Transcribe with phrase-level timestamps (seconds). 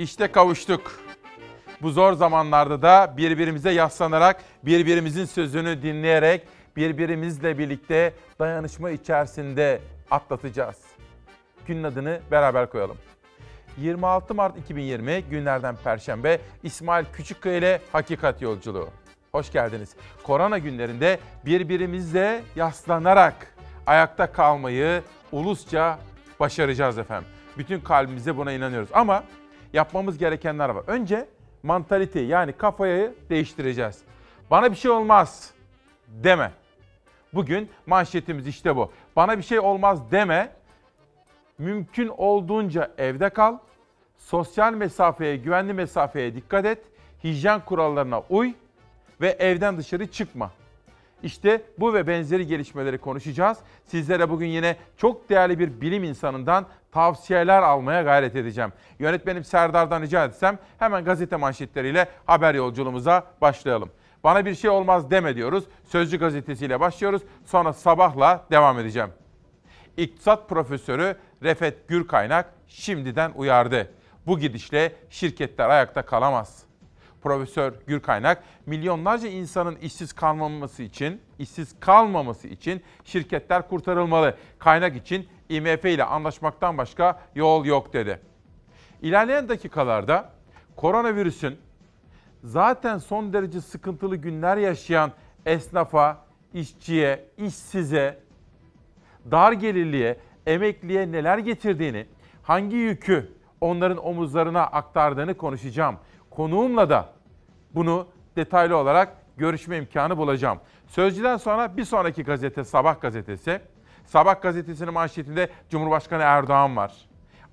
[0.00, 1.00] İşte kavuştuk.
[1.82, 6.46] Bu zor zamanlarda da birbirimize yaslanarak, birbirimizin sözünü dinleyerek,
[6.76, 10.76] birbirimizle birlikte dayanışma içerisinde atlatacağız.
[11.66, 12.96] Günün adını beraber koyalım.
[13.78, 18.88] 26 Mart 2020 günlerden Perşembe İsmail Küçükkaya ile Hakikat Yolculuğu.
[19.32, 19.96] Hoş geldiniz.
[20.22, 23.54] Korona günlerinde birbirimizle yaslanarak
[23.86, 25.98] ayakta kalmayı ulusça
[26.40, 27.28] başaracağız efendim.
[27.58, 28.90] Bütün kalbimize buna inanıyoruz.
[28.92, 29.24] Ama
[29.72, 30.84] yapmamız gerekenler var.
[30.86, 31.28] Önce
[31.62, 33.98] mantaliteyi yani kafayı değiştireceğiz.
[34.50, 35.50] Bana bir şey olmaz
[36.08, 36.52] deme.
[37.34, 38.92] Bugün manşetimiz işte bu.
[39.16, 40.52] Bana bir şey olmaz deme.
[41.58, 43.58] Mümkün olduğunca evde kal.
[44.18, 46.78] Sosyal mesafeye, güvenli mesafeye dikkat et.
[47.24, 48.52] Hijyen kurallarına uy
[49.20, 50.50] ve evden dışarı çıkma.
[51.22, 53.58] İşte bu ve benzeri gelişmeleri konuşacağız.
[53.84, 58.72] Sizlere bugün yine çok değerli bir bilim insanından tavsiyeler almaya gayret edeceğim.
[58.98, 63.90] Yönetmenim Serdar'dan rica etsem hemen gazete manşetleriyle haber yolculuğumuza başlayalım.
[64.24, 65.64] Bana bir şey olmaz deme diyoruz.
[65.84, 67.22] Sözcü gazetesiyle başlıyoruz.
[67.44, 69.10] Sonra sabahla devam edeceğim.
[69.96, 73.90] İktisat profesörü Refet Gürkaynak şimdiden uyardı.
[74.26, 76.62] Bu gidişle şirketler ayakta kalamaz.
[77.22, 84.36] Profesör Gürkaynak milyonlarca insanın işsiz kalmaması için, işsiz kalmaması için şirketler kurtarılmalı.
[84.58, 88.20] Kaynak için IMF ile anlaşmaktan başka yol yok dedi.
[89.02, 90.30] İlerleyen dakikalarda
[90.76, 91.58] koronavirüsün
[92.44, 95.12] zaten son derece sıkıntılı günler yaşayan
[95.46, 98.18] esnafa, işçiye, işsize,
[99.30, 102.06] dar gelirliye, emekliye neler getirdiğini,
[102.42, 105.96] hangi yükü onların omuzlarına aktardığını konuşacağım.
[106.30, 107.08] Konuğumla da
[107.74, 110.58] bunu detaylı olarak görüşme imkanı bulacağım.
[110.86, 113.60] Sözcüden sonra bir sonraki gazete Sabah gazetesi.
[114.06, 116.92] Sabah gazetesinin manşetinde Cumhurbaşkanı Erdoğan var.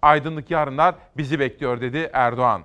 [0.02, 2.62] Aydınlık yarınlar bizi bekliyor dedi Erdoğan.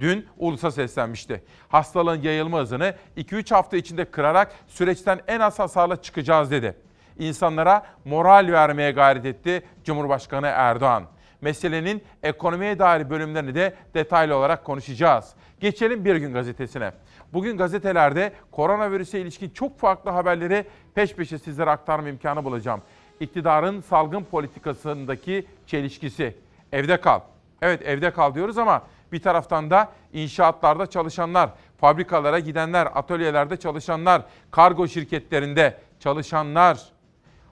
[0.00, 1.44] Dün ulusa seslenmişti.
[1.68, 6.76] Hastalığın yayılma hızını 2-3 hafta içinde kırarak süreçten en az hasarla çıkacağız dedi.
[7.18, 11.04] İnsanlara moral vermeye gayret etti Cumhurbaşkanı Erdoğan.
[11.40, 15.34] Meselenin ekonomiye dair bölümlerini de detaylı olarak konuşacağız.
[15.60, 16.92] Geçelim Bir Gün Gazetesi'ne.
[17.32, 20.64] Bugün gazetelerde koronavirüse ilişkin çok farklı haberleri
[20.94, 22.82] peş peşe sizlere aktarma imkanı bulacağım.
[23.22, 26.36] İktidarın salgın politikasındaki çelişkisi.
[26.72, 27.20] Evde kal.
[27.62, 31.50] Evet evde kal diyoruz ama bir taraftan da inşaatlarda çalışanlar,
[31.80, 36.78] fabrikalara gidenler, atölyelerde çalışanlar, kargo şirketlerinde çalışanlar,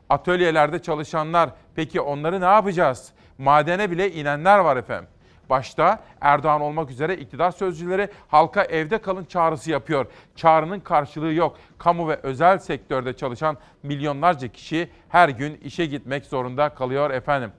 [0.08, 1.50] atölyelerde çalışanlar.
[1.74, 3.12] Peki onları ne yapacağız?
[3.38, 5.08] Madene bile inenler var efendim.
[5.50, 10.06] Başta Erdoğan olmak üzere iktidar sözcüleri halka evde kalın çağrısı yapıyor.
[10.36, 11.56] Çağrının karşılığı yok.
[11.78, 17.52] Kamu ve özel sektörde çalışan milyonlarca kişi her gün işe gitmek zorunda kalıyor efendim.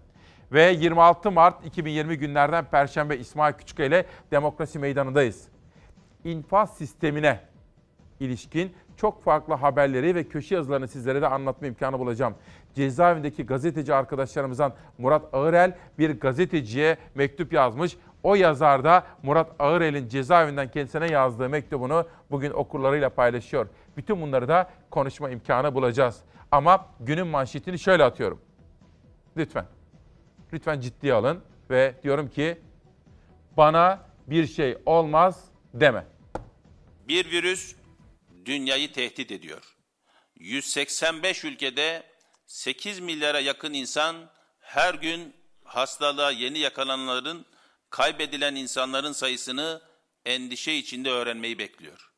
[0.51, 5.47] Ve 26 Mart 2020 günlerden Perşembe İsmail Küçüköy ile Demokrasi Meydanı'ndayız.
[6.24, 7.40] İnfaz sistemine
[8.19, 12.35] ilişkin çok farklı haberleri ve köşe yazılarını sizlere de anlatma imkanı bulacağım.
[12.76, 17.98] Cezaevindeki gazeteci arkadaşlarımızdan Murat Ağırel bir gazeteciye mektup yazmış.
[18.24, 23.68] O yazar da Murat Ağırel'in cezaevinden kendisine yazdığı mektubunu bugün okurlarıyla paylaşıyor.
[23.98, 26.22] Bütün bunları da konuşma imkanı bulacağız.
[26.52, 28.42] Ama günün manşetini şöyle atıyorum.
[29.38, 29.66] Lütfen.
[30.54, 32.58] Lütfen ciddiye alın ve diyorum ki
[33.58, 36.06] bana bir şey olmaz deme.
[37.08, 37.76] Bir virüs
[38.46, 39.78] dünyayı tehdit ediyor.
[40.36, 42.04] 185 ülkede
[42.51, 44.29] 8 milyara yakın insan
[44.59, 47.45] her gün hastalığa yeni yakalananların,
[47.89, 49.81] kaybedilen insanların sayısını
[50.25, 52.12] endişe içinde öğrenmeyi bekliyor.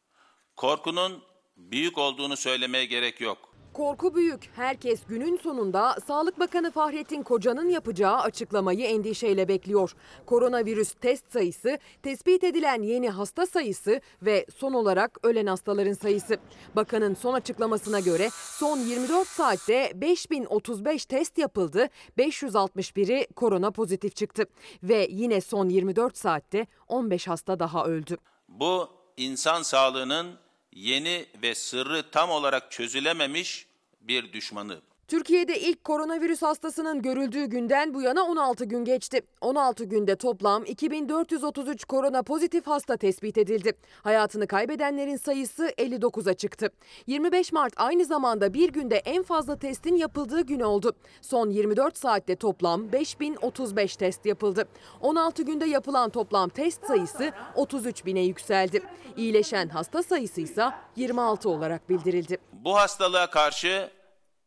[0.55, 1.23] Korkunun
[1.57, 3.52] büyük olduğunu söylemeye gerek yok.
[3.73, 4.49] Korku büyük.
[4.55, 9.95] Herkes günün sonunda Sağlık Bakanı Fahrettin Koca'nın yapacağı açıklamayı endişeyle bekliyor.
[10.25, 16.37] Koronavirüs test sayısı, tespit edilen yeni hasta sayısı ve son olarak ölen hastaların sayısı.
[16.75, 24.45] Bakanın son açıklamasına göre son 24 saatte 5035 test yapıldı, 561'i korona pozitif çıktı
[24.83, 28.17] ve yine son 24 saatte 15 hasta daha öldü.
[28.47, 30.43] Bu insan sağlığının
[30.75, 33.65] yeni ve sırrı tam olarak çözülememiş
[34.01, 34.81] bir düşmanı.
[35.07, 39.21] Türkiye'de ilk koronavirüs hastasının görüldüğü günden bu yana 16 gün geçti.
[39.41, 43.73] 16 günde toplam 2433 korona pozitif hasta tespit edildi.
[44.03, 46.69] Hayatını kaybedenlerin sayısı 59'a çıktı.
[47.07, 50.93] 25 Mart aynı zamanda bir günde en fazla testin yapıldığı gün oldu.
[51.21, 54.67] Son 24 saatte toplam 5035 test yapıldı.
[55.01, 58.83] 16 günde yapılan toplam test sayısı 33 bine yükseldi.
[59.17, 62.37] İyileşen hasta sayısı ise 26 olarak bildirildi.
[62.53, 63.89] Bu hastalığa karşı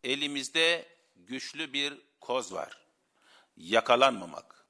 [0.05, 2.79] elimizde güçlü bir koz var.
[3.57, 4.67] Yakalanmamak.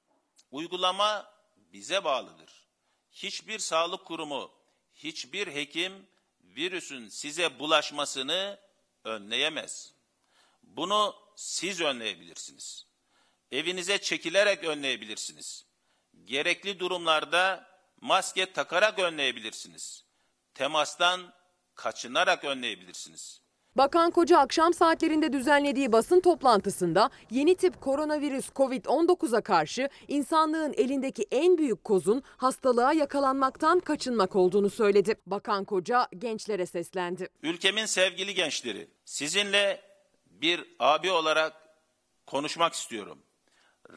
[0.50, 2.66] Uygulama bize bağlıdır.
[3.12, 4.52] hiçbir sağlık kurumu,
[4.94, 6.06] hiçbir hekim
[6.42, 8.60] virüsün size bulaşmasını
[9.04, 9.92] önleyemez.
[10.62, 12.86] Bunu siz önleyebilirsiniz.
[13.52, 15.66] Evinize çekilerek önleyebilirsiniz.
[16.24, 17.70] Gerekli durumlarda
[18.00, 20.04] maske takarak önleyebilirsiniz.
[20.54, 21.34] Temastan
[21.74, 23.45] kaçınarak önleyebilirsiniz.
[23.76, 31.58] Bakan Koca akşam saatlerinde düzenlediği basın toplantısında yeni tip koronavirüs COVID-19'a karşı insanlığın elindeki en
[31.58, 35.14] büyük kozun hastalığa yakalanmaktan kaçınmak olduğunu söyledi.
[35.26, 37.28] Bakan Koca gençlere seslendi.
[37.42, 39.82] Ülkemin sevgili gençleri, sizinle
[40.30, 41.52] bir abi olarak
[42.26, 43.18] konuşmak istiyorum.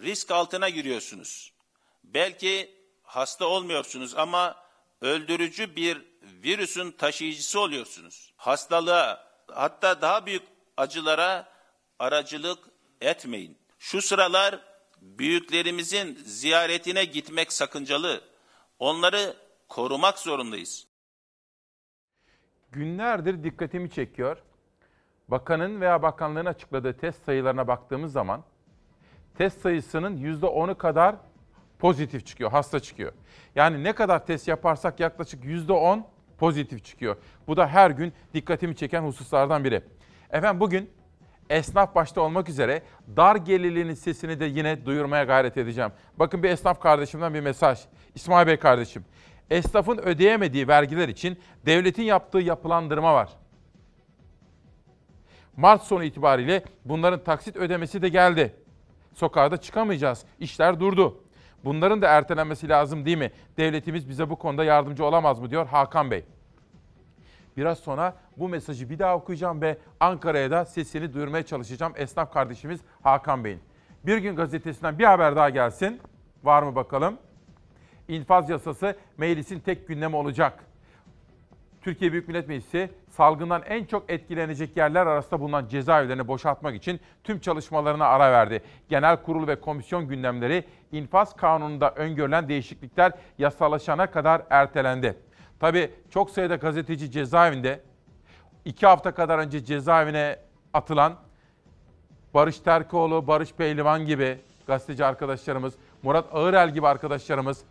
[0.02, 1.54] Risk altına giriyorsunuz.
[2.04, 4.56] Belki hasta olmuyorsunuz ama
[5.02, 6.02] öldürücü bir
[6.44, 8.34] virüsün taşıyıcısı oluyorsunuz.
[8.38, 10.44] Hastalığa hatta daha büyük
[10.78, 11.48] acılara
[12.00, 12.60] aracılık
[13.02, 13.58] etmeyin.
[13.80, 14.60] Şu sıralar
[15.02, 18.22] büyüklerimizin ziyaretine gitmek sakıncalı.
[18.80, 19.36] Onları
[19.68, 20.88] korumak zorundayız.
[22.72, 24.38] Günlerdir dikkatimi çekiyor.
[25.28, 28.44] Bakanın veya bakanlığın açıkladığı test sayılarına baktığımız zaman
[29.38, 31.16] test sayısının %10'u kadar
[31.80, 33.14] pozitif çıkıyor, hasta çıkıyor.
[33.56, 36.04] Yani ne kadar test yaparsak yaklaşık %10
[36.40, 37.18] pozitif çıkıyor.
[37.48, 39.82] Bu da her gün dikkatimi çeken hususlardan biri.
[40.32, 40.90] Efendim bugün
[41.50, 42.82] esnaf başta olmak üzere
[43.18, 45.92] dar gelirlinin sesini de yine duyurmaya gayret edeceğim.
[46.18, 47.80] Bakın bir esnaf kardeşimden bir mesaj.
[48.16, 49.06] İsmail Bey kardeşim.
[49.50, 53.30] Esnafın ödeyemediği vergiler için devletin yaptığı yapılandırma var.
[55.58, 58.56] Mart sonu itibariyle bunların taksit ödemesi de geldi.
[59.14, 60.26] Sokağa da çıkamayacağız.
[60.40, 61.24] İşler durdu.
[61.66, 63.32] Bunların da ertelenmesi lazım değil mi?
[63.58, 66.26] Devletimiz bize bu konuda yardımcı olamaz mı diyor Hakan Bey.
[67.58, 72.80] Biraz sonra bu mesajı bir daha okuyacağım ve Ankara'ya da sesini duyurmaya çalışacağım esnaf kardeşimiz
[73.04, 73.60] Hakan Bey'in.
[74.04, 76.02] Bir gün gazetesinden bir haber daha gelsin.
[76.44, 77.18] Var mı bakalım?
[78.08, 80.69] İnfaz yasası meclisin tek gündemi olacak.
[81.82, 87.40] Türkiye Büyük Millet Meclisi salgından en çok etkilenecek yerler arasında bulunan cezaevlerini boşaltmak için tüm
[87.40, 88.64] çalışmalarına ara verdi.
[88.90, 95.18] Genel kurul ve komisyon gündemleri infaz kanununda öngörülen değişiklikler yasalaşana kadar ertelendi.
[95.60, 97.80] Tabii çok sayıda gazeteci cezaevinde
[98.66, 100.40] iki hafta kadar önce cezaevine
[100.74, 101.16] atılan
[102.34, 104.38] Barış Terkoğlu, Barış Pehlivan gibi
[104.68, 105.74] gazeteci arkadaşlarımız,
[106.04, 107.64] Murat Ağırel gibi arkadaşlarımız,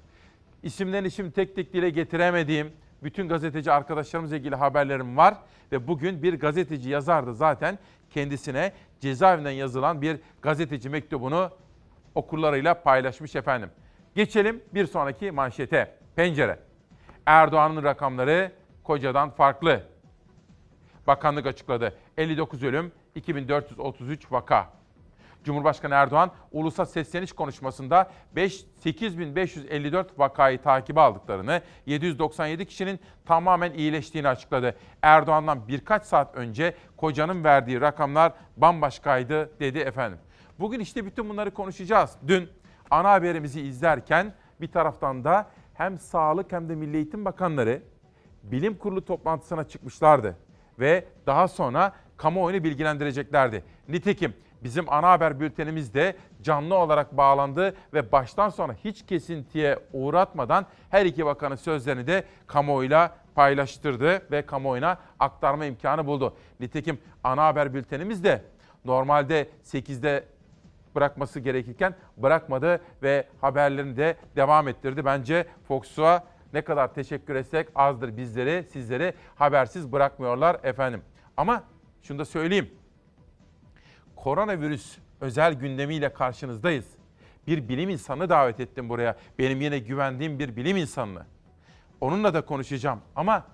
[0.62, 2.72] isimlerini şimdi tek tek dile getiremediğim
[3.02, 5.34] bütün gazeteci arkadaşlarımızla ilgili haberlerim var.
[5.72, 7.78] Ve bugün bir gazeteci yazardı zaten
[8.10, 11.50] kendisine cezaevinden yazılan bir gazeteci mektubunu
[12.14, 13.70] okurlarıyla paylaşmış efendim.
[14.14, 15.94] Geçelim bir sonraki manşete.
[16.16, 16.58] Pencere.
[17.26, 18.52] Erdoğan'ın rakamları
[18.84, 19.82] kocadan farklı.
[21.06, 21.94] Bakanlık açıkladı.
[22.16, 24.77] 59 ölüm, 2433 vaka.
[25.44, 34.76] Cumhurbaşkanı Erdoğan ulusa sesleniş konuşmasında 5 8554 vakayı takibe aldıklarını, 797 kişinin tamamen iyileştiğini açıkladı.
[35.02, 40.18] Erdoğan'dan birkaç saat önce kocanın verdiği rakamlar bambaşkaydı dedi efendim.
[40.58, 42.16] Bugün işte bütün bunları konuşacağız.
[42.26, 42.48] Dün
[42.90, 47.82] ana haberimizi izlerken bir taraftan da hem Sağlık hem de Milli Eğitim Bakanları
[48.42, 50.36] bilim kurulu toplantısına çıkmışlardı
[50.78, 53.64] ve daha sonra kamuoyunu bilgilendireceklerdi.
[53.88, 60.66] Nitekim bizim ana haber bültenimiz de canlı olarak bağlandı ve baştan sona hiç kesintiye uğratmadan
[60.90, 66.36] her iki bakanın sözlerini de kamuoyuyla paylaştırdı ve kamuoyuna aktarma imkanı buldu.
[66.60, 68.42] Nitekim ana haber bültenimiz de
[68.84, 70.24] normalde 8'de
[70.94, 75.04] bırakması gerekirken bırakmadı ve haberlerini de devam ettirdi.
[75.04, 81.02] Bence Fox'a ne kadar teşekkür etsek azdır bizleri, sizleri habersiz bırakmıyorlar efendim.
[81.36, 81.62] Ama
[82.02, 82.70] şunu da söyleyeyim.
[84.28, 86.86] Koronavirüs özel gündemiyle karşınızdayız.
[87.46, 89.16] Bir bilim insanı davet ettim buraya.
[89.38, 91.22] Benim yine güvendiğim bir bilim insanını.
[92.00, 93.44] Onunla da konuşacağım ama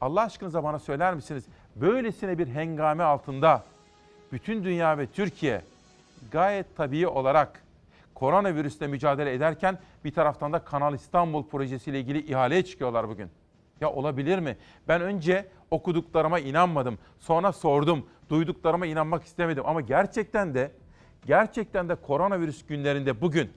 [0.00, 1.44] Allah aşkınıza bana söyler misiniz?
[1.76, 3.64] Böylesine bir hengame altında
[4.32, 5.62] bütün dünya ve Türkiye
[6.32, 7.62] gayet tabii olarak
[8.14, 13.30] koronavirüsle mücadele ederken bir taraftan da Kanal İstanbul projesiyle ilgili ihaleye çıkıyorlar bugün.
[13.80, 14.56] Ya olabilir mi?
[14.88, 16.98] Ben önce okuduklarıma inanmadım.
[17.18, 18.06] Sonra sordum.
[18.30, 20.72] Duyduklarıma inanmak istemedim ama gerçekten de
[21.26, 23.52] gerçekten de koronavirüs günlerinde bugün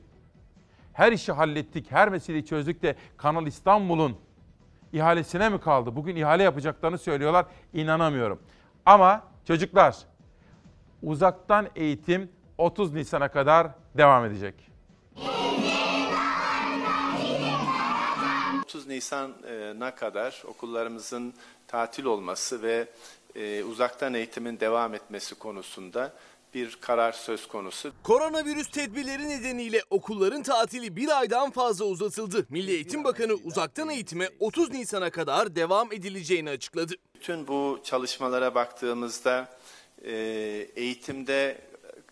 [0.94, 4.18] her işi hallettik, her meseleyi çözdük de Kanal İstanbul'un
[4.94, 5.96] ihalesine mi kaldı?
[5.96, 7.46] Bugün ihale yapacaklarını söylüyorlar.
[7.74, 8.40] İnanamıyorum.
[8.86, 9.98] Ama çocuklar
[11.04, 14.72] uzaktan eğitim 30 Nisan'a kadar devam edecek.
[18.64, 21.34] 30 Nisan'a kadar okullarımızın
[21.68, 22.88] tatil olması ve
[23.38, 26.14] e, uzaktan eğitimin devam etmesi konusunda
[26.54, 27.92] bir karar söz konusu.
[28.04, 32.46] Koronavirüs tedbirleri nedeniyle okulların tatili bir aydan fazla uzatıldı.
[32.50, 36.94] Milli Eğitim Bakanı uzaktan eğitime 30 Nisan'a kadar devam edileceğini açıkladı.
[37.16, 39.50] Bütün bu çalışmalara baktığımızda
[40.06, 40.12] e,
[40.76, 41.62] eğitimde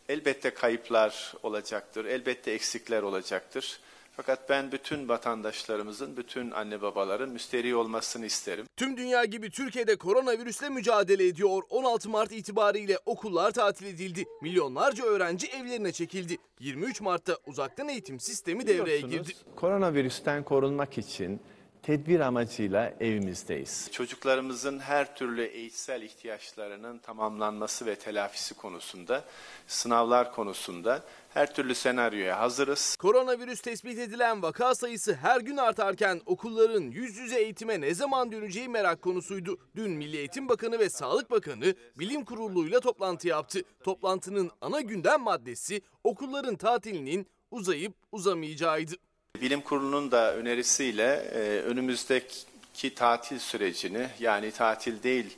[0.10, 3.80] elbette kayıplar olacaktır, elbette eksikler olacaktır.
[4.18, 8.66] Fakat ben bütün vatandaşlarımızın, bütün anne babaların müsterih olmasını isterim.
[8.78, 11.64] Tüm dünya gibi Türkiye'de koronavirüsle mücadele ediyor.
[11.70, 14.26] 16 Mart itibariyle okullar tatil edildi.
[14.42, 16.38] Milyonlarca öğrenci evlerine çekildi.
[16.60, 19.34] 23 Mart'ta uzaktan eğitim sistemi devreye girdi.
[19.56, 21.42] Koronavirüsten korunmak için
[21.86, 23.90] tedbir amacıyla evimizdeyiz.
[23.92, 29.24] Çocuklarımızın her türlü eğitsel ihtiyaçlarının tamamlanması ve telafisi konusunda,
[29.68, 32.96] sınavlar konusunda her türlü senaryoya hazırız.
[32.96, 38.70] Koronavirüs tespit edilen vaka sayısı her gün artarken okulların yüz yüze eğitime ne zaman döneceği
[38.70, 39.58] merak konusuydu.
[39.76, 43.62] Dün Milli Eğitim Bakanı ve Sağlık Bakanı bilim kuruluyla toplantı yaptı.
[43.84, 48.96] Toplantının ana gündem maddesi okulların tatilinin uzayıp uzamayacağıydı.
[49.42, 55.38] Bilim Kurulu'nun da önerisiyle e, önümüzdeki tatil sürecini yani tatil değil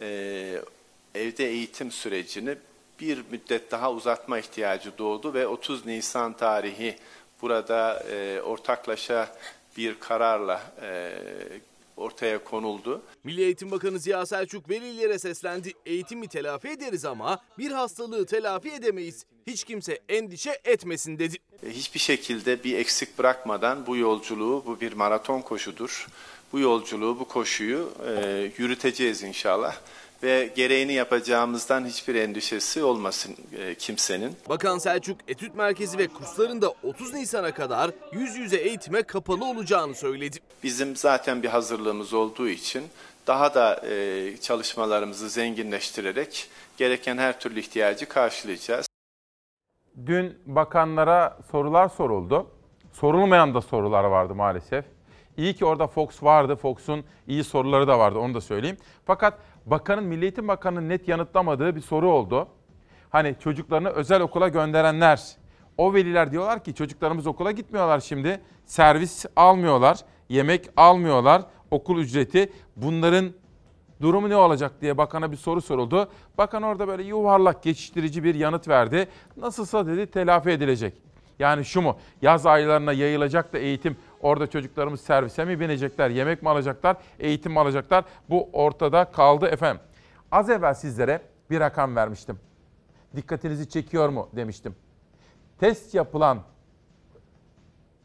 [0.00, 0.08] e,
[1.14, 2.56] evde eğitim sürecini
[3.00, 6.96] bir müddet daha uzatma ihtiyacı doğdu ve 30 Nisan tarihi
[7.42, 9.36] burada e, ortaklaşa
[9.76, 11.12] bir kararla e,
[11.96, 13.02] ortaya konuldu.
[13.24, 15.72] Milli Eğitim Bakanı Ziya Selçuk velilere seslendi.
[15.86, 19.26] Eğitimi telafi ederiz ama bir hastalığı telafi edemeyiz.
[19.46, 21.36] Hiç kimse endişe etmesin dedi.
[21.66, 26.06] E, Hiçbir şekilde bir eksik bırakmadan bu yolculuğu, bu bir maraton koşudur.
[26.52, 29.76] Bu yolculuğu, bu koşuyu e, yürüteceğiz inşallah.
[30.22, 34.36] Ve gereğini yapacağımızdan hiçbir endişesi olmasın e, kimsenin.
[34.48, 40.38] Bakan Selçuk etüt merkezi ve kurslarında 30 Nisan'a kadar yüz yüze eğitime kapalı olacağını söyledi.
[40.62, 42.82] Bizim zaten bir hazırlığımız olduğu için
[43.26, 48.86] daha da e, çalışmalarımızı zenginleştirerek gereken her türlü ihtiyacı karşılayacağız.
[50.06, 52.46] Dün bakanlara sorular soruldu.
[52.92, 54.84] Sorulmayan da sorular vardı maalesef.
[55.36, 56.56] İyi ki orada Fox vardı.
[56.56, 58.76] Fox'un iyi soruları da vardı onu da söyleyeyim.
[59.04, 62.48] Fakat bakanın, Milli Eğitim Bakanı'nın net yanıtlamadığı bir soru oldu.
[63.10, 65.36] Hani çocuklarını özel okula gönderenler,
[65.78, 68.40] o veliler diyorlar ki çocuklarımız okula gitmiyorlar şimdi.
[68.66, 69.98] Servis almıyorlar,
[70.28, 72.52] yemek almıyorlar, okul ücreti.
[72.76, 73.32] Bunların
[74.00, 76.08] durumu ne olacak diye bakana bir soru soruldu.
[76.38, 79.08] Bakan orada böyle yuvarlak geçiştirici bir yanıt verdi.
[79.36, 80.94] Nasılsa dedi telafi edilecek.
[81.38, 81.98] Yani şu mu?
[82.22, 87.60] Yaz aylarına yayılacak da eğitim orada çocuklarımız servise mi binecekler, yemek mi alacaklar, eğitim mi
[87.60, 88.04] alacaklar?
[88.30, 89.82] Bu ortada kaldı efendim.
[90.32, 92.38] Az evvel sizlere bir rakam vermiştim.
[93.16, 94.76] Dikkatinizi çekiyor mu demiştim.
[95.58, 96.38] Test yapılan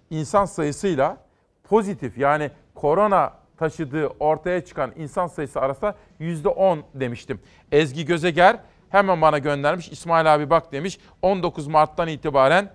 [0.10, 1.18] insan sayısıyla
[1.64, 7.40] pozitif yani korona taşıdığı ortaya çıkan insan sayısı arasında %10 demiştim.
[7.72, 9.90] Ezgi Gözeger hemen bana göndermiş.
[9.90, 11.00] İsmail abi bak demiş.
[11.22, 12.72] 19 Mart'tan itibaren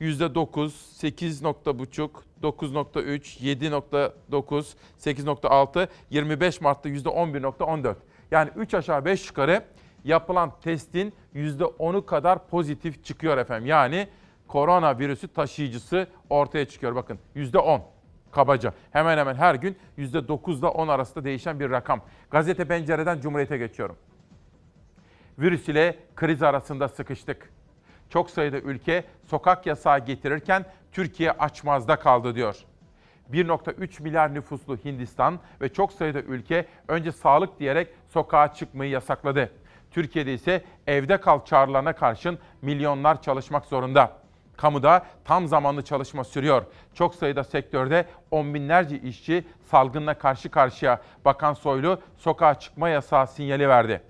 [0.00, 0.70] %9,
[1.02, 2.10] 8.5,
[2.42, 7.94] 9.3, 7.9, 8.6, 25 Mart'ta %11.14.
[8.30, 9.64] Yani 3 aşağı 5 yukarı
[10.04, 13.66] yapılan testin %10'u kadar pozitif çıkıyor efendim.
[13.66, 14.08] Yani
[14.48, 16.94] koronavirüsü taşıyıcısı ortaya çıkıyor.
[16.94, 17.93] Bakın %10
[18.34, 18.72] kabaca.
[18.92, 22.00] Hemen hemen her gün %9 ile 10 arasında değişen bir rakam.
[22.30, 23.96] Gazete Pencere'den Cumhuriyet'e geçiyorum.
[25.38, 27.50] Virüs ile kriz arasında sıkıştık.
[28.10, 32.56] Çok sayıda ülke sokak yasağı getirirken Türkiye açmazda kaldı diyor.
[33.32, 39.50] 1.3 milyar nüfuslu Hindistan ve çok sayıda ülke önce sağlık diyerek sokağa çıkmayı yasakladı.
[39.90, 44.23] Türkiye'de ise evde kal çağrılarına karşın milyonlar çalışmak zorunda.
[44.56, 46.64] Kamuda tam zamanlı çalışma sürüyor.
[46.94, 51.00] Çok sayıda sektörde on binlerce işçi salgınla karşı karşıya.
[51.24, 54.02] Bakan Soylu sokağa çıkma yasağı sinyali verdi.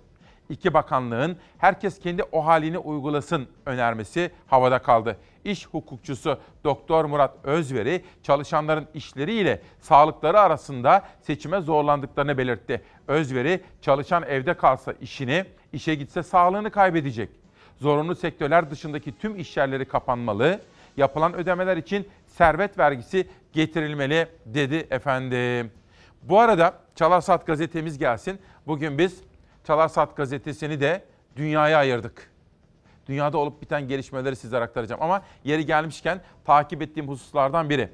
[0.49, 5.17] İki bakanlığın herkes kendi o halini uygulasın önermesi havada kaldı.
[5.45, 12.83] İş hukukçusu Doktor Murat Özveri çalışanların işleriyle sağlıkları arasında seçime zorlandıklarını belirtti.
[13.09, 17.44] Özveri çalışan evde kalsa işini, işe gitse sağlığını kaybedecek.
[17.81, 20.61] Zorunlu sektörler dışındaki tüm iş yerleri kapanmalı.
[20.97, 25.71] Yapılan ödemeler için servet vergisi getirilmeli dedi efendim.
[26.23, 28.39] Bu arada Çalar Saat gazetemiz gelsin.
[28.67, 29.21] Bugün biz
[29.67, 31.05] Çalar Saat gazetesini de
[31.37, 32.31] dünyaya ayırdık.
[33.09, 35.03] Dünyada olup biten gelişmeleri sizlere aktaracağım.
[35.03, 37.91] Ama yeri gelmişken takip ettiğim hususlardan biri.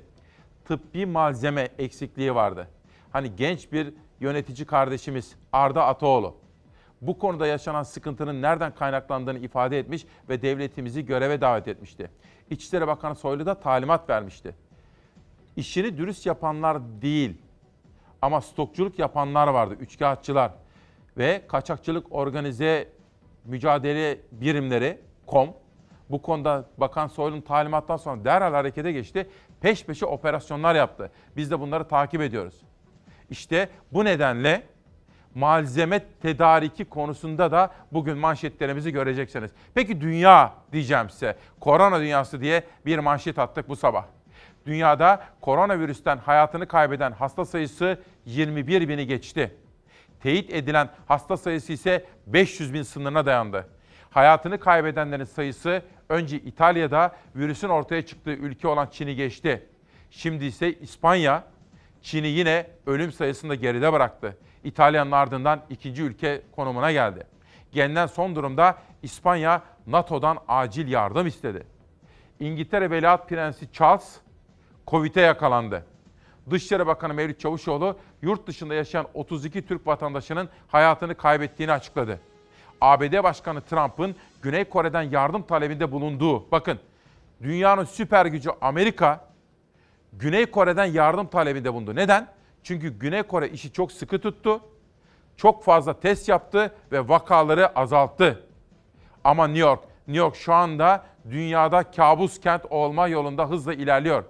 [0.64, 2.68] Tıbbi malzeme eksikliği vardı.
[3.10, 6.36] Hani genç bir yönetici kardeşimiz Arda Ataoğlu
[7.00, 12.10] bu konuda yaşanan sıkıntının nereden kaynaklandığını ifade etmiş ve devletimizi göreve davet etmişti.
[12.50, 14.54] İçişleri Bakanı Soylu da talimat vermişti.
[15.56, 17.36] İşini dürüst yapanlar değil
[18.22, 20.52] ama stokçuluk yapanlar vardı, üçkağıtçılar
[21.18, 22.88] ve kaçakçılık organize
[23.44, 25.54] mücadele birimleri KOM
[26.10, 29.30] bu konuda Bakan Soylu'nun talimattan sonra derhal harekete geçti.
[29.60, 31.10] Peş peşe operasyonlar yaptı.
[31.36, 32.62] Biz de bunları takip ediyoruz.
[33.30, 34.62] İşte bu nedenle
[35.34, 39.50] malzeme tedariki konusunda da bugün manşetlerimizi göreceksiniz.
[39.74, 41.36] Peki dünya diyeceğim size.
[41.60, 44.04] Korona dünyası diye bir manşet attık bu sabah.
[44.66, 49.54] Dünyada koronavirüsten hayatını kaybeden hasta sayısı 21 bini geçti.
[50.22, 53.66] Teyit edilen hasta sayısı ise 500 bin sınırına dayandı.
[54.10, 59.66] Hayatını kaybedenlerin sayısı önce İtalya'da virüsün ortaya çıktığı ülke olan Çin'i geçti.
[60.10, 61.44] Şimdi ise İspanya,
[62.02, 64.36] Çin'i yine ölüm sayısında geride bıraktı.
[64.64, 67.26] İtalya'nın ardından ikinci ülke konumuna geldi.
[67.72, 71.66] Gelinen son durumda İspanya NATO'dan acil yardım istedi.
[72.40, 74.16] İngiltere Veliaht Prensi Charles
[74.88, 75.86] Covid'e yakalandı.
[76.50, 82.20] Dışişleri Bakanı Mevlüt Çavuşoğlu yurt dışında yaşayan 32 Türk vatandaşının hayatını kaybettiğini açıkladı.
[82.80, 86.78] ABD Başkanı Trump'ın Güney Kore'den yardım talebinde bulunduğu, bakın
[87.42, 89.24] dünyanın süper gücü Amerika
[90.12, 91.96] Güney Kore'den yardım talebinde bulundu.
[91.96, 92.28] Neden?
[92.62, 94.60] Çünkü Güney Kore işi çok sıkı tuttu.
[95.36, 98.46] Çok fazla test yaptı ve vakaları azalttı.
[99.24, 104.24] Ama New York, New York şu anda dünyada kabus kent olma yolunda hızla ilerliyor.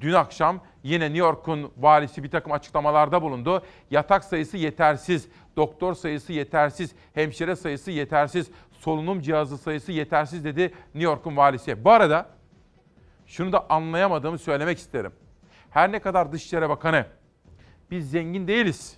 [0.00, 3.62] Dün akşam yine New York'un valisi bir takım açıklamalarda bulundu.
[3.90, 11.02] Yatak sayısı yetersiz, doktor sayısı yetersiz, hemşire sayısı yetersiz, solunum cihazı sayısı yetersiz dedi New
[11.02, 11.84] York'un valisi.
[11.84, 12.26] Bu arada
[13.26, 15.12] şunu da anlayamadığımı söylemek isterim.
[15.70, 17.06] Her ne kadar Dışişleri Bakanı
[17.90, 18.96] biz zengin değiliz.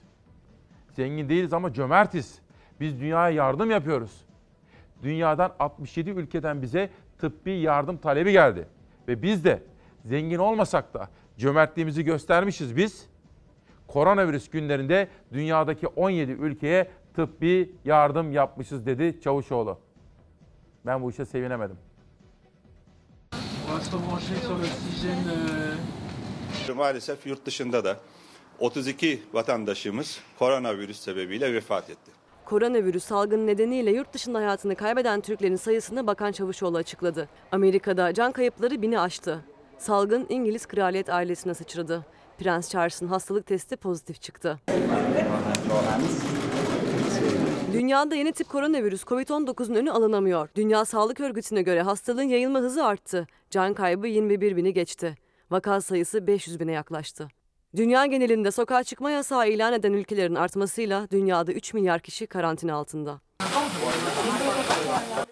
[0.93, 2.39] Zengin değiliz ama cömertiz.
[2.81, 4.25] Biz dünyaya yardım yapıyoruz.
[5.03, 8.69] Dünyadan 67 ülkeden bize tıbbi yardım talebi geldi.
[9.09, 9.63] Ve biz de
[10.05, 13.07] zengin olmasak da cömertliğimizi göstermişiz biz.
[13.89, 19.79] Koronavirüs günlerinde dünyadaki 17 ülkeye tıbbi yardım yapmışız dedi Çavuşoğlu.
[20.87, 21.77] Ben bu işe sevinemedim.
[23.73, 25.33] L'oxygène.
[26.69, 27.97] euh, Maalesef yurt dışında da
[28.59, 32.11] 32 vatandaşımız koronavirüs sebebiyle vefat etti.
[32.45, 37.29] Koronavirüs salgını nedeniyle yurt dışında hayatını kaybeden Türklerin sayısını Bakan Çavuşoğlu açıkladı.
[37.53, 39.45] Amerika'da can kayıpları bini aştı.
[39.79, 42.07] Salgın İngiliz kraliyet ailesine sıçradı.
[42.39, 44.59] Prens Charles'ın hastalık testi pozitif çıktı.
[47.73, 50.49] Dünyada yeni tip koronavirüs COVID-19'un önü alınamıyor.
[50.55, 53.27] Dünya Sağlık Örgütü'ne göre hastalığın yayılma hızı arttı.
[53.51, 55.15] Can kaybı 21 bini geçti.
[55.51, 57.29] Vaka sayısı 500 bine yaklaştı.
[57.77, 63.21] Dünya genelinde sokağa çıkma yasağı ilan eden ülkelerin artmasıyla dünyada 3 milyar kişi karantina altında.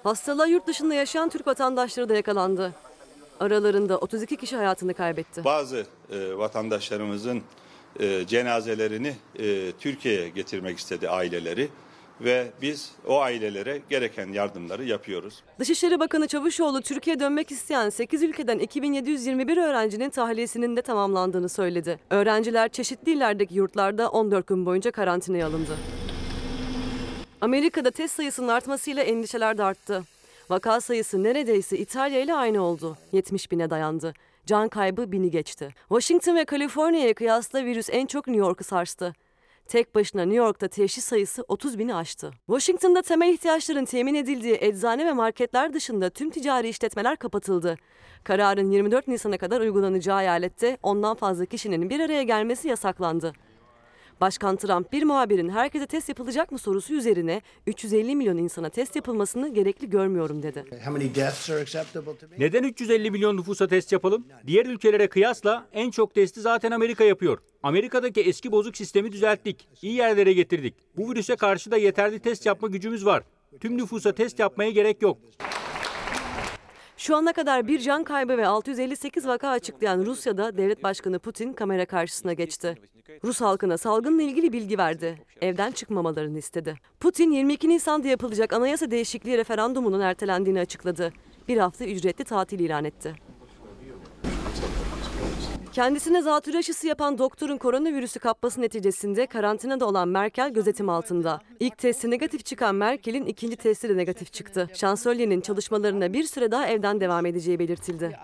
[0.02, 2.74] Hastalığa yurt dışında yaşayan Türk vatandaşları da yakalandı.
[3.40, 5.44] Aralarında 32 kişi hayatını kaybetti.
[5.44, 7.42] Bazı e, vatandaşlarımızın
[8.00, 11.68] e, cenazelerini e, Türkiye'ye getirmek istedi aileleri
[12.20, 15.42] ve biz o ailelere gereken yardımları yapıyoruz.
[15.58, 21.98] Dışişleri Bakanı Çavuşoğlu Türkiye'ye dönmek isteyen 8 ülkeden 2721 öğrencinin tahliyesinin de tamamlandığını söyledi.
[22.10, 25.76] Öğrenciler çeşitli illerdeki yurtlarda 14 gün boyunca karantinaya alındı.
[27.40, 30.02] Amerika'da test sayısının artmasıyla endişeler de arttı.
[30.50, 32.96] Vaka sayısı neredeyse İtalya ile aynı oldu.
[33.12, 34.14] 70 bine dayandı.
[34.46, 35.74] Can kaybı bini geçti.
[35.88, 39.14] Washington ve Kaliforniya'ya kıyasla virüs en çok New York'u sarstı.
[39.68, 42.30] Tek başına New York'ta teşhis sayısı 30 bini aştı.
[42.46, 47.76] Washington'da temel ihtiyaçların temin edildiği eczane ve marketler dışında tüm ticari işletmeler kapatıldı.
[48.24, 53.32] Kararın 24 Nisan'a kadar uygulanacağı eyalette ondan fazla kişinin bir araya gelmesi yasaklandı.
[54.22, 59.54] Başkan Trump bir muhabirin herkese test yapılacak mı sorusu üzerine 350 milyon insana test yapılmasını
[59.54, 60.64] gerekli görmüyorum dedi.
[60.70, 62.36] How many deaths are acceptable to me?
[62.38, 64.26] Neden 350 milyon nüfusa test yapalım?
[64.46, 67.38] Diğer ülkelere kıyasla en çok testi zaten Amerika yapıyor.
[67.62, 69.68] Amerika'daki eski bozuk sistemi düzelttik.
[69.82, 70.74] İyi yerlere getirdik.
[70.96, 73.22] Bu virüse karşı da yeterli test yapma gücümüz var.
[73.60, 75.18] Tüm nüfusa test yapmaya gerek yok.
[77.02, 81.86] Şu ana kadar bir can kaybı ve 658 vaka açıklayan Rusya'da devlet başkanı Putin kamera
[81.86, 82.76] karşısına geçti.
[83.24, 85.18] Rus halkına salgınla ilgili bilgi verdi.
[85.40, 86.74] Evden çıkmamalarını istedi.
[87.00, 91.12] Putin 22 Nisan'da yapılacak anayasa değişikliği referandumunun ertelendiğini açıkladı.
[91.48, 93.14] Bir hafta ücretli tatil ilan etti.
[95.72, 101.40] Kendisine zatürre aşısı yapan doktorun koronavirüsü kapması neticesinde karantinada olan Merkel gözetim altında.
[101.60, 104.68] İlk testi negatif çıkan Merkel'in ikinci testi de negatif çıktı.
[104.74, 108.18] Şansölyenin çalışmalarına bir süre daha evden devam edeceği belirtildi.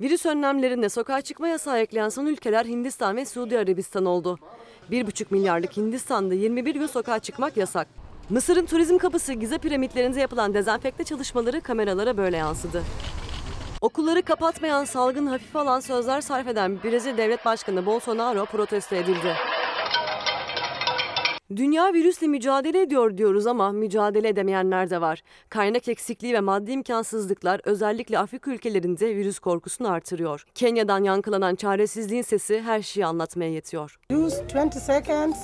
[0.00, 4.38] Virüs önlemlerinde sokağa çıkma yasağı ekleyen son ülkeler Hindistan ve Suudi Arabistan oldu.
[4.90, 7.88] 1,5 milyarlık Hindistan'da 21 gün sokağa çıkmak yasak.
[8.30, 12.82] Mısır'ın turizm kapısı Gize piramitlerinde yapılan dezenfekte çalışmaları kameralara böyle yansıdı.
[13.82, 19.34] Okulları kapatmayan salgın hafife alan sözler sarf eden Brezilya Devlet Başkanı Bolsonaro protesto edildi.
[21.56, 25.22] Dünya virüsle mücadele ediyor diyoruz ama mücadele edemeyenler de var.
[25.48, 30.44] Kaynak eksikliği ve maddi imkansızlıklar özellikle Afrika ülkelerinde virüs korkusunu artırıyor.
[30.54, 33.98] Kenya'dan yankılanan çaresizliğin sesi her şeyi anlatmaya yetiyor.
[34.12, 35.36] Use 20 seconds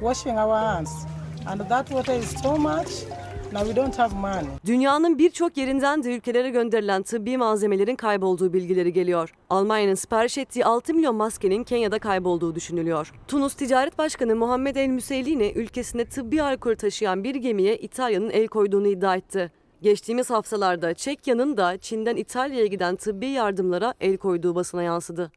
[0.00, 1.06] washing our hands.
[1.46, 3.25] And that water is too much.
[3.56, 4.48] Now we don't have money.
[4.66, 9.34] Dünyanın birçok yerinden de ülkelere gönderilen tıbbi malzemelerin kaybolduğu bilgileri geliyor.
[9.50, 13.12] Almanya'nın sipariş ettiği 6 milyon maskenin Kenya'da kaybolduğu düşünülüyor.
[13.28, 18.88] Tunus Ticaret Başkanı Muhammed El Müseyline ülkesinde tıbbi alkol taşıyan bir gemiye İtalya'nın el koyduğunu
[18.88, 19.52] iddia etti.
[19.82, 25.32] Geçtiğimiz haftalarda Çekya'nın da Çin'den İtalya'ya giden tıbbi yardımlara el koyduğu basına yansıdı.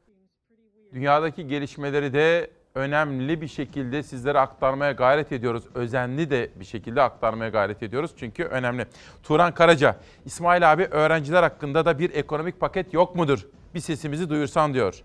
[0.94, 5.64] Dünyadaki gelişmeleri de önemli bir şekilde sizlere aktarmaya gayret ediyoruz.
[5.76, 8.86] Özenli de bir şekilde aktarmaya gayret ediyoruz çünkü önemli.
[9.24, 13.48] Turan Karaca, İsmail abi öğrenciler hakkında da bir ekonomik paket yok mudur?
[13.76, 15.04] Bir sesimizi duyursan diyor.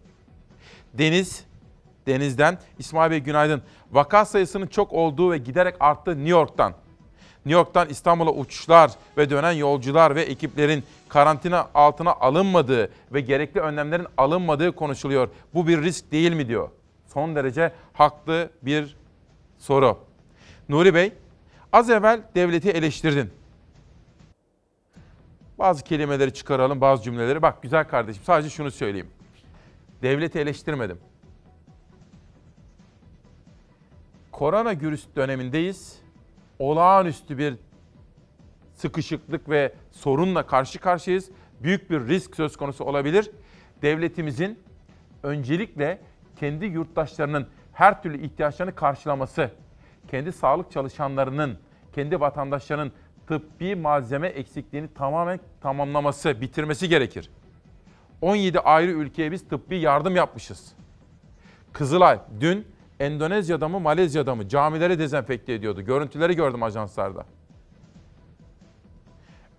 [0.92, 1.44] Deniz,
[2.06, 3.62] Deniz'den İsmail Bey günaydın.
[3.92, 6.72] Vaka sayısının çok olduğu ve giderek arttığı New York'tan.
[7.46, 14.06] New York'tan İstanbul'a uçuşlar ve dönen yolcular ve ekiplerin karantina altına alınmadığı ve gerekli önlemlerin
[14.16, 15.28] alınmadığı konuşuluyor.
[15.54, 16.68] Bu bir risk değil mi diyor.
[17.14, 18.96] Son derece haklı bir
[19.58, 19.98] soru.
[20.68, 21.12] Nuri Bey,
[21.72, 23.30] az evvel devleti eleştirdin.
[25.58, 27.42] Bazı kelimeleri çıkaralım, bazı cümleleri.
[27.42, 29.10] Bak güzel kardeşim sadece şunu söyleyeyim.
[30.02, 30.98] Devleti eleştirmedim.
[34.32, 35.98] Koronavirüs dönemindeyiz.
[36.58, 37.54] Olağanüstü bir
[38.74, 41.30] sıkışıklık ve sorunla karşı karşıyayız.
[41.60, 43.30] Büyük bir risk söz konusu olabilir.
[43.82, 44.58] Devletimizin
[45.22, 46.00] öncelikle
[46.36, 49.50] kendi yurttaşlarının her türlü ihtiyaçlarını karşılaması,
[50.08, 51.58] kendi sağlık çalışanlarının,
[51.92, 52.92] kendi vatandaşlarının
[53.26, 57.30] tıbbi malzeme eksikliğini tamamen tamamlaması, bitirmesi gerekir.
[58.20, 60.74] 17 ayrı ülkeye biz tıbbi yardım yapmışız.
[61.72, 62.66] Kızılay dün
[63.00, 65.82] Endonezya'da mı Malezya'da mı camileri dezenfekte ediyordu.
[65.82, 67.26] Görüntüleri gördüm ajanslarda.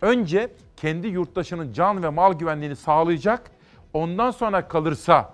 [0.02, 3.52] Önce kendi yurttaşının can ve mal güvenliğini sağlayacak.
[3.94, 5.34] Ondan sonra kalırsa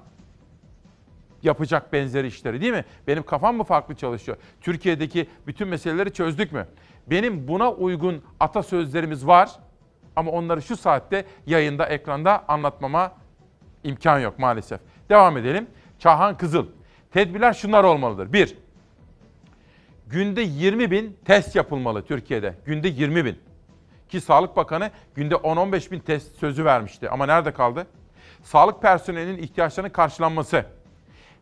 [1.44, 2.86] yapacak benzeri işleri değil mi?
[3.08, 4.38] Benim kafam mı farklı çalışıyor?
[4.62, 6.68] Türkiye'deki bütün meseleleri çözdük mü?
[7.08, 9.50] Benim buna uygun atasözlerimiz var
[10.16, 13.12] ama onları şu saatte yayında, ekranda anlatmama
[13.84, 14.80] imkan yok maalesef.
[15.10, 15.68] Devam edelim.
[16.00, 16.66] Çahan Kızıl.
[17.12, 18.34] Tedbirler şunlar olmalıdır.
[18.34, 18.58] Bir,
[20.08, 22.56] günde 20 bin test yapılmalı Türkiye'de.
[22.66, 23.40] Günde 20 bin.
[24.10, 27.10] Ki Sağlık Bakanı günde 10-15 bin test sözü vermişti.
[27.10, 27.88] Ama nerede kaldı?
[28.44, 30.66] Sağlık personelinin ihtiyaçlarının karşılanması,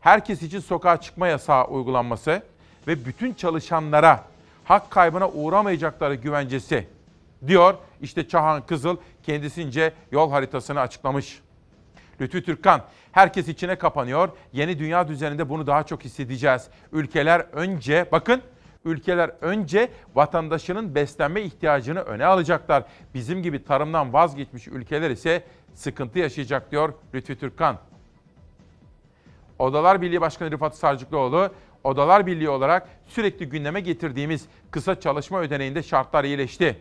[0.01, 2.41] herkes için sokağa çıkma yasağı uygulanması
[2.87, 4.23] ve bütün çalışanlara
[4.63, 6.87] hak kaybına uğramayacakları güvencesi
[7.47, 7.75] diyor.
[8.01, 11.41] İşte Çahan Kızıl kendisince yol haritasını açıklamış.
[12.21, 12.81] Lütfü Türkkan,
[13.11, 14.29] herkes içine kapanıyor.
[14.53, 16.67] Yeni dünya düzeninde bunu daha çok hissedeceğiz.
[16.91, 18.41] Ülkeler önce, bakın
[18.85, 22.83] ülkeler önce vatandaşının beslenme ihtiyacını öne alacaklar.
[23.13, 27.77] Bizim gibi tarımdan vazgeçmiş ülkeler ise sıkıntı yaşayacak diyor Lütfü Türkkan.
[29.59, 31.49] Odalar Birliği Başkanı Rıfat Sarcıklıoğlu,
[31.83, 36.79] Odalar Birliği olarak sürekli gündeme getirdiğimiz kısa çalışma ödeneğinde şartlar iyileşti.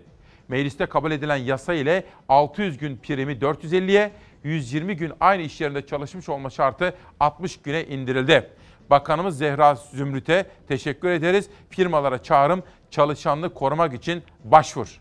[0.49, 4.11] Mecliste kabul edilen yasa ile 600 gün primi 450'ye,
[4.45, 8.51] 120 gün aynı iş yerinde çalışmış olma şartı 60 güne indirildi.
[8.91, 11.51] Bakanımız Zehra Zümrüt'e teşekkür ederiz.
[11.71, 15.01] Firmalara çağrım çalışanlık korumak için başvur.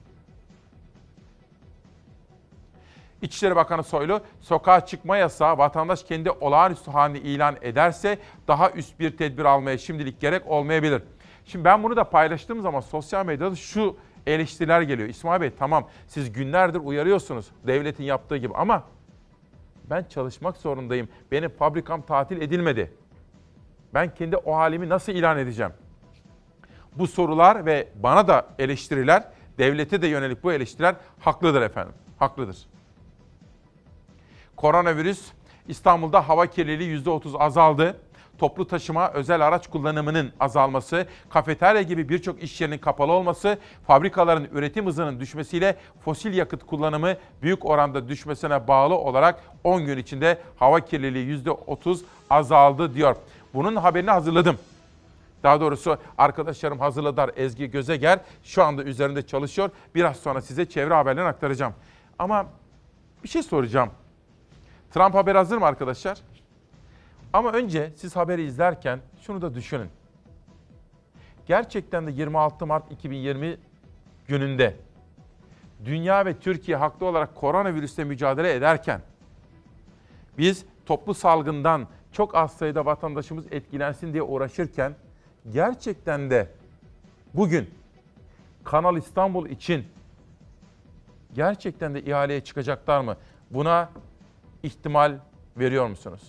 [3.22, 9.18] İçişleri Bakanı Soylu, sokağa çıkma yasağı vatandaş kendi olağanüstü halini ilan ederse daha üst bir
[9.18, 11.02] tedbir almaya şimdilik gerek olmayabilir.
[11.46, 15.10] Şimdi ben bunu da paylaştığım zaman sosyal medyada şu eleştiriler geliyor.
[15.10, 18.84] İsmail Bey tamam siz günlerdir uyarıyorsunuz devletin yaptığı gibi ama
[19.90, 21.10] ben çalışmak zorundayım.
[21.32, 22.94] Benim fabrikam tatil edilmedi.
[23.94, 25.72] Ben kendi o halimi nasıl ilan edeceğim?
[26.96, 29.24] Bu sorular ve bana da eleştiriler,
[29.58, 31.94] devlete de yönelik bu eleştiriler haklıdır efendim.
[32.20, 32.58] Haklıdır.
[34.58, 35.22] Koronavirüs
[35.67, 38.00] İstanbul'da hava kirliliği %30 azaldı.
[38.38, 44.86] Toplu taşıma, özel araç kullanımının azalması, kafeterya gibi birçok iş yerinin kapalı olması, fabrikaların üretim
[44.86, 51.43] hızının düşmesiyle fosil yakıt kullanımı büyük oranda düşmesine bağlı olarak 10 gün içinde hava kirliliği
[51.43, 53.15] %30 azaldı diyor.
[53.54, 54.58] Bunun haberini hazırladım.
[55.43, 58.20] Daha doğrusu arkadaşlarım hazırladılar Ezgi Gözeger.
[58.43, 59.70] Şu anda üzerinde çalışıyor.
[59.96, 61.74] Biraz sonra size çevre haberlerini aktaracağım.
[62.20, 62.46] Ama
[63.24, 63.89] bir şey soracağım.
[64.98, 66.18] Trump haber hazır mı arkadaşlar?
[67.34, 69.90] Ama önce siz haberi izlerken şunu da düşünün.
[71.46, 73.58] Gerçekten de 26 Mart 2020
[74.28, 74.76] gününde
[75.86, 79.02] dünya ve Türkiye haklı olarak koronavirüsle mücadele ederken
[80.38, 84.96] biz toplu salgından çok az sayıda vatandaşımız etkilensin diye uğraşırken
[85.52, 86.52] gerçekten de
[87.34, 87.70] bugün
[88.64, 89.86] Kanal İstanbul için
[91.34, 93.18] gerçekten de ihaleye çıkacaklar mı?
[93.52, 93.90] Buna
[94.63, 95.20] ihtimal
[95.58, 96.22] veriyor musunuz?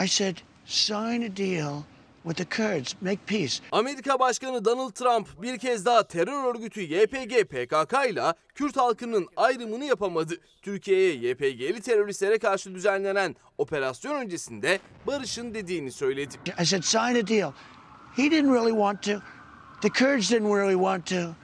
[0.00, 1.82] I said, sign a deal
[2.24, 3.60] with the Kurds, make peace.
[3.72, 9.84] Amerika Başkanı Donald Trump bir kez daha terör örgütü YPG PKK ile Kürt halkının ayrımını
[9.84, 10.34] yapamadı.
[10.62, 16.36] Türkiye'ye YPG'li teröristlere karşı düzenlenen operasyon öncesinde barışın dediğini söyledi.
[16.62, 17.52] I said, sign a deal.
[18.16, 19.12] He didn't really want to.
[19.82, 21.34] The Kurds didn't really want to.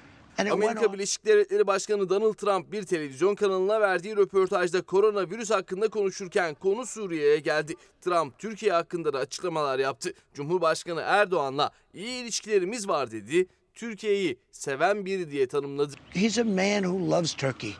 [0.48, 0.92] Went Amerika.
[0.92, 7.38] Birleşik Devletleri Başkanı Donald Trump bir televizyon kanalına verdiği röportajda koronavirüs hakkında konuşurken konu Suriye'ye
[7.38, 7.74] geldi.
[8.00, 10.12] Trump Türkiye hakkında da açıklamalar yaptı.
[10.35, 13.46] Cumhurbaşkanı Erdoğan'la iyi ilişkilerimiz var dedi.
[13.74, 15.94] Türkiye'yi seven biri diye tanımladı.
[16.11, 17.74] He's a man who loves Turkey.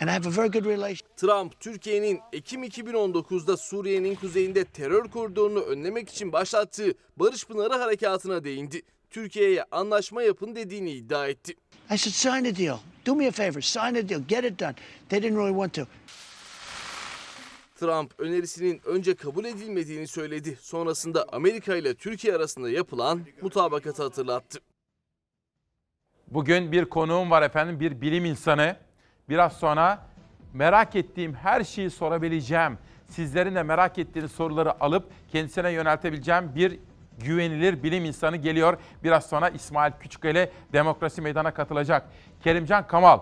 [0.00, 1.08] And I have a very good relation.
[1.16, 8.82] Trump, Türkiye'nin Ekim 2019'da Suriye'nin kuzeyinde terör koridorunu önlemek için başlattığı Barış Pınarı Harekatı'na değindi.
[9.10, 11.54] Türkiye'ye anlaşma yapın dediğini iddia etti.
[11.90, 12.78] I said, sign a deal.
[13.06, 14.74] Do me a favor, sign a deal, get it done.
[15.08, 15.86] They didn't really want to.
[17.80, 20.58] Trump önerisinin önce kabul edilmediğini söyledi.
[20.60, 24.58] Sonrasında Amerika ile Türkiye arasında yapılan mutabakatı hatırlattı.
[26.28, 28.76] Bugün bir konuğum var efendim, bir bilim insanı.
[29.28, 30.06] Biraz sonra
[30.52, 32.78] merak ettiğim her şeyi sorabileceğim.
[33.08, 36.78] Sizlerin de merak ettiğiniz soruları alıp kendisine yöneltebileceğim bir
[37.18, 38.78] güvenilir bilim insanı geliyor.
[39.04, 42.06] Biraz sonra İsmail Küçükkale Demokrasi Meydan'a katılacak.
[42.44, 43.18] Kerimcan Kamal,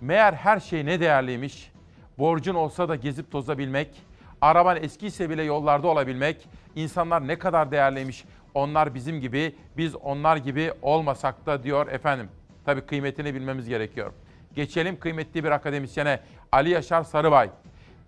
[0.00, 1.72] meğer her şey ne değerliymiş.
[2.18, 4.02] Borcun olsa da gezip tozabilmek,
[4.40, 8.24] araban eskiyse bile yollarda olabilmek, insanlar ne kadar değerliymiş.
[8.54, 12.28] Onlar bizim gibi, biz onlar gibi olmasak da diyor efendim.
[12.64, 14.12] Tabii kıymetini bilmemiz gerekiyor.
[14.54, 16.20] Geçelim kıymetli bir akademisyene
[16.52, 17.50] Ali Yaşar Sarıbay.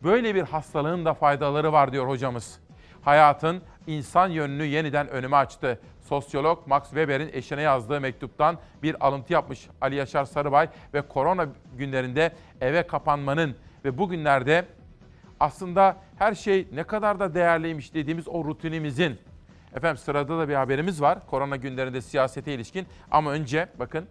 [0.02, 2.60] Böyle bir hastalığın da faydaları var diyor hocamız.
[3.02, 5.80] Hayatın insan yönünü yeniden önüme açtı.
[6.00, 12.32] Sosyolog Max Weber'in eşine yazdığı mektuptan bir alıntı yapmış Ali Yaşar Sarıbay ve korona günlerinde
[12.60, 14.64] eve kapanmanın ve bugünlerde
[15.40, 19.18] aslında her şey ne kadar da değerliymiş dediğimiz o rutinimizin.
[19.74, 24.06] Efendim sırada da bir haberimiz var korona günlerinde siyasete ilişkin ama önce bakın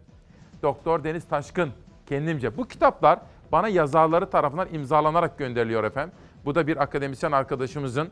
[0.64, 1.72] Doktor Deniz Taşkın
[2.06, 2.58] kendimce.
[2.58, 3.20] Bu kitaplar
[3.52, 6.16] bana yazarları tarafından imzalanarak gönderiliyor efendim.
[6.46, 8.12] Bu da bir akademisyen arkadaşımızın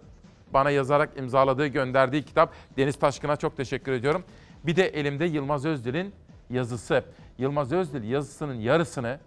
[0.53, 2.53] bana yazarak imzaladığı, gönderdiği kitap.
[2.77, 4.23] Deniz Taşkın'a çok teşekkür ediyorum.
[4.63, 6.13] Bir de elimde Yılmaz Özdil'in
[6.49, 7.03] yazısı.
[7.37, 9.19] Yılmaz Özdil yazısının yarısını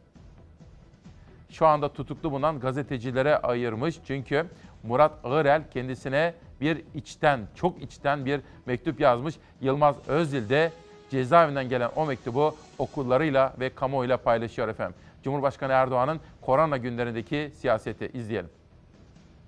[1.50, 3.96] şu anda tutuklu bulunan gazetecilere ayırmış.
[4.06, 4.46] Çünkü
[4.82, 9.34] Murat Ağırel kendisine bir içten, çok içten bir mektup yazmış.
[9.60, 10.72] Yılmaz Özdil de
[11.10, 14.96] cezaevinden gelen o mektubu okullarıyla ve kamuoyuyla paylaşıyor efendim.
[15.24, 18.50] Cumhurbaşkanı Erdoğan'ın korona günlerindeki siyaseti izleyelim.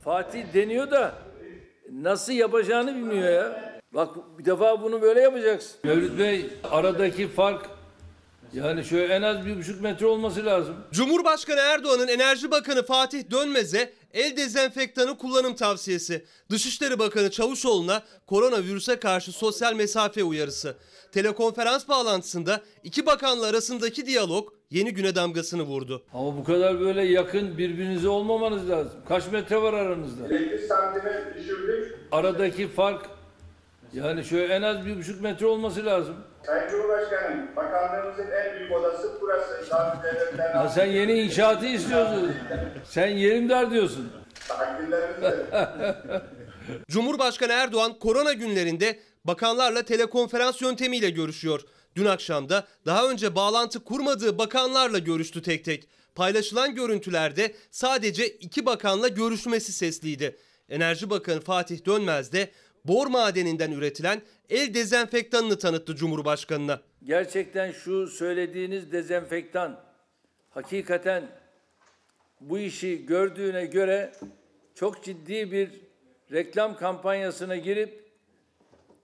[0.05, 1.15] Fatih deniyor da
[1.93, 3.79] nasıl yapacağını bilmiyor ya.
[3.93, 5.73] Bak bir defa bunu böyle yapacaksın.
[5.85, 7.67] Mevlüt Bey aradaki fark
[8.53, 10.77] yani şöyle en az bir buçuk metre olması lazım.
[10.93, 16.25] Cumhurbaşkanı Erdoğan'ın Enerji Bakanı Fatih Dönmez'e el dezenfektanı kullanım tavsiyesi.
[16.51, 20.77] Dışişleri Bakanı Çavuşoğlu'na koronavirüse karşı sosyal mesafe uyarısı.
[21.13, 26.03] Telekonferans bağlantısında iki bakanla arasındaki diyalog yeni güne damgasını vurdu.
[26.15, 28.93] Ama bu kadar böyle yakın birbirinize olmamanız lazım.
[29.09, 30.29] Kaç metre var aranızda?
[32.13, 33.07] Aradaki fark
[33.95, 36.17] yani şöyle en az bir buçuk metre olması lazım.
[36.47, 39.65] Sayın Cumhurbaşkanım, bakanlığımızın en büyük odası burası.
[40.39, 42.33] Ya sen yeni inşaatı istiyorsun.
[42.85, 44.13] Sen yerim dar diyorsun.
[46.89, 51.61] Cumhurbaşkanı Erdoğan korona günlerinde bakanlarla telekonferans yöntemiyle görüşüyor.
[51.97, 55.89] Dün akşam da daha önce bağlantı kurmadığı bakanlarla görüştü tek tek.
[56.15, 60.37] Paylaşılan görüntülerde sadece iki bakanla görüşmesi sesliydi.
[60.69, 62.51] Enerji Bakanı Fatih Dönmez de
[62.85, 66.81] bor madeninden üretilen el dezenfektanını tanıttı Cumhurbaşkanı'na.
[67.05, 69.81] Gerçekten şu söylediğiniz dezenfektan
[70.51, 71.25] hakikaten
[72.41, 74.13] bu işi gördüğüne göre
[74.75, 75.71] çok ciddi bir
[76.33, 78.05] reklam kampanyasına girip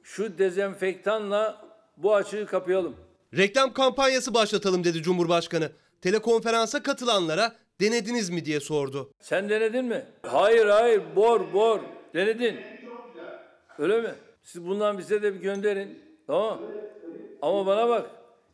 [0.03, 1.65] şu dezenfektanla
[1.97, 2.97] bu açığı kapayalım.
[3.37, 5.73] Reklam kampanyası başlatalım dedi Cumhurbaşkanı.
[6.01, 9.11] Telekonferansa katılanlara denediniz mi diye sordu.
[9.21, 10.07] Sen denedin mi?
[10.23, 11.81] Hayır hayır bor bor
[12.15, 12.61] denedin.
[13.79, 14.15] Öyle mi?
[14.43, 15.99] Siz bundan bize de bir gönderin.
[16.27, 16.61] Tamam.
[17.43, 18.11] Ama bana bak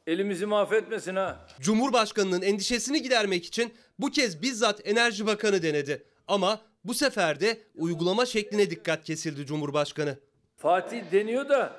[0.07, 1.47] elimizi mahvetmesin ha.
[1.61, 6.03] Cumhurbaşkanının endişesini gidermek için bu kez bizzat Enerji Bakanı denedi.
[6.29, 10.19] Ama bu sefer de uygulama şekline dikkat kesildi Cumhurbaşkanı.
[10.57, 11.77] Fatih deniyor da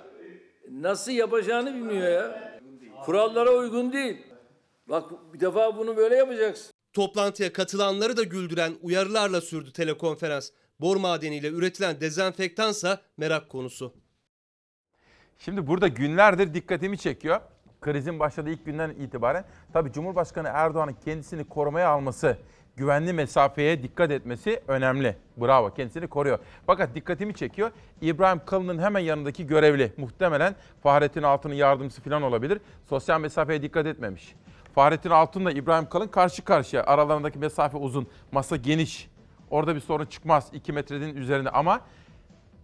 [0.71, 2.59] nasıl yapacağını bilmiyor ya.
[3.05, 4.17] Kurallara uygun değil.
[4.89, 6.71] Bak bir defa bunu böyle yapacaksın.
[6.93, 10.49] Toplantıya katılanları da güldüren uyarılarla sürdü telekonferans.
[10.81, 13.93] Bor madeniyle üretilen dezenfektansa merak konusu.
[15.37, 17.41] Şimdi burada günlerdir dikkatimi çekiyor.
[17.81, 22.37] Krizin başladığı ilk günden itibaren tabii Cumhurbaşkanı Erdoğan'ın kendisini korumaya alması,
[22.75, 25.17] güvenli mesafeye dikkat etmesi önemli.
[25.37, 26.39] Bravo kendisini koruyor.
[26.65, 27.71] Fakat dikkatimi çekiyor.
[28.01, 32.61] İbrahim Kalın'ın hemen yanındaki görevli muhtemelen Fahrettin Altun'un yardımcısı falan olabilir.
[32.89, 34.35] Sosyal mesafeye dikkat etmemiş.
[34.75, 36.83] Fahrettin Altun'la İbrahim Kalın karşı karşıya.
[36.83, 39.10] Aralarındaki mesafe uzun, masa geniş.
[39.51, 41.81] Orada bir sorun çıkmaz 2 metrenin üzerinde ama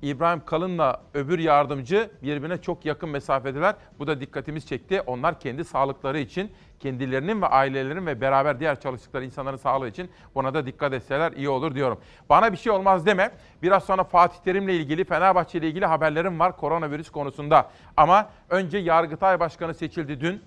[0.02, 3.76] İbrahim Kalın'la öbür yardımcı birbirine çok yakın mesafedeler.
[4.00, 5.02] Bu da dikkatimiz çekti.
[5.02, 10.54] Onlar kendi sağlıkları için, kendilerinin ve ailelerinin ve beraber diğer çalıştıkları insanların sağlığı için buna
[10.54, 12.00] da dikkat etseler iyi olur diyorum.
[12.30, 13.32] Bana bir şey olmaz deme.
[13.62, 17.72] Biraz sonra Fatih Terim'le ilgili, Fenerbahçe ile ilgili haberlerim var koronavirüs konusunda.
[17.98, 20.42] Ama önce Yargıtay Başkanı seçildi dün.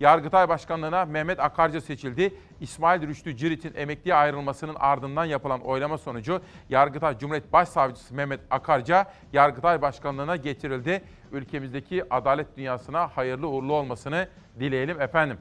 [0.00, 2.34] Yargıtay Başkanlığı'na Mehmet Akarca seçildi.
[2.60, 9.82] İsmail Rüştü Cirit'in emekliye ayrılmasının ardından yapılan oylama sonucu Yargıtay Cumhuriyet Başsavcısı Mehmet Akarca Yargıtay
[9.82, 11.02] Başkanlığı'na getirildi.
[11.32, 14.28] Ülkemizdeki adalet dünyasına hayırlı uğurlu olmasını
[14.60, 15.38] dileyelim efendim.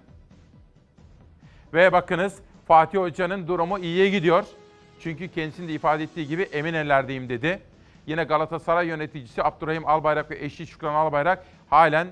[1.73, 4.45] Ve bakınız Fatih Hoca'nın durumu iyiye gidiyor.
[4.99, 7.59] Çünkü kendisinin de ifade ettiği gibi emin ellerdeyim dedi.
[8.07, 12.07] Yine Galatasaray yöneticisi Abdurrahim Albayrak ve eşi Şükran Albayrak halen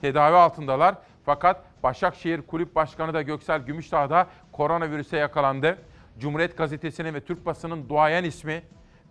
[0.00, 0.94] tedavi altındalar.
[1.30, 5.78] Fakat Başakşehir Kulüp Başkanı da Göksel Gümüşdağ da koronavirüse yakalandı.
[6.18, 8.62] Cumhuriyet Gazetesi'nin ve Türk basının duayen ismi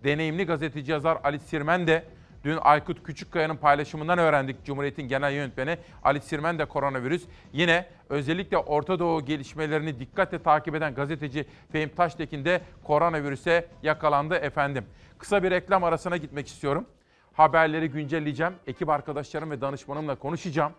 [0.04, 2.04] deneyimli gazeteci yazar Ali Sirmen de
[2.44, 7.24] dün Aykut Küçükkaya'nın paylaşımından öğrendik Cumhuriyet'in genel yönetmeni Ali Sirmen de koronavirüs.
[7.52, 14.84] Yine özellikle Orta Doğu gelişmelerini dikkatle takip eden gazeteci Fehim Taştekin de koronavirüse yakalandı efendim.
[15.18, 16.86] Kısa bir reklam arasına gitmek istiyorum.
[17.32, 18.52] Haberleri güncelleyeceğim.
[18.66, 20.72] Ekip arkadaşlarım ve danışmanımla konuşacağım.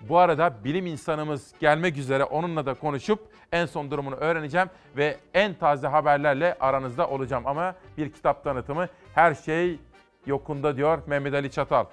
[0.00, 3.20] Bu arada bilim insanımız gelmek üzere onunla da konuşup
[3.52, 7.46] en son durumunu öğreneceğim ve en taze haberlerle aranızda olacağım.
[7.46, 9.78] Ama bir kitap tanıtımı her şey
[10.26, 11.84] yokunda diyor Mehmet Ali Çatal.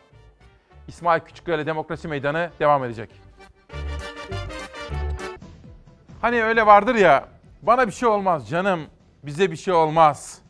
[0.88, 3.10] İsmail Küçükkaya ile Demokrasi Meydanı devam edecek.
[6.22, 7.28] Hani öyle vardır ya
[7.62, 8.82] bana bir şey olmaz canım
[9.24, 10.42] bize bir şey olmaz.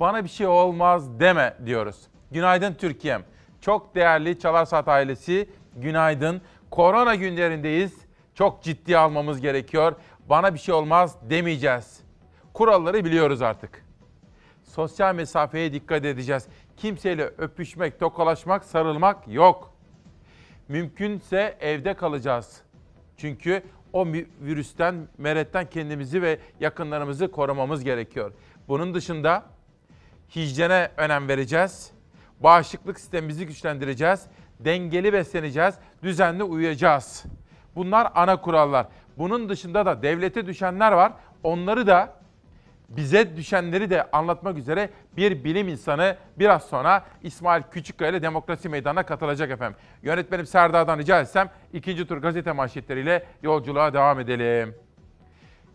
[0.00, 1.96] Bana bir şey olmaz deme diyoruz.
[2.30, 3.24] Günaydın Türkiye'm.
[3.60, 6.42] Çok değerli Çalar Saat ailesi günaydın.
[6.70, 7.98] Korona günlerindeyiz.
[8.34, 9.94] Çok ciddi almamız gerekiyor.
[10.28, 12.00] Bana bir şey olmaz demeyeceğiz.
[12.52, 13.84] Kuralları biliyoruz artık.
[14.64, 16.46] Sosyal mesafeye dikkat edeceğiz.
[16.76, 19.74] Kimseyle öpüşmek, tokalaşmak, sarılmak yok.
[20.68, 22.60] Mümkünse evde kalacağız.
[23.16, 24.06] Çünkü o
[24.40, 28.32] virüsten, meretten kendimizi ve yakınlarımızı korumamız gerekiyor.
[28.68, 29.44] Bunun dışında
[30.36, 31.90] hijyene önem vereceğiz.
[32.40, 34.26] Bağışıklık sistemimizi güçlendireceğiz
[34.60, 37.24] dengeli besleneceğiz, düzenli uyuyacağız.
[37.76, 38.86] Bunlar ana kurallar.
[39.18, 41.12] Bunun dışında da devlete düşenler var.
[41.42, 42.12] Onları da
[42.88, 49.02] bize düşenleri de anlatmak üzere bir bilim insanı biraz sonra İsmail Küçükkaya ile Demokrasi Meydanı'na
[49.06, 49.78] katılacak efendim.
[50.02, 54.74] Yönetmenim Serdar'dan rica etsem ikinci tur gazete manşetleriyle yolculuğa devam edelim.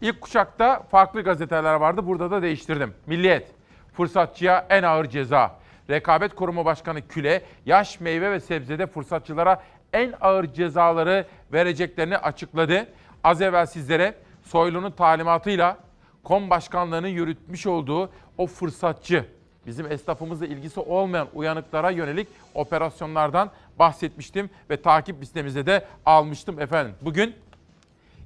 [0.01, 2.07] İlk kuşakta farklı gazeteler vardı.
[2.07, 2.93] Burada da değiştirdim.
[3.05, 3.51] Milliyet.
[3.93, 5.59] Fırsatçıya en ağır ceza.
[5.89, 12.88] Rekabet Kurumu Başkanı Küle, yaş meyve ve sebzede fırsatçılara en ağır cezaları vereceklerini açıkladı.
[13.23, 15.78] Az evvel sizlere Soylu'nun talimatıyla
[16.23, 19.25] KOM başkanlığının yürütmüş olduğu o fırsatçı,
[19.65, 26.95] bizim esnafımızla ilgisi olmayan uyanıklara yönelik operasyonlardan bahsetmiştim ve takip listemizde de almıştım efendim.
[27.02, 27.36] Bugün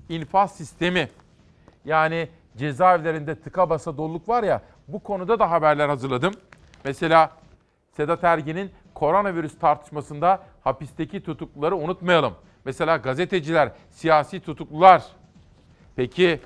[0.10, 1.10] infaz sistemi
[1.86, 6.34] yani cezaevlerinde tıka basa doluluk var ya bu konuda da haberler hazırladım.
[6.86, 7.32] Mesela
[7.98, 12.34] Sedat Ergin'in koronavirüs tartışmasında hapisteki tutukluları unutmayalım.
[12.66, 15.04] Mesela gazeteciler, siyasi tutuklular.
[15.96, 16.40] Peki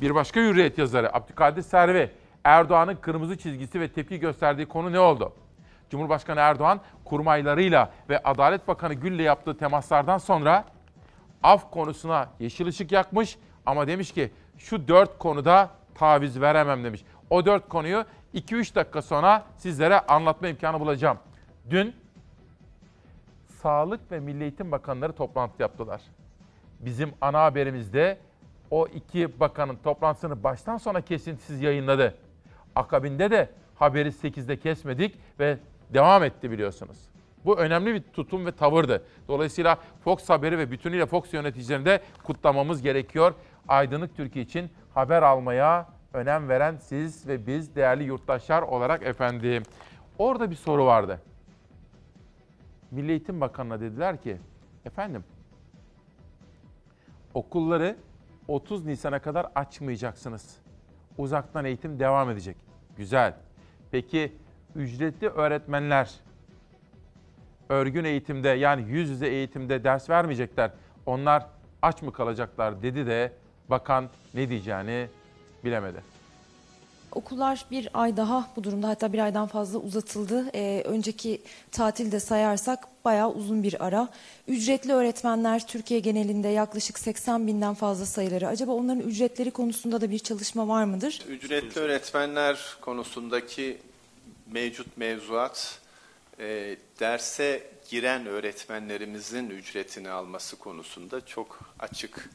[0.00, 2.10] bir başka hürriyet yazarı Abdülkadir Servi,
[2.44, 5.32] Erdoğan'ın kırmızı çizgisi ve tepki gösterdiği konu ne oldu?
[5.90, 10.64] Cumhurbaşkanı Erdoğan kurmaylarıyla ve Adalet Bakanı Gül'le yaptığı temaslardan sonra
[11.42, 17.04] af konusuna yeşil ışık yakmış ama demiş ki şu dört konuda taviz veremem demiş.
[17.30, 21.18] O dört konuyu 2-3 dakika sonra sizlere anlatma imkanı bulacağım.
[21.70, 21.94] Dün
[23.46, 26.02] Sağlık ve Milli Eğitim Bakanları toplantı yaptılar.
[26.80, 28.18] Bizim ana haberimizde
[28.70, 32.14] o iki bakanın toplantısını baştan sona kesintisiz yayınladı.
[32.74, 35.58] Akabinde de haberi 8'de kesmedik ve
[35.94, 36.98] devam etti biliyorsunuz.
[37.44, 39.02] Bu önemli bir tutum ve tavırdı.
[39.28, 43.34] Dolayısıyla Fox haberi ve bütünüyle Fox yöneticilerini de kutlamamız gerekiyor.
[43.68, 49.62] Aydınlık Türkiye için haber almaya önem veren siz ve biz değerli yurttaşlar olarak efendim.
[50.18, 51.20] Orada bir soru vardı.
[52.90, 54.36] Milli Eğitim Bakanı'na dediler ki,
[54.84, 55.24] efendim
[57.34, 57.96] okulları
[58.48, 60.56] 30 Nisan'a kadar açmayacaksınız.
[61.18, 62.56] Uzaktan eğitim devam edecek.
[62.96, 63.34] Güzel.
[63.90, 64.32] Peki
[64.74, 66.14] ücretli öğretmenler
[67.68, 70.70] örgün eğitimde yani yüz yüze eğitimde ders vermeyecekler.
[71.06, 71.46] Onlar
[71.82, 73.32] aç mı kalacaklar dedi de
[73.68, 75.08] bakan ne diyeceğini
[75.66, 76.16] bilemedi.
[77.12, 80.50] Okullar bir ay daha bu durumda hatta bir aydan fazla uzatıldı.
[80.54, 81.42] Ee, önceki
[81.72, 84.08] tatilde sayarsak bayağı uzun bir ara.
[84.48, 88.48] Ücretli öğretmenler Türkiye genelinde yaklaşık 80 binden fazla sayıları.
[88.48, 91.24] Acaba onların ücretleri konusunda da bir çalışma var mıdır?
[91.28, 93.78] Ücretli öğretmenler konusundaki
[94.52, 95.78] mevcut mevzuat
[96.38, 102.30] e, derse giren öğretmenlerimizin ücretini alması konusunda çok açık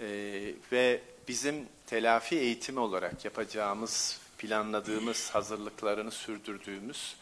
[0.00, 0.06] E,
[0.72, 1.00] ve
[1.30, 7.16] bizim telafi eğitimi olarak yapacağımız, planladığımız, hazırlıklarını sürdürdüğümüz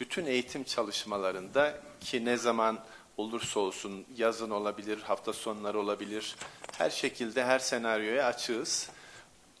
[0.00, 2.78] bütün eğitim çalışmalarında ki ne zaman
[3.16, 6.36] olursa olsun yazın olabilir, hafta sonları olabilir,
[6.78, 8.90] her şekilde her senaryoya açığız.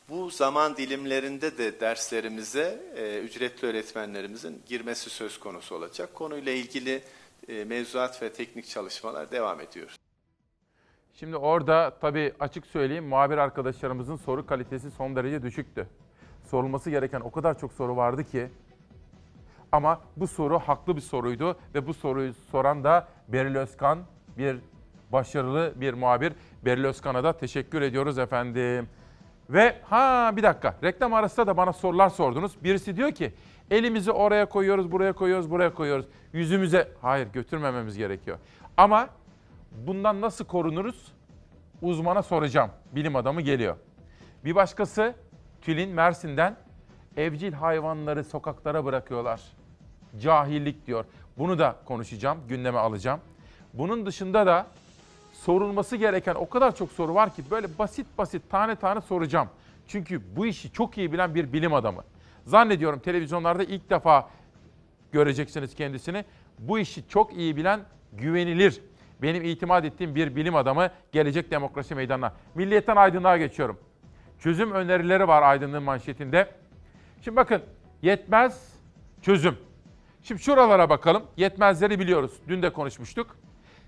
[0.08, 6.14] Bu zaman dilimlerinde de derslerimize e, ücretli öğretmenlerimizin girmesi söz konusu olacak.
[6.14, 7.04] Konuyla ilgili
[7.48, 10.01] e, mevzuat ve teknik çalışmalar devam ediyor.
[11.22, 15.86] Şimdi orada tabii açık söyleyeyim muhabir arkadaşlarımızın soru kalitesi son derece düşüktü.
[16.44, 18.48] Sorulması gereken o kadar çok soru vardı ki.
[19.72, 23.98] Ama bu soru haklı bir soruydu ve bu soruyu soran da Beril Özkan
[24.38, 24.56] bir
[25.12, 26.32] başarılı bir muhabir.
[26.64, 28.88] Beril Özkan'a da teşekkür ediyoruz efendim.
[29.50, 32.64] Ve ha bir dakika reklam arasında da bana sorular sordunuz.
[32.64, 33.32] Birisi diyor ki
[33.70, 36.06] elimizi oraya koyuyoruz, buraya koyuyoruz, buraya koyuyoruz.
[36.32, 38.38] Yüzümüze hayır götürmememiz gerekiyor.
[38.76, 39.08] Ama
[39.86, 41.12] bundan nasıl korunuruz?
[41.82, 42.70] Uzmana soracağım.
[42.92, 43.76] Bilim adamı geliyor.
[44.44, 45.14] Bir başkası
[45.62, 46.56] Tülin Mersin'den
[47.16, 49.40] evcil hayvanları sokaklara bırakıyorlar.
[50.20, 51.04] Cahillik diyor.
[51.38, 53.20] Bunu da konuşacağım, gündeme alacağım.
[53.74, 54.66] Bunun dışında da
[55.32, 59.48] sorulması gereken o kadar çok soru var ki böyle basit basit tane tane soracağım.
[59.88, 62.04] Çünkü bu işi çok iyi bilen bir bilim adamı.
[62.46, 64.28] Zannediyorum televizyonlarda ilk defa
[65.12, 66.24] göreceksiniz kendisini.
[66.58, 67.80] Bu işi çok iyi bilen,
[68.12, 68.82] güvenilir,
[69.22, 72.32] benim itimat ettiğim bir bilim adamı gelecek demokrasi meydanına.
[72.54, 73.78] Milliyetten aydınlığa geçiyorum.
[74.38, 76.48] Çözüm önerileri var aydınlığın manşetinde.
[77.20, 77.62] Şimdi bakın
[78.02, 78.72] yetmez
[79.22, 79.56] çözüm.
[80.22, 81.22] Şimdi şuralara bakalım.
[81.36, 82.32] Yetmezleri biliyoruz.
[82.48, 83.36] Dün de konuşmuştuk.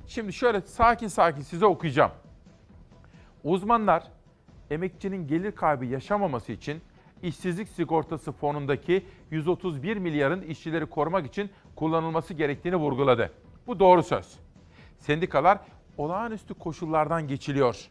[0.06, 2.10] Şimdi şöyle sakin sakin size okuyacağım.
[3.44, 4.04] Uzmanlar
[4.70, 6.82] emekçinin gelir kaybı yaşamaması için
[7.22, 13.32] işsizlik sigortası fonundaki 131 milyarın işçileri korumak için kullanılması gerektiğini vurguladı.
[13.66, 14.38] Bu doğru söz.
[15.06, 15.58] Sendikalar
[15.96, 17.88] olağanüstü koşullardan geçiliyor.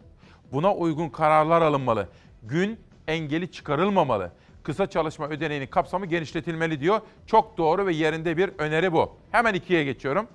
[0.52, 2.08] Buna uygun kararlar alınmalı.
[2.44, 4.32] Gün engeli çıkarılmamalı.
[4.64, 7.02] Kısa çalışma ödeneğinin kapsamı genişletilmeli diyor.
[7.26, 9.12] Çok doğru ve yerinde bir öneri bu.
[9.32, 10.28] Hemen ikiye geçiyorum.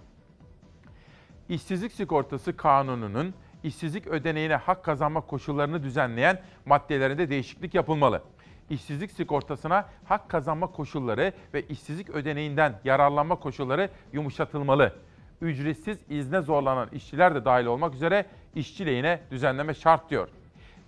[1.49, 8.22] İşsizlik sigortası kanununun işsizlik ödeneğine hak kazanma koşullarını düzenleyen maddelerinde değişiklik yapılmalı.
[8.70, 14.93] İşsizlik sigortasına hak kazanma koşulları ve işsizlik ödeneğinden yararlanma koşulları yumuşatılmalı.
[15.41, 20.28] Ücretsiz izne zorlanan işçiler de dahil olmak üzere işçi lehine düzenleme şart diyor.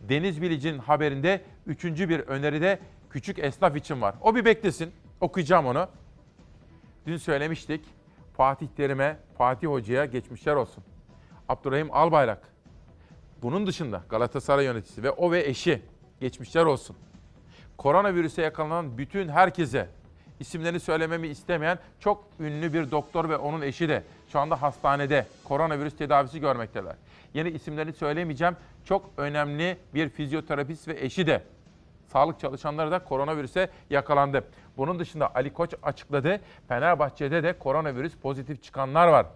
[0.01, 2.79] Deniz Bilic'in haberinde üçüncü bir öneri de
[3.11, 4.15] küçük esnaf için var.
[4.21, 4.93] O bir beklesin.
[5.21, 5.89] Okuyacağım onu.
[7.07, 7.85] Dün söylemiştik.
[8.37, 10.85] Fatih Terim'e, Fatih Hoca'ya geçmişler olsun.
[11.49, 12.49] Abdurrahim Albayrak.
[13.43, 15.83] Bunun dışında Galatasaray yöneticisi ve o ve eşi
[16.21, 16.97] geçmişler olsun.
[17.77, 19.89] Koronavirüse yakalanan bütün herkese
[20.41, 25.97] isimlerini söylememi istemeyen çok ünlü bir doktor ve onun eşi de şu anda hastanede koronavirüs
[25.97, 26.95] tedavisi görmekteler.
[27.35, 28.57] Yeni isimlerini söylemeyeceğim.
[28.85, 31.43] Çok önemli bir fizyoterapist ve eşi de
[32.07, 34.45] sağlık çalışanları da koronavirüse yakalandı.
[34.77, 36.41] Bunun dışında Ali Koç açıkladı.
[36.69, 39.27] Fenerbahçe'de de koronavirüs pozitif çıkanlar var.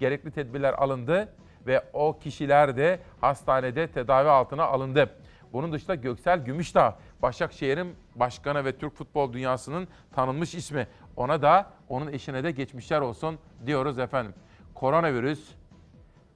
[0.00, 1.28] Gerekli tedbirler alındı
[1.66, 5.10] ve o kişiler de hastanede tedavi altına alındı.
[5.52, 10.88] Bunun dışında Göksel Gümüşdağ, Başakşehir'in başkanı ve Türk futbol dünyasının tanınmış ismi.
[11.16, 14.34] Ona da onun eşine de geçmişler olsun diyoruz efendim.
[14.74, 15.48] Koronavirüs,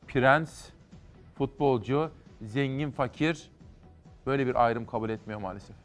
[0.06, 0.68] prens,
[1.38, 2.10] futbolcu,
[2.42, 3.50] zengin, fakir
[4.26, 5.76] böyle bir ayrım kabul etmiyor maalesef.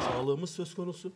[0.00, 1.12] Sağlığımız söz konusu.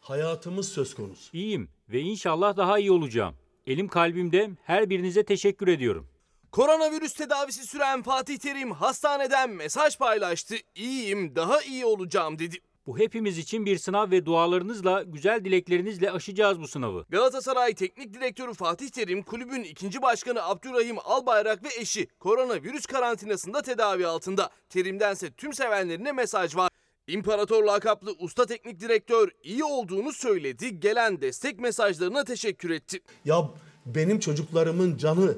[0.00, 1.36] Hayatımız söz konusu.
[1.36, 3.34] İyiyim ve inşallah daha iyi olacağım.
[3.66, 6.08] Elim kalbimde her birinize teşekkür ediyorum.
[6.56, 10.54] Koronavirüs tedavisi süren Fatih Terim hastaneden mesaj paylaştı.
[10.74, 12.56] İyiyim, daha iyi olacağım dedi.
[12.86, 17.04] Bu hepimiz için bir sınav ve dualarınızla, güzel dileklerinizle aşacağız bu sınavı.
[17.08, 24.06] Galatasaray Teknik Direktörü Fatih Terim, kulübün ikinci başkanı Abdurrahim Albayrak ve eşi koronavirüs karantinasında tedavi
[24.06, 24.50] altında.
[24.68, 26.70] Terim'dense tüm sevenlerine mesaj var.
[27.06, 33.00] İmparator lakaplı usta teknik direktör iyi olduğunu söyledi, gelen destek mesajlarına teşekkür etti.
[33.24, 33.50] Ya
[33.86, 35.34] benim çocuklarımın canı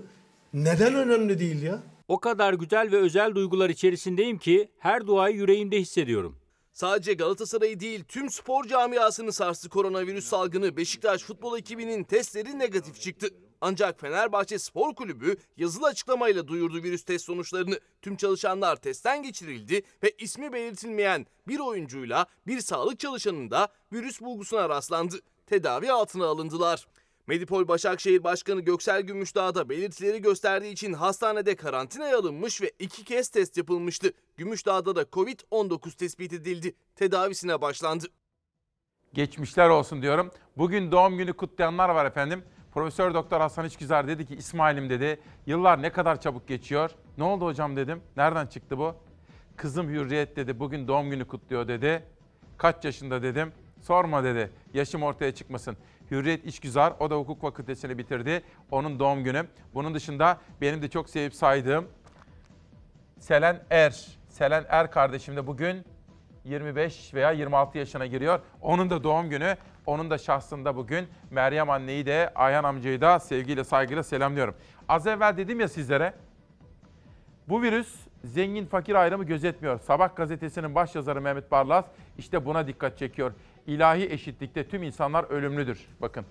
[0.54, 1.82] neden önemli değil ya?
[2.08, 6.36] O kadar güzel ve özel duygular içerisindeyim ki her duayı yüreğimde hissediyorum.
[6.72, 10.76] Sadece Galatasaray'ı değil tüm spor camiasını sarstı koronavirüs salgını.
[10.76, 13.28] Beşiktaş futbol ekibinin testleri negatif çıktı.
[13.60, 17.80] Ancak Fenerbahçe Spor Kulübü yazılı açıklamayla duyurdu virüs test sonuçlarını.
[18.02, 24.68] Tüm çalışanlar testten geçirildi ve ismi belirtilmeyen bir oyuncuyla bir sağlık çalışanının da virüs bulgusuna
[24.68, 25.16] rastlandı.
[25.46, 26.86] Tedavi altına alındılar.
[27.28, 33.28] Medipol Başakşehir Başkanı Göksel Gümüşdağ da belirtileri gösterdiği için hastanede karantinaya alınmış ve iki kez
[33.28, 34.12] test yapılmıştı.
[34.36, 36.74] Gümüşdağ'da da Covid-19 tespit edildi.
[36.96, 38.06] Tedavisine başlandı.
[39.12, 40.30] Geçmişler olsun diyorum.
[40.56, 42.44] Bugün doğum günü kutlayanlar var efendim.
[42.74, 46.90] Profesör Doktor Hasan İçgüzar dedi ki İsmail'im dedi yıllar ne kadar çabuk geçiyor.
[47.18, 48.02] Ne oldu hocam dedim.
[48.16, 48.94] Nereden çıktı bu?
[49.56, 52.04] Kızım Hürriyet dedi bugün doğum günü kutluyor dedi.
[52.58, 53.52] Kaç yaşında dedim.
[53.82, 54.50] Sorma dedi.
[54.74, 55.76] Yaşım ortaya çıkmasın.
[56.10, 58.42] Hürriyet İşgüzar o da hukuk fakültesini bitirdi.
[58.70, 59.46] Onun doğum günü.
[59.74, 61.88] Bunun dışında benim de çok sevip saydığım
[63.18, 64.06] Selen Er.
[64.28, 65.84] Selen Er kardeşim de bugün
[66.44, 68.40] 25 veya 26 yaşına giriyor.
[68.62, 69.56] Onun da doğum günü.
[69.86, 74.54] Onun da şahsında bugün Meryem anneyi de Ayhan amcayı da sevgiyle saygıyla selamlıyorum.
[74.88, 76.14] Az evvel dedim ya sizlere
[77.48, 77.94] bu virüs
[78.24, 79.80] zengin fakir ayrımı gözetmiyor.
[79.80, 81.84] Sabah gazetesinin başyazarı Mehmet Barlas
[82.18, 83.32] işte buna dikkat çekiyor.
[83.68, 85.86] İlahi eşitlikte tüm insanlar ölümlüdür.
[86.00, 86.24] Bakın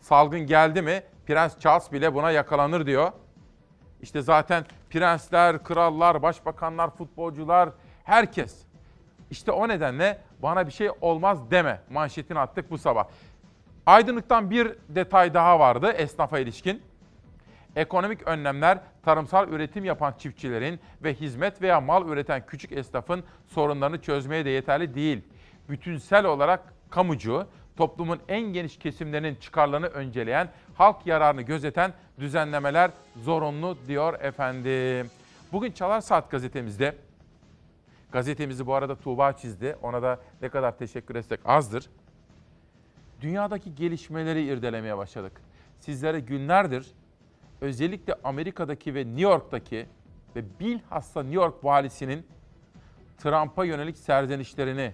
[0.00, 3.12] salgın geldi mi Prens Charles bile buna yakalanır diyor.
[4.02, 7.70] İşte zaten prensler, krallar, başbakanlar, futbolcular,
[8.04, 8.62] herkes.
[9.30, 13.06] İşte o nedenle bana bir şey olmaz deme manşetini attık bu sabah.
[13.86, 16.82] Aydınlıktan bir detay daha vardı esnafa ilişkin.
[17.76, 24.44] Ekonomik önlemler tarımsal üretim yapan çiftçilerin ve hizmet veya mal üreten küçük esnafın sorunlarını çözmeye
[24.44, 25.22] de yeterli değil.
[25.68, 27.46] Bütünsel olarak kamucu,
[27.76, 35.10] toplumun en geniş kesimlerinin çıkarlarını önceleyen, halk yararını gözeten düzenlemeler zorunlu diyor efendim.
[35.52, 36.96] Bugün Çalar Saat gazetemizde
[38.12, 39.76] Gazetemizi bu arada Tuğba çizdi.
[39.82, 41.90] Ona da ne kadar teşekkür etsek azdır.
[43.20, 45.40] Dünyadaki gelişmeleri irdelemeye başladık.
[45.80, 46.86] Sizlere günlerdir
[47.60, 49.86] özellikle Amerika'daki ve New York'taki
[50.36, 52.26] ve bilhassa New York valisinin
[53.18, 54.92] Trump'a yönelik serzenişlerini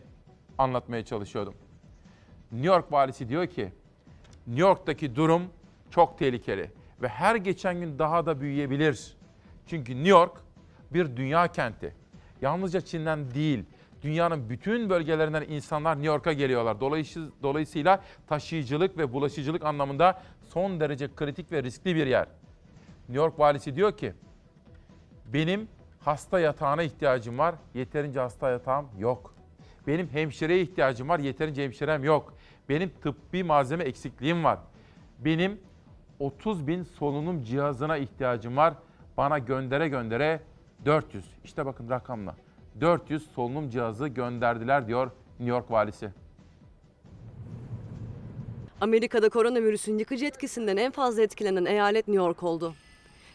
[0.63, 1.55] anlatmaya çalışıyordum.
[2.53, 3.73] New York valisi diyor ki,
[4.47, 5.43] New York'taki durum
[5.91, 6.71] çok tehlikeli
[7.03, 9.17] ve her geçen gün daha da büyüyebilir.
[9.67, 10.33] Çünkü New York
[10.91, 11.95] bir dünya kenti.
[12.43, 13.65] Yalnızca Çin'den değil,
[14.03, 16.81] dünyanın bütün bölgelerinden insanlar New York'a geliyorlar.
[17.43, 22.27] Dolayısıyla taşıyıcılık ve bulaşıcılık anlamında son derece kritik ve riskli bir yer.
[23.09, 24.13] New York valisi diyor ki,
[25.27, 25.69] benim
[26.01, 29.35] hasta yatağına ihtiyacım var, yeterince hasta yatağım yok.
[29.87, 32.35] Benim hemşireye ihtiyacım var, yeterince hemşirem yok.
[32.69, 34.59] Benim tıbbi malzeme eksikliğim var.
[35.19, 35.61] Benim
[36.19, 38.75] 30 bin solunum cihazına ihtiyacım var.
[39.17, 40.41] Bana göndere göndere
[40.85, 41.25] 400.
[41.45, 42.37] İşte bakın rakamla.
[42.81, 46.11] 400 solunum cihazı gönderdiler diyor New York valisi.
[48.81, 52.75] Amerika'da koronavirüsün yıkıcı etkisinden en fazla etkilenen eyalet New York oldu.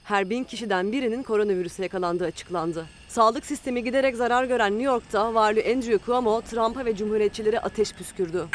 [0.08, 2.86] Her bin kişiden birinin koronavirüse yakalandığı açıklandı.
[3.08, 8.46] Sağlık sistemi giderek zarar gören New York'ta vali Andrew Cuomo Trump'a ve Cumhuriyetçilere ateş püskürdü.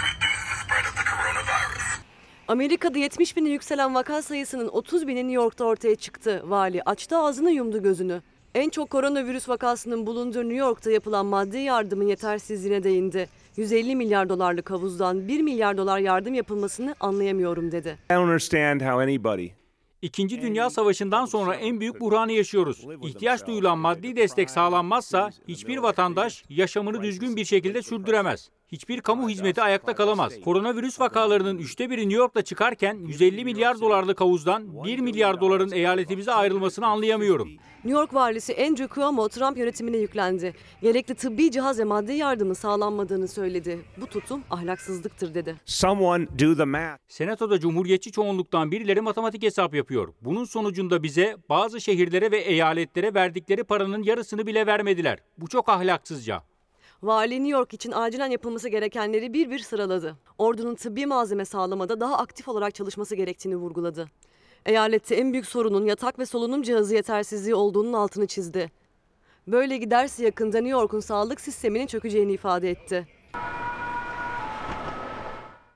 [2.48, 6.42] Amerika'da 70 bine yükselen vaka sayısının 30 bini New York'ta ortaya çıktı.
[6.44, 8.22] Vali açtı ağzını yumdu gözünü.
[8.54, 13.28] En çok koronavirüs vakasının bulunduğu New York'ta yapılan maddi yardımın yetersizliğine değindi.
[13.56, 17.98] 150 milyar dolarlık havuzdan 1 milyar dolar yardım yapılmasını anlayamıyorum dedi.
[20.02, 22.86] İkinci Dünya Savaşı'ndan sonra en büyük buhranı yaşıyoruz.
[23.02, 28.50] İhtiyaç duyulan maddi destek sağlanmazsa hiçbir vatandaş yaşamını düzgün bir şekilde sürdüremez.
[28.72, 30.32] Hiçbir kamu hizmeti ayakta kalamaz.
[30.44, 36.32] Koronavirüs vakalarının üçte biri New York'ta çıkarken 150 milyar dolarlık havuzdan 1 milyar doların eyaletimize
[36.32, 37.48] ayrılmasını anlayamıyorum.
[37.84, 40.54] New York valisi Andrew Cuomo Trump yönetimine yüklendi.
[40.82, 43.78] Gerekli tıbbi cihaz ve maddi yardımın sağlanmadığını söyledi.
[44.00, 45.56] Bu tutum ahlaksızlıktır dedi.
[45.64, 47.00] someone do the math.
[47.08, 50.14] Senatoda cumhuriyetçi çoğunluktan birileri matematik hesap yapıyor.
[50.20, 55.18] Bunun sonucunda bize bazı şehirlere ve eyaletlere verdikleri paranın yarısını bile vermediler.
[55.38, 56.51] Bu çok ahlaksızca.
[57.02, 60.16] Vali New York için acilen yapılması gerekenleri bir bir sıraladı.
[60.38, 64.06] Ordunun tıbbi malzeme sağlamada daha aktif olarak çalışması gerektiğini vurguladı.
[64.66, 68.70] Eyalette en büyük sorunun yatak ve solunum cihazı yetersizliği olduğunun altını çizdi.
[69.46, 73.06] Böyle giderse yakında New York'un sağlık sisteminin çökeceğini ifade etti.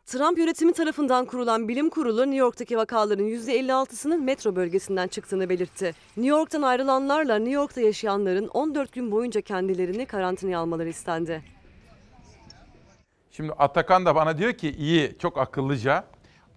[0.06, 5.84] Trump yönetimi tarafından kurulan bilim kurulu New York'taki vakaların %56'sının metro bölgesinden çıktığını belirtti.
[6.16, 11.42] New York'tan ayrılanlarla New York'ta yaşayanların 14 gün boyunca kendilerini karantinaya almaları istendi.
[13.30, 16.04] Şimdi Atakan da bana diyor ki iyi, çok akıllıca.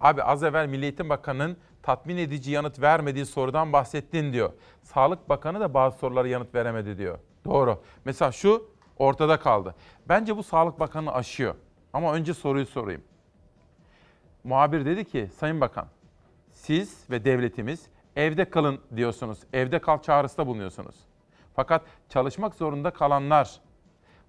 [0.00, 4.52] Abi az evvel Milli Eğitim Bakanı'nın tatmin edici yanıt vermediği sorudan bahsettin diyor.
[4.82, 7.18] Sağlık Bakanı da bazı sorulara yanıt veremedi diyor.
[7.44, 7.82] Doğru.
[8.04, 9.74] Mesela şu ortada kaldı.
[10.08, 11.54] Bence bu Sağlık Bakanı aşıyor.
[11.92, 13.02] Ama önce soruyu sorayım.
[14.44, 15.86] Muhabir dedi ki Sayın Bakan
[16.50, 17.86] siz ve devletimiz
[18.16, 19.38] evde kalın diyorsunuz.
[19.52, 20.94] Evde kal çağrısında bulunuyorsunuz.
[21.56, 23.60] Fakat çalışmak zorunda kalanlar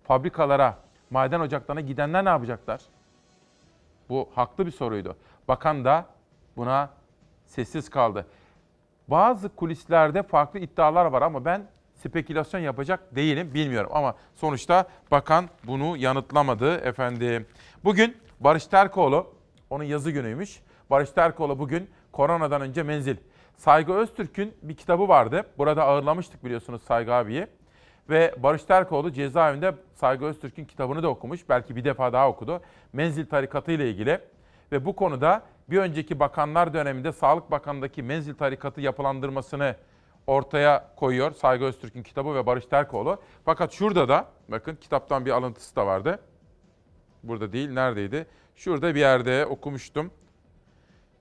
[0.04, 0.78] fabrikalara,
[1.10, 2.82] maden ocaklarına gidenler ne yapacaklar?
[4.10, 5.16] Bu haklı bir soruydu.
[5.48, 6.06] Bakan da
[6.58, 6.90] buna
[7.46, 8.26] sessiz kaldı.
[9.08, 15.98] Bazı kulislerde farklı iddialar var ama ben spekülasyon yapacak değilim bilmiyorum ama sonuçta bakan bunu
[15.98, 17.48] yanıtlamadı efendim.
[17.84, 19.34] Bugün Barış Terkoğlu
[19.72, 20.60] onun yazı günüymüş.
[20.90, 23.16] Barış Terkoğlu bugün koronadan önce menzil.
[23.58, 25.46] Saygı Öztürk'ün bir kitabı vardı.
[25.58, 27.48] Burada ağırlamıştık biliyorsunuz Saygı abiyi.
[28.10, 31.50] Ve Barış Terkoğlu cezaevinde Saygı Öztürk'ün kitabını da okumuş.
[31.50, 32.62] Belki bir defa daha okudu.
[32.94, 34.20] Menzil tarikatı ile ilgili.
[34.72, 39.76] Ve bu konuda bir önceki bakanlar döneminde Sağlık Bakanı'ndaki menzil tarikatı yapılandırmasını
[40.28, 41.32] ortaya koyuyor.
[41.32, 43.22] Saygı Öztürk'ün kitabı ve Barış Terkoğlu.
[43.46, 46.20] Fakat şurada da bakın kitaptan bir alıntısı da vardı.
[47.24, 48.28] Burada değil neredeydi?
[48.64, 50.12] Şurada bir yerde okumuştum.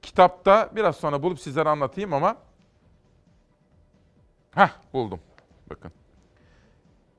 [0.02, 2.36] Kitapta biraz sonra bulup sizlere anlatayım ama
[4.54, 5.20] Heh buldum.
[5.70, 5.92] Bakın.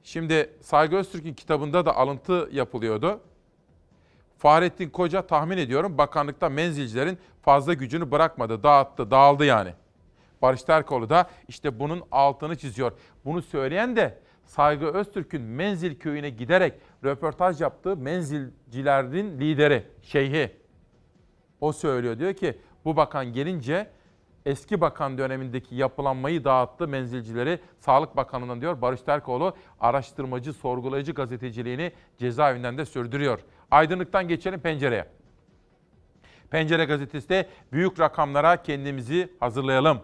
[0.03, 3.19] Şimdi Saygı Öztürk'ün kitabında da alıntı yapılıyordu.
[4.37, 9.73] Fahrettin Koca tahmin ediyorum bakanlıkta menzilcilerin fazla gücünü bırakmadı, dağıttı, dağıldı yani.
[10.41, 12.91] Barış Terkoğlu da işte bunun altını çiziyor.
[13.25, 16.73] Bunu söyleyen de Saygı Öztürk'ün Menzil köyüne giderek
[17.03, 20.51] röportaj yaptığı menzilcilerin lideri, şeyhi.
[21.61, 23.89] O söylüyor diyor ki bu bakan gelince
[24.45, 32.77] eski bakan dönemindeki yapılanmayı dağıttı menzilcileri Sağlık Bakanlığı'ndan diyor Barış Terkoğlu araştırmacı, sorgulayıcı gazeteciliğini cezaevinden
[32.77, 33.39] de sürdürüyor.
[33.71, 35.07] Aydınlıktan geçelim pencereye.
[36.49, 40.01] Pencere gazetesi de büyük rakamlara kendimizi hazırlayalım.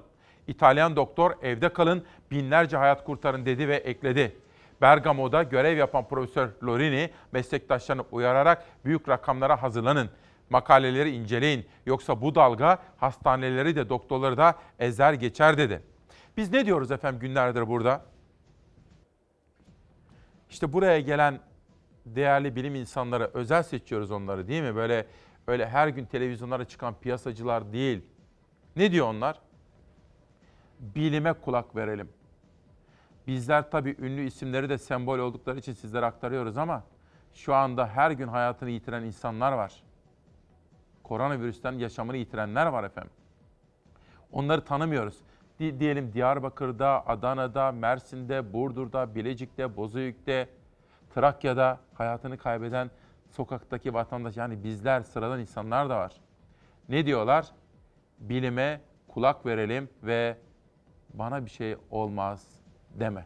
[0.48, 4.36] İtalyan doktor evde kalın binlerce hayat kurtarın dedi ve ekledi.
[4.82, 10.10] Bergamo'da görev yapan Profesör Lorini meslektaşlarını uyararak büyük rakamlara hazırlanın.
[10.50, 11.66] Makaleleri inceleyin.
[11.86, 15.82] Yoksa bu dalga hastaneleri de doktorları da ezer geçer dedi.
[16.38, 18.02] Biz ne diyoruz efendim günlerdir burada?
[20.50, 21.40] İşte buraya gelen
[22.06, 24.76] değerli bilim insanları özel seçiyoruz onları değil mi?
[24.76, 25.08] Böyle
[25.48, 28.02] öyle her gün televizyonlara çıkan piyasacılar değil.
[28.76, 29.40] Ne diyor onlar?
[30.80, 32.10] Bilime kulak verelim.
[33.28, 36.84] Bizler tabii ünlü isimleri de sembol oldukları için sizlere aktarıyoruz ama
[37.34, 39.84] şu anda her gün hayatını yitiren insanlar var.
[41.04, 43.12] Koronavirüsten yaşamını yitirenler var efendim.
[44.32, 45.18] Onları tanımıyoruz.
[45.60, 50.50] Di- diyelim Diyarbakır'da, Adana'da, Mersin'de, Burdur'da, Bilecik'te, Bozüyük'te,
[51.16, 52.92] Trakya'da hayatını kaybeden
[53.32, 56.12] sokaktaki vatandaş yani bizler sıradan insanlar da var.
[56.90, 57.48] Ne diyorlar?
[58.20, 60.38] Bilime kulak verelim ve
[61.20, 62.42] bana bir şey olmaz
[63.00, 63.26] deme.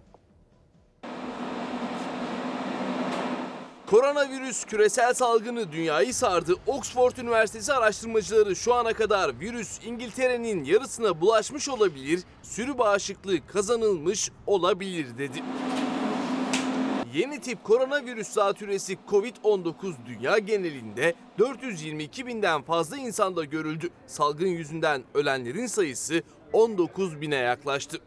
[3.87, 6.53] Koronavirüs küresel salgını dünyayı sardı.
[6.67, 15.17] Oxford Üniversitesi araştırmacıları şu ana kadar virüs İngiltere'nin yarısına bulaşmış olabilir, sürü bağışıklığı kazanılmış olabilir
[15.17, 15.43] dedi.
[17.13, 23.89] Yeni tip koronavirüs zatürresi Covid-19 dünya genelinde 422 binden fazla insanda görüldü.
[24.07, 26.23] Salgın yüzünden ölenlerin sayısı
[26.53, 27.97] 19 bine yaklaştı.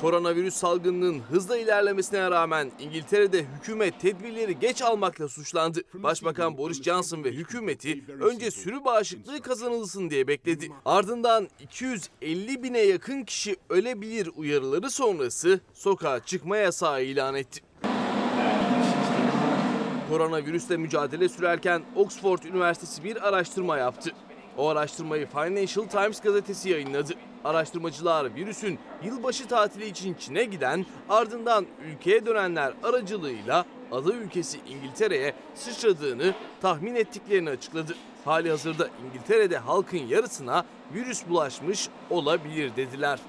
[0.00, 5.80] Koronavirüs salgınının hızla ilerlemesine rağmen İngiltere'de hükümet tedbirleri geç almakla suçlandı.
[5.94, 10.68] Başbakan Boris Johnson ve hükümeti önce sürü bağışıklığı kazanılsın diye bekledi.
[10.84, 17.60] Ardından 250 bine yakın kişi ölebilir uyarıları sonrası sokağa çıkma yasağı ilan etti.
[20.10, 24.10] Koronavirüsle mücadele sürerken Oxford Üniversitesi bir araştırma yaptı.
[24.58, 27.12] O araştırmayı Financial Times gazetesi yayınladı.
[27.44, 36.34] Araştırmacılar virüsün yılbaşı tatili için Çin'e giden ardından ülkeye dönenler aracılığıyla ada ülkesi İngiltere'ye sıçradığını
[36.60, 37.94] tahmin ettiklerini açıkladı.
[38.24, 43.20] Hali hazırda İngiltere'de halkın yarısına virüs bulaşmış olabilir dediler.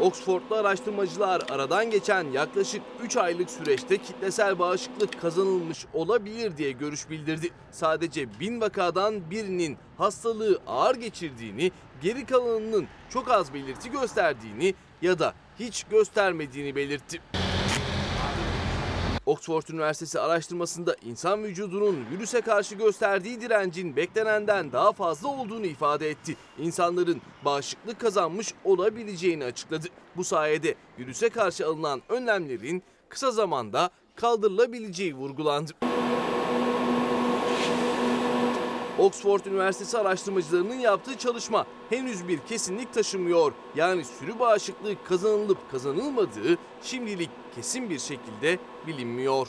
[0.00, 7.50] Oxford'lu araştırmacılar aradan geçen yaklaşık 3 aylık süreçte kitlesel bağışıklık kazanılmış olabilir diye görüş bildirdi.
[7.70, 11.72] Sadece bin vakadan birinin hastalığı ağır geçirdiğini,
[12.02, 17.20] geri kalanının çok az belirti gösterdiğini ya da hiç göstermediğini belirtti.
[19.28, 26.36] Oxford Üniversitesi araştırmasında insan vücudunun virüse karşı gösterdiği direncin beklenenden daha fazla olduğunu ifade etti.
[26.58, 29.86] İnsanların bağışıklık kazanmış olabileceğini açıkladı.
[30.16, 35.72] Bu sayede virüse karşı alınan önlemlerin kısa zamanda kaldırılabileceği vurgulandı.
[38.98, 43.52] Oxford Üniversitesi araştırmacılarının yaptığı çalışma henüz bir kesinlik taşımıyor.
[43.76, 49.48] Yani sürü bağışıklığı kazanılıp kazanılmadığı şimdilik kesin bir şekilde bilinmiyor.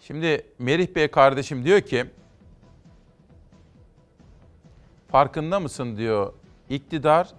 [0.00, 2.06] Şimdi Merih Bey kardeşim diyor ki
[5.08, 6.32] farkında mısın diyor
[6.68, 7.30] iktidar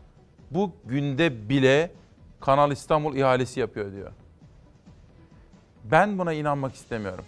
[0.51, 1.91] bu günde bile
[2.39, 4.11] Kanal İstanbul ihalesi yapıyor diyor.
[5.83, 7.25] Ben buna inanmak istemiyorum.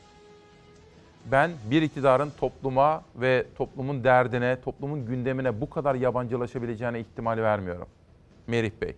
[1.25, 7.87] Ben bir iktidarın topluma ve toplumun derdine, toplumun gündemine bu kadar yabancılaşabileceğine ihtimal vermiyorum.
[8.47, 8.95] Merih Bey.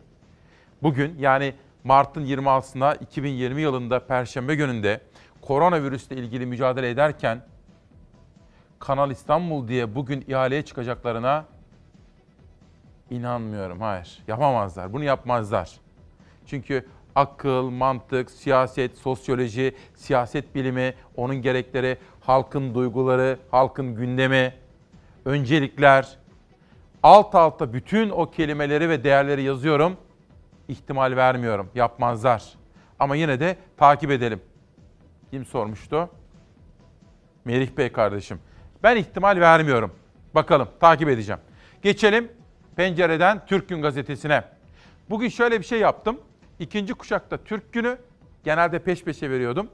[0.84, 1.54] Bugün yani
[1.84, 5.02] Mart'ın 26'sında 2020 yılında Perşembe gününde
[5.42, 7.42] koronavirüsle ilgili mücadele ederken
[8.80, 11.46] Kanal İstanbul diye bugün ihaleye çıkacaklarına
[13.10, 13.82] inanmıyorum.
[13.82, 14.94] Hayır, yapamazlar.
[14.94, 15.72] Bunu yapmazlar.
[16.46, 24.54] Çünkü akıl, mantık, siyaset, sosyoloji, siyaset bilimi, onun gerekleri, halkın duyguları, halkın gündemi,
[25.26, 26.18] öncelikler,
[27.04, 29.98] alt alta bütün o kelimeleri ve değerleri yazıyorum.
[30.72, 31.70] İhtimal vermiyorum.
[31.76, 32.44] Yapmazlar.
[33.00, 34.42] Ama yine de takip edelim.
[35.32, 36.10] Kim sormuştu?
[37.46, 38.40] Merih Bey kardeşim.
[38.84, 39.92] Ben ihtimal vermiyorum.
[40.36, 41.42] Bakalım takip edeceğim.
[41.82, 42.32] Geçelim
[42.76, 44.44] pencereden Türk Gün Gazetesi'ne.
[45.10, 46.20] Bugün şöyle bir şey yaptım.
[46.60, 47.98] İkinci kuşakta Türk Günü
[48.44, 49.68] genelde peş peşe veriyordum.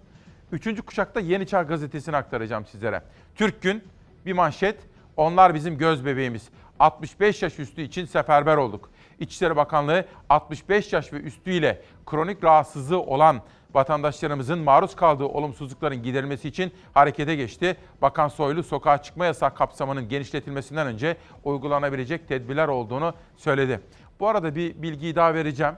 [0.51, 3.01] Üçüncü kuşakta Yeni Çağ Gazetesi'ni aktaracağım sizlere.
[3.35, 3.83] Türk Gün
[4.25, 4.79] bir manşet.
[5.17, 6.49] Onlar bizim göz bebeğimiz.
[6.79, 8.89] 65 yaş üstü için seferber olduk.
[9.19, 13.41] İçişleri Bakanlığı 65 yaş ve üstüyle kronik rahatsızlığı olan
[13.73, 17.77] vatandaşlarımızın maruz kaldığı olumsuzlukların giderilmesi için harekete geçti.
[18.01, 23.81] Bakan Soylu sokağa çıkma yasak kapsamının genişletilmesinden önce uygulanabilecek tedbirler olduğunu söyledi.
[24.19, 25.73] Bu arada bir bilgiyi daha vereceğim.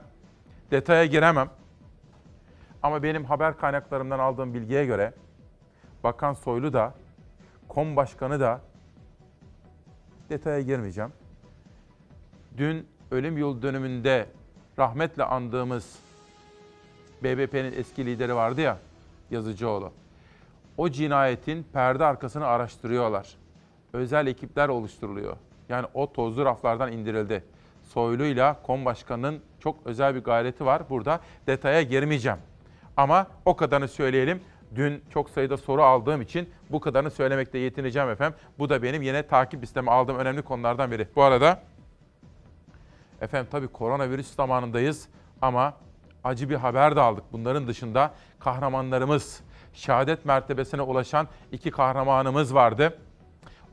[0.70, 1.50] Detaya giremem.
[2.82, 5.12] Ama benim haber kaynaklarımdan aldığım bilgiye göre
[6.04, 6.94] Bakan Soylu da
[7.68, 8.60] KOM Başkanı da
[10.30, 11.12] detaya girmeyeceğim.
[12.56, 14.26] Dün ölüm yıl dönümünde
[14.78, 15.98] rahmetle andığımız
[17.22, 18.78] BBP'nin eski lideri vardı ya
[19.30, 19.92] Yazıcıoğlu.
[20.76, 23.28] O cinayetin perde arkasını araştırıyorlar.
[23.92, 25.36] Özel ekipler oluşturuluyor.
[25.68, 27.44] Yani o tozlu raflardan indirildi.
[27.82, 30.82] Soylu'yla KOM Başkanı'nın çok özel bir gayreti var.
[30.90, 32.38] Burada detaya girmeyeceğim.
[32.96, 34.40] Ama o kadarını söyleyelim.
[34.74, 38.38] Dün çok sayıda soru aldığım için bu kadarını söylemekte yetineceğim efendim.
[38.58, 41.08] Bu da benim yine takip listeme aldığım önemli konulardan biri.
[41.16, 41.62] Bu arada
[43.20, 45.08] efendim tabii koronavirüs zamanındayız
[45.42, 45.74] ama
[46.24, 47.24] acı bir haber de aldık.
[47.32, 48.10] Bunların dışında
[48.40, 49.40] kahramanlarımız,
[49.72, 52.98] şehadet mertebesine ulaşan iki kahramanımız vardı.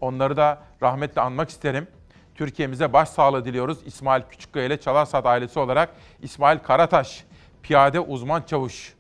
[0.02, 1.88] Onları da rahmetle anmak isterim.
[2.36, 3.78] Türkiye'mize başsağlığı diliyoruz.
[3.86, 5.90] İsmail Küçükkaya ile Çalarsat ailesi olarak
[6.22, 7.26] İsmail Karataş,
[7.64, 8.96] piyade uzman çavuş.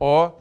[0.00, 0.34] O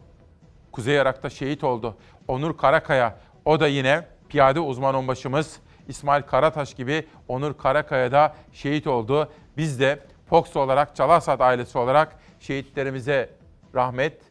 [0.71, 1.97] Kuzey Irak'ta şehit oldu.
[2.27, 5.59] Onur Karakaya, o da yine piyade uzman onbaşımız.
[5.88, 9.31] İsmail Karataş gibi Onur Karakaya da şehit oldu.
[9.57, 13.29] Biz de Fox olarak, Çalarsat ailesi olarak şehitlerimize
[13.75, 14.21] rahmet,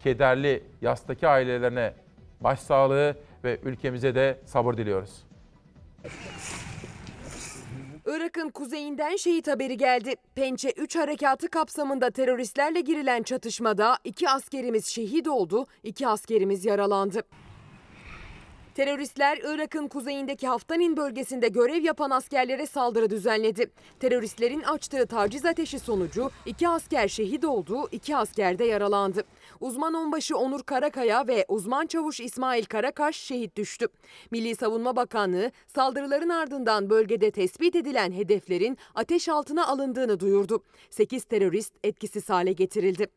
[0.00, 1.94] kederli yastaki ailelerine
[2.40, 5.24] başsağlığı ve ülkemize de sabır diliyoruz.
[8.06, 10.14] Irak'ın kuzeyinden şehit haberi geldi.
[10.34, 17.22] Pençe 3 harekatı kapsamında teröristlerle girilen çatışmada iki askerimiz şehit oldu, iki askerimiz yaralandı.
[18.74, 23.70] Teröristler Irak'ın kuzeyindeki Haftanin bölgesinde görev yapan askerlere saldırı düzenledi.
[24.00, 29.24] Teröristlerin açtığı taciz ateşi sonucu iki asker şehit oldu, iki asker de yaralandı.
[29.60, 33.86] Uzman onbaşı Onur Karakaya ve uzman çavuş İsmail Karakaş şehit düştü.
[34.30, 40.62] Milli Savunma Bakanlığı saldırıların ardından bölgede tespit edilen hedeflerin ateş altına alındığını duyurdu.
[40.90, 43.08] 8 terörist etkisiz hale getirildi.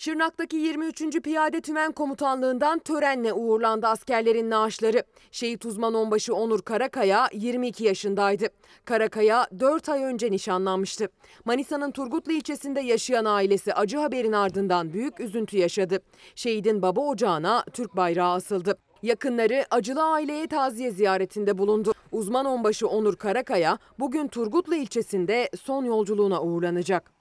[0.00, 1.22] Şırnak'taki 23.
[1.22, 5.02] Piyade Tümen Komutanlığından törenle uğurlandı askerlerin naaşları.
[5.32, 8.46] Şehit uzman onbaşı Onur Karakaya 22 yaşındaydı.
[8.84, 11.08] Karakaya 4 ay önce nişanlanmıştı.
[11.44, 15.98] Manisa'nın Turgutlu ilçesinde yaşayan ailesi acı haberin ardından büyük üzüntü yaşadı.
[16.34, 18.78] Şehidin baba ocağına Türk bayrağı asıldı.
[19.02, 21.92] Yakınları acılı aileye taziye ziyaretinde bulundu.
[22.12, 27.17] Uzman onbaşı Onur Karakaya bugün Turgutlu ilçesinde son yolculuğuna uğurlanacak.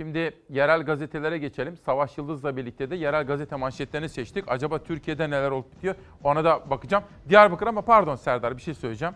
[0.00, 1.76] Şimdi yerel gazetelere geçelim.
[1.76, 4.44] Savaş Yıldız'la birlikte de yerel gazete manşetlerini seçtik.
[4.48, 5.94] Acaba Türkiye'de neler olup bitiyor
[6.24, 7.04] ona da bakacağım.
[7.28, 9.14] Diyarbakır ama pardon Serdar bir şey söyleyeceğim.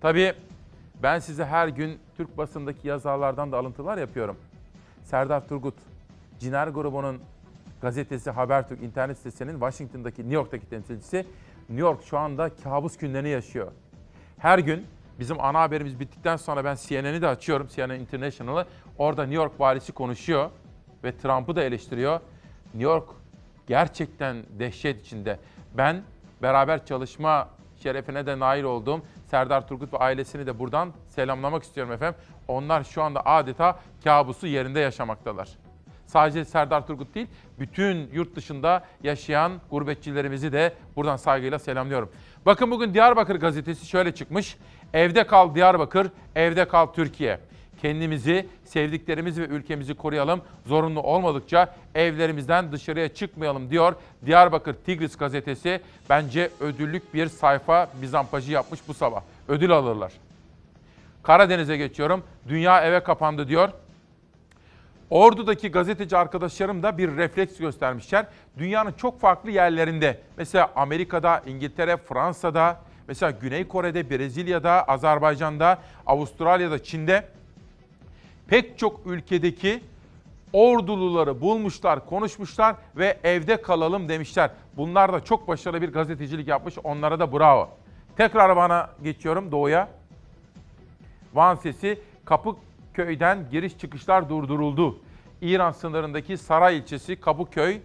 [0.00, 0.34] Tabii
[1.02, 4.36] ben size her gün Türk basındaki yazarlardan da alıntılar yapıyorum.
[5.04, 5.74] Serdar Turgut,
[6.38, 7.20] Ciner grubunun
[7.82, 11.16] gazetesi Habertürk internet sitesinin Washington'daki, New York'taki temsilcisi
[11.68, 13.72] New York şu anda kabus günlerini yaşıyor.
[14.38, 14.86] Her gün
[15.18, 18.66] bizim ana haberimiz bittikten sonra ben CNN'i de açıyorum, CNN International'ı.
[18.98, 20.50] Orada New York valisi konuşuyor
[21.04, 22.20] ve Trump'ı da eleştiriyor.
[22.64, 23.08] New York
[23.66, 25.38] gerçekten dehşet içinde.
[25.74, 26.02] Ben
[26.42, 27.48] beraber çalışma
[27.82, 32.20] şerefine de nail olduğum Serdar Turgut ve ailesini de buradan selamlamak istiyorum efendim.
[32.48, 35.48] Onlar şu anda adeta kabusu yerinde yaşamaktalar.
[36.06, 37.26] Sadece Serdar Turgut değil,
[37.58, 42.10] bütün yurt dışında yaşayan gurbetçilerimizi de buradan saygıyla selamlıyorum.
[42.46, 44.56] Bakın bugün Diyarbakır gazetesi şöyle çıkmış.
[44.94, 47.38] Evde kal Diyarbakır, evde kal Türkiye.
[47.82, 50.40] Kendimizi, sevdiklerimizi ve ülkemizi koruyalım.
[50.66, 53.94] Zorunlu olmadıkça evlerimizden dışarıya çıkmayalım diyor
[54.26, 55.80] Diyarbakır Tigris gazetesi.
[56.10, 59.22] Bence ödüllük bir sayfa bizampajı yapmış bu sabah.
[59.48, 60.12] Ödül alırlar.
[61.22, 62.22] Karadeniz'e geçiyorum.
[62.48, 63.68] Dünya eve kapandı diyor.
[65.10, 68.26] Ordu'daki gazeteci arkadaşlarım da bir refleks göstermişler.
[68.58, 77.28] Dünyanın çok farklı yerlerinde, mesela Amerika'da, İngiltere, Fransa'da, mesela Güney Kore'de, Brezilya'da, Azerbaycan'da, Avustralya'da, Çin'de
[78.48, 79.80] pek çok ülkedeki
[80.52, 84.50] orduluları bulmuşlar, konuşmuşlar ve evde kalalım demişler.
[84.76, 86.74] Bunlar da çok başarılı bir gazetecilik yapmış.
[86.84, 87.68] Onlara da bravo.
[88.16, 89.88] Tekrar bana geçiyorum doğuya.
[91.34, 91.98] Van Sesi
[92.96, 94.98] Kapıköy'den giriş çıkışlar durduruldu.
[95.40, 97.80] İran sınırındaki Saray ilçesi Kapıköy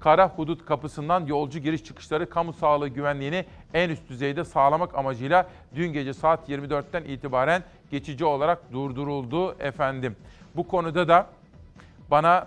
[0.00, 3.44] kara hudut kapısından yolcu giriş çıkışları kamu sağlığı güvenliğini
[3.74, 10.16] en üst düzeyde sağlamak amacıyla dün gece saat 24'ten itibaren geçici olarak durduruldu efendim.
[10.56, 11.26] Bu konuda da
[12.10, 12.46] bana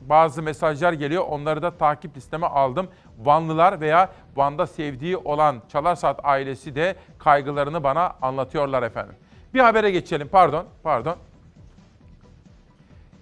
[0.00, 1.24] bazı mesajlar geliyor.
[1.28, 2.88] Onları da takip listeme aldım.
[3.18, 9.14] Vanlılar veya Van'da sevdiği olan Çalarsat ailesi de kaygılarını bana anlatıyorlar efendim.
[9.54, 10.28] Bir habere geçelim.
[10.28, 11.16] Pardon, pardon.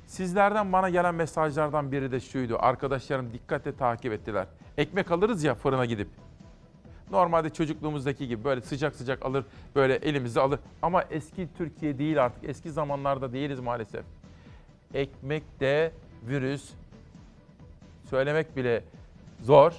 [0.07, 2.57] Sizlerden bana gelen mesajlardan biri de şuydu.
[2.61, 4.47] Arkadaşlarım dikkatle takip ettiler.
[4.79, 6.09] Ekmek alırız ya fırına gidip.
[7.11, 10.61] Normalde çocukluğumuzdaki gibi böyle sıcak sıcak alır, böyle elimize alır.
[10.83, 12.45] Ama eski Türkiye değil artık.
[12.45, 14.05] Eski zamanlarda değiliz maalesef.
[14.95, 15.93] Ekmekte
[16.29, 16.71] virüs
[18.11, 18.85] söylemek bile
[19.43, 19.73] zor.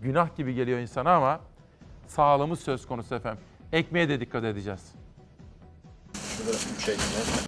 [0.00, 1.40] Günah gibi geliyor insana ama
[2.06, 3.42] sağlığımız söz konusu efendim.
[3.72, 4.99] Ekmeğe de dikkat edeceğiz.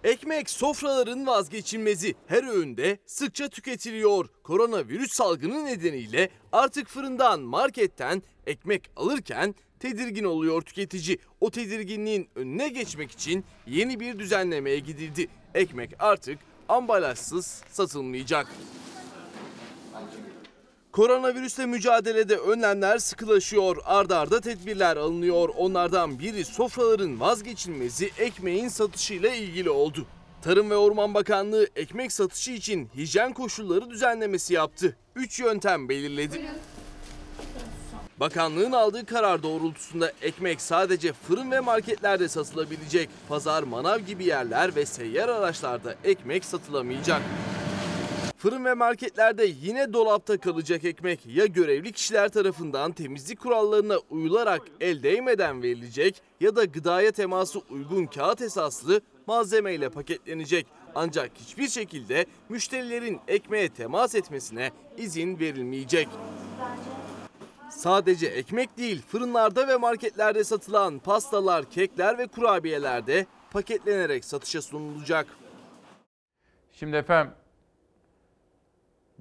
[0.03, 2.15] Ekmek sofraların vazgeçilmezi.
[2.27, 4.25] Her öğünde sıkça tüketiliyor.
[4.43, 11.17] Koronavirüs salgını nedeniyle artık fırından, marketten ekmek alırken tedirgin oluyor tüketici.
[11.41, 15.27] O tedirginliğin önüne geçmek için yeni bir düzenlemeye gidildi.
[15.53, 16.39] Ekmek artık
[16.69, 18.47] ambalajsız satılmayacak.
[20.93, 23.77] Koronavirüsle mücadelede önlemler sıkılaşıyor.
[23.85, 25.49] Ardarda arda tedbirler alınıyor.
[25.57, 30.05] Onlardan biri sofraların vazgeçilmezi ekmeğin satışıyla ilgili oldu.
[30.41, 34.97] Tarım ve Orman Bakanlığı ekmek satışı için hijyen koşulları düzenlemesi yaptı.
[35.15, 36.41] 3 yöntem belirledi.
[38.19, 43.09] Bakanlığın aldığı karar doğrultusunda ekmek sadece fırın ve marketlerde satılabilecek.
[43.29, 47.21] Pazar, manav gibi yerler ve seyyar araçlarda ekmek satılamayacak.
[48.43, 55.03] Fırın ve marketlerde yine dolapta kalacak ekmek ya görevli kişiler tarafından temizlik kurallarına uyularak el
[55.03, 60.67] değmeden verilecek ya da gıdaya teması uygun kağıt esaslı malzemeyle paketlenecek.
[60.95, 66.07] Ancak hiçbir şekilde müşterilerin ekmeğe temas etmesine izin verilmeyecek.
[67.69, 75.27] Sadece ekmek değil, fırınlarda ve marketlerde satılan pastalar, kekler ve kurabiyeler de paketlenerek satışa sunulacak.
[76.71, 77.33] Şimdi efendim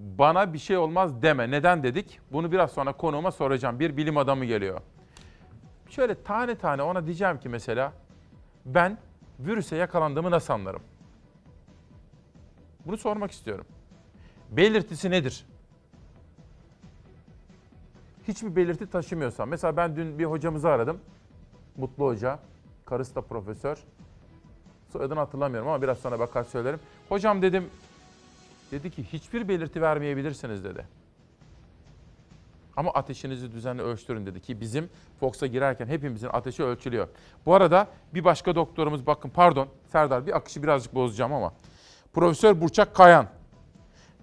[0.03, 1.51] bana bir şey olmaz deme.
[1.51, 2.21] Neden dedik?
[2.33, 3.81] Bunu biraz sonra konuğuma soracağım.
[3.81, 4.81] Bir bilim adamı geliyor.
[5.89, 7.93] Şöyle tane tane ona diyeceğim ki mesela
[8.67, 8.99] ben
[9.41, 10.83] virüse yakalandığımı nasıl anlarım?
[12.87, 13.67] Bunu sormak istiyorum.
[14.51, 15.47] Belirtisi nedir?
[18.29, 19.49] Hiçbir belirti taşımıyorsam.
[19.49, 21.01] Mesela ben dün bir hocamızı aradım.
[21.77, 22.39] Mutlu Hoca.
[22.85, 23.79] Karısı da profesör.
[24.93, 26.81] Soyadını hatırlamıyorum ama biraz sonra bakar söylerim.
[27.09, 27.71] Hocam dedim
[28.73, 30.87] Dedi ki hiçbir belirti vermeyebilirsiniz dedi.
[32.77, 37.09] Ama ateşinizi düzenli ölçtürün dedi ki bizim Fox'a girerken hepimizin ateşi ölçülüyor.
[37.47, 41.53] Bu arada bir başka doktorumuz bakın pardon Serdar bir akışı birazcık bozacağım ama.
[42.13, 43.27] Profesör Burçak Kayan.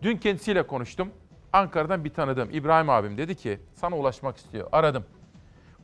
[0.02, 1.12] Dün kendisiyle konuştum.
[1.54, 4.70] Ankara'dan bir tanıdığım İbrahim abim dedi ki sana ulaşmak istiyor.
[4.72, 5.06] Aradım.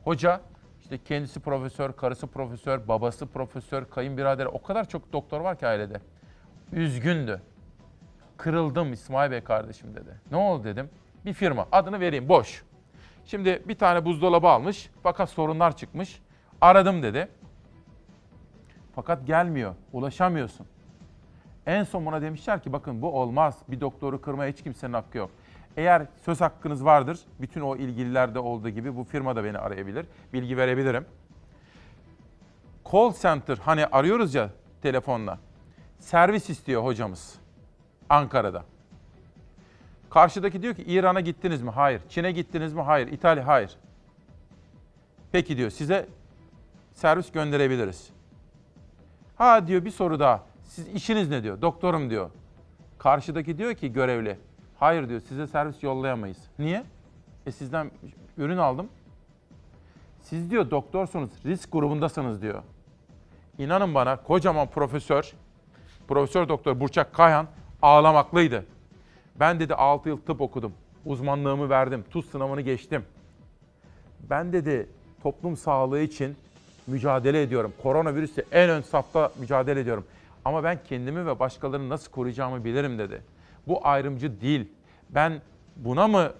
[0.04, 0.40] Hoca
[0.82, 6.00] işte kendisi profesör, karısı profesör, babası profesör, kayınbiraderi o kadar çok doktor var ki ailede.
[6.72, 7.42] Üzgündü.
[8.36, 10.20] Kırıldım İsmail Bey kardeşim dedi.
[10.30, 10.90] Ne oldu dedim.
[11.24, 12.62] Bir firma adını vereyim boş.
[13.24, 16.22] Şimdi bir tane buzdolabı almış fakat sorunlar çıkmış.
[16.60, 17.28] Aradım dedi.
[18.94, 19.74] Fakat gelmiyor.
[19.92, 20.66] Ulaşamıyorsun.
[21.66, 23.58] En son buna demişler ki bakın bu olmaz.
[23.68, 25.30] Bir doktoru kırmaya hiç kimsenin hakkı yok.
[25.76, 30.56] Eğer söz hakkınız vardır, bütün o ilgililerde olduğu gibi bu firma da beni arayabilir, bilgi
[30.56, 31.06] verebilirim.
[32.92, 34.50] Call center hani arıyoruz ya
[34.82, 35.38] telefonla.
[35.98, 37.45] Servis istiyor hocamız.
[38.10, 38.64] Ankara'da.
[40.10, 41.70] Karşıdaki diyor ki İran'a gittiniz mi?
[41.70, 42.00] Hayır.
[42.08, 42.80] Çin'e gittiniz mi?
[42.80, 43.08] Hayır.
[43.08, 43.46] İtalya?
[43.46, 43.76] Hayır.
[45.32, 46.08] Peki diyor size
[46.94, 48.10] servis gönderebiliriz.
[49.36, 50.42] Ha diyor bir soru daha.
[50.64, 51.62] Siz işiniz ne diyor?
[51.62, 52.30] Doktorum diyor.
[52.98, 54.38] Karşıdaki diyor ki görevli.
[54.78, 56.38] Hayır diyor size servis yollayamayız.
[56.58, 56.84] Niye?
[57.46, 57.90] E sizden
[58.38, 58.88] ürün aldım.
[60.20, 62.62] Siz diyor doktorsunuz, risk grubundasınız diyor.
[63.58, 65.32] İnanın bana kocaman profesör,
[66.08, 67.46] Profesör Doktor Burçak Kayhan
[67.82, 68.64] ağlamaklıydı.
[69.40, 70.72] Ben dedi 6 yıl tıp okudum.
[71.04, 72.04] Uzmanlığımı verdim.
[72.10, 73.04] TUS sınavını geçtim.
[74.30, 74.88] Ben dedi
[75.22, 76.36] toplum sağlığı için
[76.86, 77.72] mücadele ediyorum.
[77.82, 80.04] Koronavirüsle en ön safta mücadele ediyorum.
[80.44, 83.22] Ama ben kendimi ve başkalarını nasıl koruyacağımı bilirim dedi.
[83.66, 84.68] Bu ayrımcı değil.
[85.10, 85.42] Ben
[85.76, 86.32] buna mı,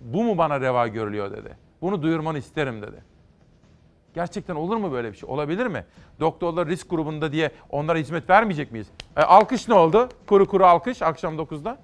[0.00, 1.56] bu mu bana reva görülüyor dedi.
[1.82, 3.02] Bunu duyurmanı isterim dedi.
[4.18, 5.30] Gerçekten olur mu böyle bir şey?
[5.30, 5.84] Olabilir mi?
[6.20, 8.88] Doktorlar risk grubunda diye onlara hizmet vermeyecek miyiz?
[9.16, 10.08] E, alkış ne oldu?
[10.26, 11.78] Kuru kuru alkış akşam 9'da.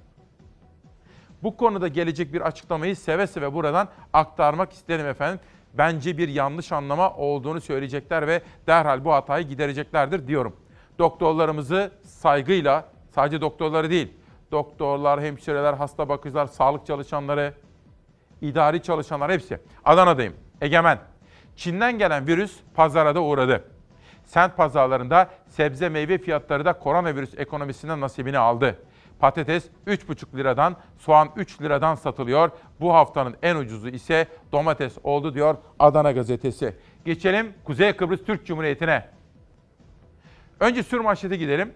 [1.43, 5.41] Bu konuda gelecek bir açıklamayı seve seve buradan aktarmak isterim efendim.
[5.75, 10.57] Bence bir yanlış anlama olduğunu söyleyecekler ve derhal bu hatayı gidereceklerdir diyorum.
[10.99, 14.13] Doktorlarımızı saygıyla, sadece doktorları değil,
[14.53, 17.55] doktorlar, hemşireler, hasta bakıcılar, sağlık çalışanları,
[18.41, 19.59] idari çalışanlar hepsi.
[19.85, 20.35] Adana'dayım.
[20.61, 20.99] Egemen.
[21.57, 23.65] Çin'den gelen virüs pazara da uğradı.
[24.25, 28.79] Sent pazarlarında sebze meyve fiyatları da koronavirüs ekonomisinden nasibini aldı.
[29.19, 32.51] Patates 3,5 liradan, soğan 3 liradan satılıyor.
[32.81, 36.77] Bu haftanın en ucuzu ise domates oldu diyor Adana gazetesi.
[37.05, 39.09] Geçelim Kuzey Kıbrıs Türk Cumhuriyeti'ne.
[40.61, 41.73] Önce sür manşete gidelim.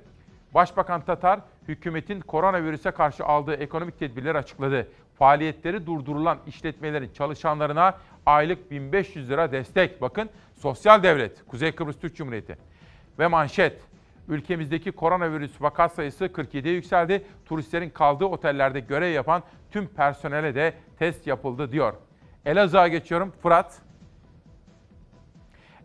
[0.55, 4.89] Başbakan Tatar, hükümetin koronavirüse karşı aldığı ekonomik tedbirleri açıkladı.
[5.19, 7.95] Faaliyetleri durdurulan işletmelerin çalışanlarına
[8.27, 10.03] aylık 1500 lira destek.
[10.03, 12.59] Bakın sosyal devlet, Kuzey Kıbrıs Türk Cumhuriyeti.
[13.19, 13.81] Ve manşet,
[14.29, 17.25] ülkemizdeki koronavirüs vaka sayısı 47'ye yükseldi.
[17.47, 21.95] Turistlerin kaldığı otellerde görev yapan tüm personele de test yapıldı diyor.
[22.47, 23.33] Elazığ'a geçiyorum.
[23.43, 23.83] Fırat,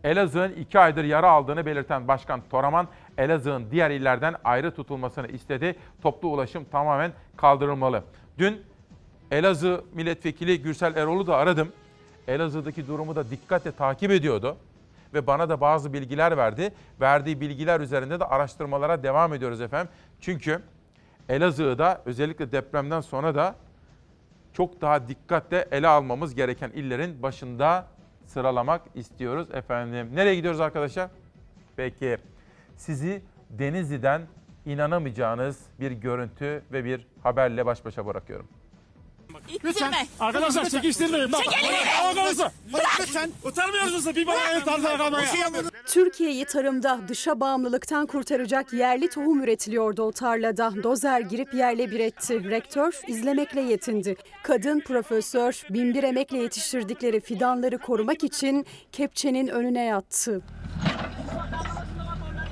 [0.03, 5.75] Elazığ'ın iki aydır yara aldığını belirten Başkan Toraman, Elazığ'ın diğer illerden ayrı tutulmasını istedi.
[6.01, 8.03] Toplu ulaşım tamamen kaldırılmalı.
[8.38, 8.72] Dün
[9.34, 11.71] Elazığ Milletvekili Gürsel Erol'u da aradım.
[12.27, 14.57] Elazığ'daki durumu da dikkatle takip ediyordu
[15.13, 16.73] ve bana da bazı bilgiler verdi.
[17.01, 19.91] Verdiği bilgiler üzerinde de araştırmalara devam ediyoruz efendim.
[20.19, 20.61] Çünkü
[21.29, 23.55] Elazığ'da özellikle depremden sonra da
[24.53, 27.88] çok daha dikkatle ele almamız gereken illerin başında
[28.25, 30.09] sıralamak istiyoruz efendim.
[30.13, 31.09] Nereye gidiyoruz arkadaşlar?
[31.75, 32.17] Peki
[32.75, 34.21] sizi Denizli'den
[34.65, 38.47] inanamayacağınız bir görüntü ve bir haberle baş başa bırakıyorum.
[39.63, 39.93] Lütfen.
[40.19, 41.31] Arkadaşlar çekiştirmeyin.
[41.31, 41.41] Bak.
[42.03, 42.51] Ağzınızı.
[42.73, 42.99] Bırak.
[42.99, 43.31] Lütfen.
[43.43, 44.15] Utanmıyor musunuz?
[44.15, 45.25] Bir bana el kalmaya.
[45.88, 50.84] Türkiye'yi tarımda dışa bağımlılıktan kurtaracak yerli tohum üretiliyordu o tarlada.
[50.84, 52.49] Dozer girip yerle bir etti.
[52.49, 54.15] Rektör izlemekle yetindi.
[54.43, 60.41] Kadın profesör binbir emekle yetiştirdikleri fidanları korumak için kepçenin önüne yattı.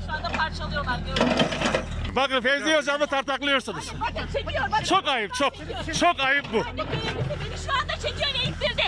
[0.08, 1.00] Şu anda parçalıyorlar.
[2.16, 3.92] Bakın Fevzi Hocam'ı tartaklıyorsunuz.
[4.02, 4.64] Bakın çekiyor.
[4.72, 4.84] Bakın.
[4.84, 5.54] Çok ayıp, çok.
[6.00, 6.58] Çok ayıp bu.
[6.58, 8.84] Beni şu anda çekiyor ve ittirdi.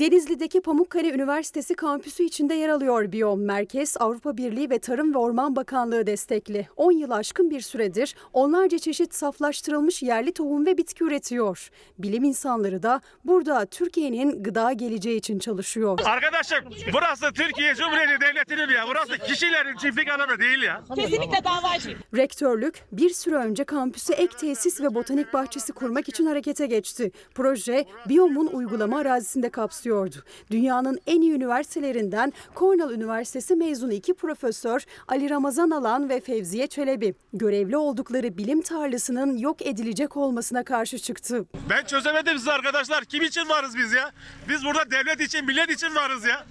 [0.00, 5.56] Denizli'deki Pamukkale Üniversitesi kampüsü içinde yer alıyor Biyom Merkez, Avrupa Birliği ve Tarım ve Orman
[5.56, 6.68] Bakanlığı destekli.
[6.76, 11.70] 10 yıl aşkın bir süredir onlarca çeşit saflaştırılmış yerli tohum ve bitki üretiyor.
[11.98, 15.98] Bilim insanları da burada Türkiye'nin gıda geleceği için çalışıyor.
[16.04, 16.58] Arkadaşım
[16.92, 18.84] burası Türkiye Cumhuriyeti Devleti'nin ya.
[18.88, 20.82] Burası kişilerin çiftlik alanı değil ya.
[20.94, 21.98] Kesinlikle davacıyım.
[22.16, 27.10] Rektörlük bir süre önce kampüse ek tesis ve botanik bahçesi kurmak için harekete geçti.
[27.34, 29.50] Proje Biyom'un uygulama arazisinde
[29.86, 30.16] kapsıyordu.
[30.50, 37.14] Dünyanın en iyi üniversitelerinden Cornell Üniversitesi mezunu iki profesör Ali Ramazan Alan ve Fevziye Çelebi
[37.32, 41.46] görevli oldukları bilim tarlasının yok edilecek olmasına karşı çıktı.
[41.70, 43.04] Ben çözemedim siz arkadaşlar.
[43.04, 44.10] Kim için varız biz ya?
[44.48, 46.46] Biz burada devlet için, millet için varız ya.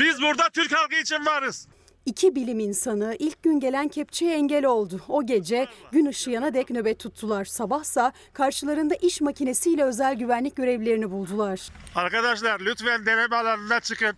[0.00, 1.68] Biz burada Türk halkı için varız.
[2.06, 5.00] İki bilim insanı ilk gün gelen kepçeye engel oldu.
[5.08, 7.44] O gece gün ışıyana dek nöbet tuttular.
[7.44, 11.68] Sabahsa karşılarında iş makinesiyle özel güvenlik görevlilerini buldular.
[11.94, 14.16] Arkadaşlar lütfen deneme alanına çıkın.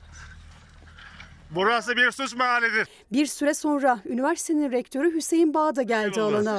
[1.51, 2.89] Burası bir suç mahallidir.
[3.13, 6.59] Bir süre sonra üniversitenin rektörü Hüseyin Bağ da geldi alana.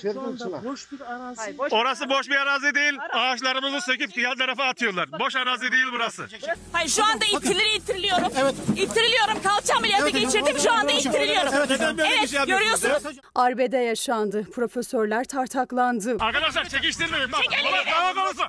[0.63, 1.55] Boş bir arazi.
[1.71, 2.93] Orası boş bir arazi değil.
[3.13, 5.11] Ağaçlarımızı söküp yan tarafa atıyorlar.
[5.19, 6.27] Boş arazi değil burası.
[6.73, 8.31] Hayır şu anda ittirili ittiriliyorum.
[8.41, 8.55] Evet.
[8.75, 9.41] İttiriliyorum.
[9.43, 10.59] Kalça ameliyatı geçirdim.
[10.63, 11.53] Şu anda ittiriliyorum.
[11.57, 13.03] Evet, böyle bir şey görüyorsunuz.
[13.35, 14.47] Arbede yaşandı.
[14.55, 16.17] Profesörler tartaklandı.
[16.19, 17.31] Arkadaşlar çekiştirmeyin.
[17.31, 17.41] Bak,
[17.91, 18.43] dava konusu.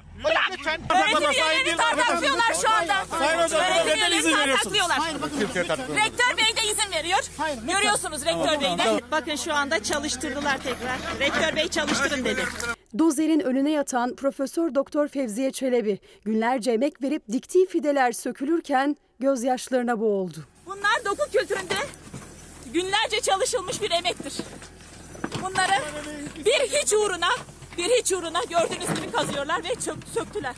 [0.53, 0.81] Lütfen.
[0.91, 3.05] Öğretim üyelerini tartaklıyorlar şu anda.
[3.19, 4.79] Sayın hocam, Öğretim üyelerini izin veriyorsunuz?
[4.79, 6.05] tartaklıyorlar.
[6.05, 7.21] Rektör Bey de izin veriyor.
[7.75, 9.01] Görüyorsunuz Rektör Bey de.
[9.11, 10.99] Bakın şu anda çalıştırdılar tekrar.
[11.21, 12.45] Rektör Bey çalıştırın dedi.
[12.99, 20.45] Dozerin önüne yatan Profesör Doktor Fevziye Çelebi günlerce emek verip diktiği fideler sökülürken gözyaşlarına boğuldu.
[20.67, 21.75] Bunlar doku kültüründe
[22.73, 24.33] günlerce çalışılmış bir emektir.
[25.43, 25.83] Bunları
[26.45, 27.29] bir hiç uğruna,
[27.79, 29.69] bir hiç uğruna gördüğünüz gibi kazıyorlar ve
[30.15, 30.55] söktüler.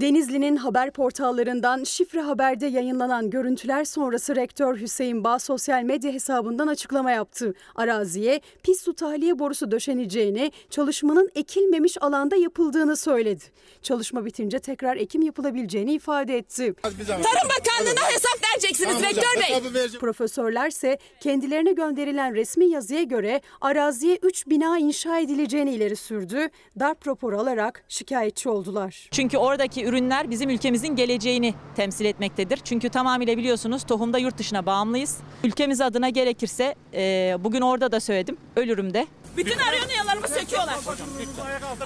[0.00, 7.10] Denizli'nin haber portallarından Şifre Haber'de yayınlanan görüntüler sonrası rektör Hüseyin Bağ sosyal medya hesabından açıklama
[7.10, 7.54] yaptı.
[7.74, 13.44] Araziye pis su tahliye borusu döşeneceğini, çalışmanın ekilmemiş alanda yapıldığını söyledi.
[13.82, 16.74] Çalışma bitince tekrar ekim yapılabileceğini ifade etti.
[16.82, 19.40] Tarım Bakanlığı'na hesap vereceksiniz rektör
[19.72, 19.98] bey.
[20.00, 26.48] Profesörlerse kendilerine gönderilen resmi yazıya göre araziye 3 bina inşa edileceğini ileri sürdü.
[26.78, 29.08] Darp raporu alarak şikayetçi oldular.
[29.10, 32.56] Çünkü oradaki ürünler bizim ülkemizin geleceğini temsil etmektedir.
[32.64, 35.18] Çünkü tamamıyla biliyorsunuz tohumda yurt dışına bağımlıyız.
[35.44, 39.06] Ülkemiz adına gerekirse e, bugün orada da söyledim ölürüm de.
[39.36, 40.76] Bütün aranyalarımı söküyorlar.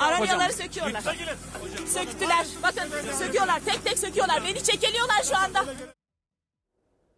[0.01, 1.01] Aranyaları söküyorlar.
[1.87, 2.47] Söktüler.
[2.63, 3.61] Bakın söküyorlar.
[3.65, 4.43] Tek tek söküyorlar.
[4.45, 5.65] Beni çekeliyorlar şu anda.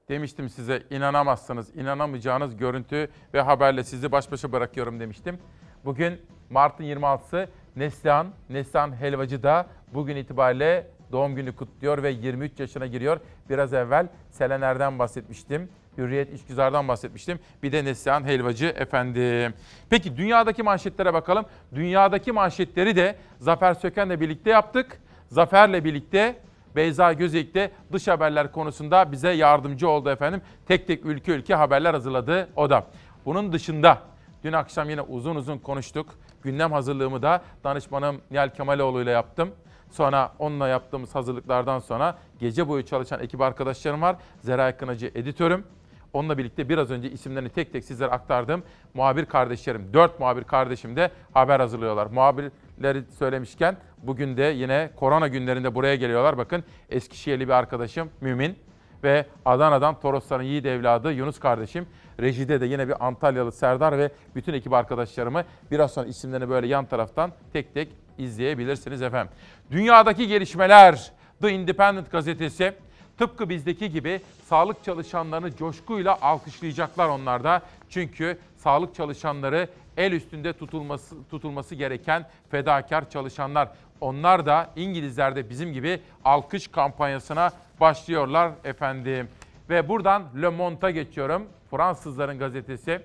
[0.09, 5.39] Demiştim size inanamazsınız, inanamayacağınız görüntü ve haberle sizi baş başa bırakıyorum demiştim.
[5.85, 6.21] Bugün
[6.51, 9.67] Mart'ın 26'sı Neslihan, Neslihan Helvacı da
[9.97, 13.21] bugün itibariyle doğum günü kutluyor ve 23 yaşına giriyor.
[13.51, 15.69] Biraz evvel Selener'den bahsetmiştim.
[15.99, 17.39] Hürriyet İşgüzar'dan bahsetmiştim.
[17.63, 19.55] Bir de Neslihan Helvacı efendim.
[19.91, 21.47] Peki dünyadaki manşetlere bakalım.
[21.75, 25.01] Dünyadaki manşetleri de Zafer Söken'le birlikte yaptık.
[25.29, 26.37] Zafer'le birlikte
[26.77, 30.43] Beyza Gözeyik de dış haberler konusunda bize yardımcı oldu efendim.
[30.69, 32.87] Tek tek ülke ülke haberler hazırladı o da.
[33.25, 33.99] Bunun dışında
[34.45, 36.15] dün akşam yine uzun uzun konuştuk.
[36.43, 39.51] Gündem hazırlığımı da danışmanım Nihal Kemaloğlu ile yaptım.
[39.91, 44.17] Sonra onunla yaptığımız hazırlıklardan sonra gece boyu çalışan ekip arkadaşlarım var.
[44.41, 45.65] Zeray Kınacı editörüm.
[46.13, 48.63] Onunla birlikte biraz önce isimlerini tek tek sizlere aktardım.
[48.95, 52.07] Muhabir kardeşlerim, dört muhabir kardeşim de haber hazırlıyorlar.
[52.07, 56.39] Muhabirleri söylemişken bugün de yine korona günlerinde buraya geliyorlar.
[56.39, 58.57] Bakın Eskişehirli bir arkadaşım Mümin
[59.05, 61.87] ve Adana'dan Torosların yiğit evladı Yunus kardeşim.
[62.21, 66.87] Rejide de yine bir Antalyalı Serdar ve bütün ekip arkadaşlarımı biraz sonra isimlerini böyle yan
[66.87, 67.89] taraftan tek tek
[68.19, 69.33] izleyebilirsiniz efendim.
[69.71, 72.73] Dünyadaki gelişmeler The Independent gazetesi
[73.19, 77.63] tıpkı bizdeki gibi sağlık çalışanlarını coşkuyla alkışlayacaklar onlar da.
[77.91, 83.69] Çünkü sağlık çalışanları el üstünde tutulması tutulması gereken fedakar çalışanlar.
[84.01, 87.51] Onlar da İngilizler de bizim gibi alkış kampanyasına
[87.81, 89.29] başlıyorlar efendim.
[89.71, 91.47] Ve buradan Le Monde'a geçiyorum.
[91.71, 93.01] Fransızların gazetesi.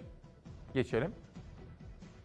[0.73, 1.11] Geçelim.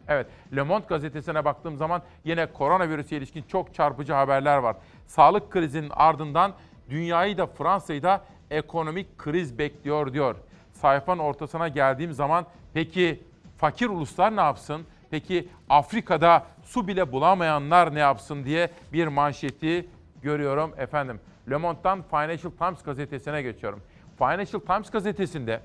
[0.07, 4.75] Evet, Le Monde gazetesine baktığım zaman yine koronavirüse ilişkin çok çarpıcı haberler var.
[5.07, 6.53] Sağlık krizinin ardından
[6.89, 10.35] dünyayı da Fransa'yı da ekonomik kriz bekliyor diyor.
[10.73, 13.23] Sayfanın ortasına geldiğim zaman peki
[13.57, 14.85] fakir uluslar ne yapsın?
[15.11, 19.87] Peki Afrika'da su bile bulamayanlar ne yapsın diye bir manşeti
[20.21, 21.19] görüyorum efendim.
[21.49, 23.81] Le Monde'dan Financial Times gazetesine geçiyorum.
[24.17, 25.61] Financial Times gazetesinde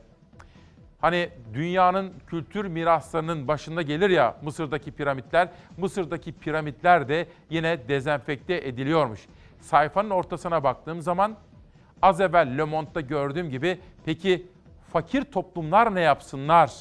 [1.03, 5.49] Hani dünyanın kültür miraslarının başında gelir ya Mısır'daki piramitler.
[5.77, 9.21] Mısır'daki piramitler de yine dezenfekte ediliyormuş.
[9.61, 11.37] Sayfanın ortasına baktığım zaman
[12.03, 14.47] az evvel Le Monde'da gördüğüm gibi peki
[14.93, 16.73] fakir toplumlar ne yapsınlar?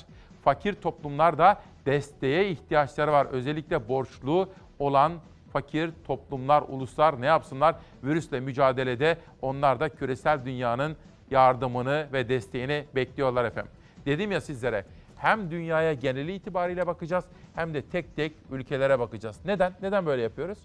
[0.43, 3.25] Fakir toplumlar da desteğe ihtiyaçları var.
[3.25, 4.49] Özellikle borçlu
[4.79, 5.13] olan
[5.53, 7.75] fakir toplumlar, uluslar ne yapsınlar?
[8.03, 10.95] Virüsle mücadelede onlar da küresel dünyanın
[11.31, 13.71] yardımını ve desteğini bekliyorlar efendim.
[14.05, 14.85] Dedim ya sizlere
[15.17, 17.25] hem dünyaya geneli itibariyle bakacağız
[17.55, 19.39] hem de tek tek ülkelere bakacağız.
[19.45, 19.73] Neden?
[19.81, 20.59] Neden böyle yapıyoruz?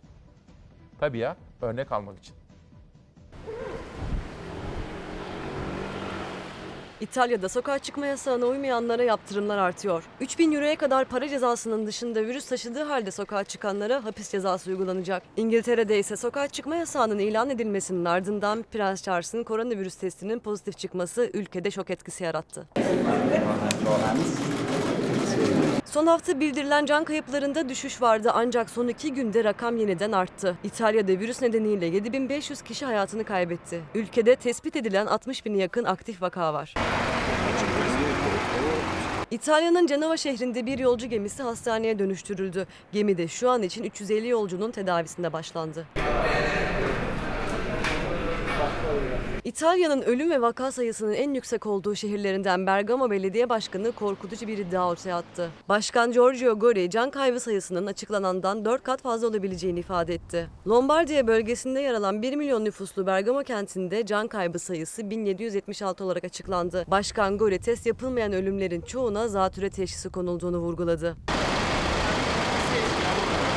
[1.00, 2.34] Tabii ya örnek almak için.
[7.00, 10.04] İtalya'da sokağa çıkma yasağına uymayanlara yaptırımlar artıyor.
[10.20, 15.22] 3000 euroya kadar para cezasının dışında virüs taşıdığı halde sokağa çıkanlara hapis cezası uygulanacak.
[15.36, 21.70] İngiltere'de ise sokağa çıkma yasağının ilan edilmesinin ardından Prens Charles'ın koronavirüs testinin pozitif çıkması ülkede
[21.70, 22.66] şok etkisi yarattı.
[25.84, 30.56] Son hafta bildirilen can kayıplarında düşüş vardı ancak son iki günde rakam yeniden arttı.
[30.64, 33.80] İtalya'da virüs nedeniyle 7500 kişi hayatını kaybetti.
[33.94, 36.74] Ülkede tespit edilen 60 bine yakın aktif vaka var.
[39.30, 42.66] İtalya'nın Cenova şehrinde bir yolcu gemisi hastaneye dönüştürüldü.
[42.92, 45.86] Gemide şu an için 350 yolcunun tedavisinde başlandı.
[49.46, 54.88] İtalya'nın ölüm ve vaka sayısının en yüksek olduğu şehirlerinden Bergamo Belediye Başkanı korkutucu bir iddia
[54.88, 55.50] ortaya attı.
[55.68, 60.48] Başkan Giorgio Gori can kaybı sayısının açıklanandan 4 kat fazla olabileceğini ifade etti.
[60.68, 66.84] Lombardiya bölgesinde yer alan 1 milyon nüfuslu Bergamo kentinde can kaybı sayısı 1776 olarak açıklandı.
[66.88, 71.16] Başkan Gori test yapılmayan ölümlerin çoğuna zatüre teşhisi konulduğunu vurguladı.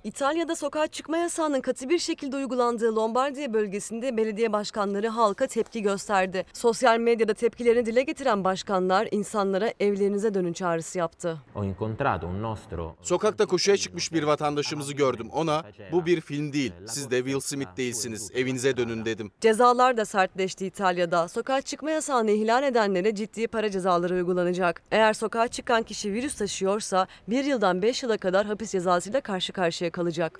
[0.03, 6.45] İtalya'da sokağa çıkma yasağının katı bir şekilde uygulandığı Lombardiya bölgesinde belediye başkanları halka tepki gösterdi.
[6.53, 11.37] Sosyal medyada tepkilerini dile getiren başkanlar insanlara evlerinize dönün çağrısı yaptı.
[11.53, 15.29] Ho incontrato un nostro Sokakta koşuya çıkmış bir vatandaşımızı gördüm.
[15.31, 16.73] Ona bu bir film değil.
[16.87, 18.31] Siz de Will Smith değilsiniz.
[18.35, 19.31] Evinize dönün dedim.
[19.41, 21.27] Cezalar da sertleşti İtalya'da.
[21.27, 24.81] Sokağa çıkma yasağını ihlal edenlere ciddi para cezaları uygulanacak.
[24.91, 29.88] Eğer sokağa çıkan kişi virüs taşıyorsa bir yıldan 5 yıla kadar hapis cezasıyla karşı karşıya
[29.91, 30.39] kalacak.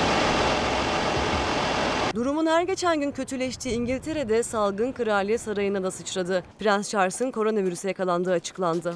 [2.16, 6.44] Durumun her geçen gün kötüleştiği İngiltere'de salgın Kraliyet Sarayı'na da sıçradı.
[6.60, 8.96] Prens Charles'ın koronavirüse yakalandığı açıklandı.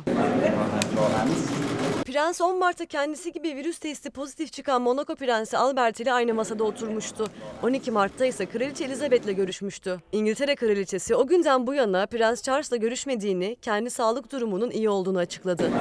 [2.05, 6.63] Prens 10 Mart'ta kendisi gibi virüs testi pozitif çıkan Monaco Prensi Albert ile aynı masada
[6.63, 7.27] oturmuştu.
[7.63, 9.99] 12 Mart'ta ise Kraliçe Elizabeth'le görüşmüştü.
[10.11, 15.71] İngiltere Kraliçesi o günden bu yana Prens Charles'la görüşmediğini, kendi sağlık durumunun iyi olduğunu açıkladı.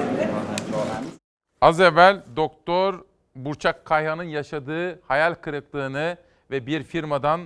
[1.61, 2.99] Az evvel Doktor
[3.35, 6.17] Burçak Kayhan'ın yaşadığı hayal kırıklığını
[6.51, 7.41] ve bir firmadan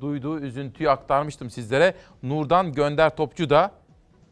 [0.00, 1.94] duyduğu üzüntüyü aktarmıştım sizlere.
[2.22, 3.70] Nurdan Gönder Topçu da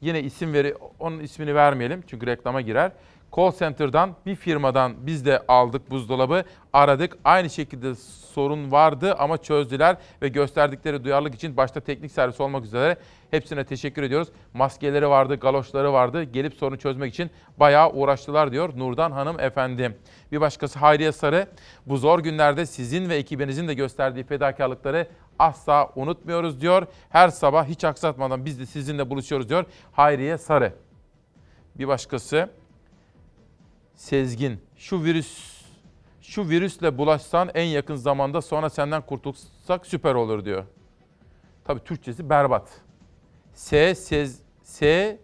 [0.01, 2.93] yine isim veri onun ismini vermeyelim çünkü reklama girer.
[3.37, 7.19] Call Center'dan bir firmadan biz de aldık buzdolabı, aradık.
[7.25, 7.95] Aynı şekilde
[8.35, 12.97] sorun vardı ama çözdüler ve gösterdikleri duyarlılık için başta teknik servis olmak üzere
[13.31, 14.29] hepsine teşekkür ediyoruz.
[14.55, 16.23] Maskeleri vardı, galoşları vardı.
[16.23, 19.97] Gelip sorunu çözmek için bayağı uğraştılar diyor Nurdan Hanım efendim.
[20.33, 21.47] Bir başkası Hayriye Sarı.
[21.87, 26.87] Bu zor günlerde sizin ve ekibinizin de gösterdiği fedakarlıkları asla unutmuyoruz diyor.
[27.09, 30.73] Her sabah hiç aksatmadan biz de sizinle buluşuyoruz diyor Hayriye Sarı.
[31.75, 32.49] Bir başkası
[34.03, 34.61] Sezgin.
[34.77, 35.63] Şu virüs
[36.21, 40.65] şu virüsle bulaşsan en yakın zamanda sonra senden kurtulsak süper olur diyor.
[41.65, 42.69] Tabii Türkçesi berbat.
[43.55, 45.19] S sez S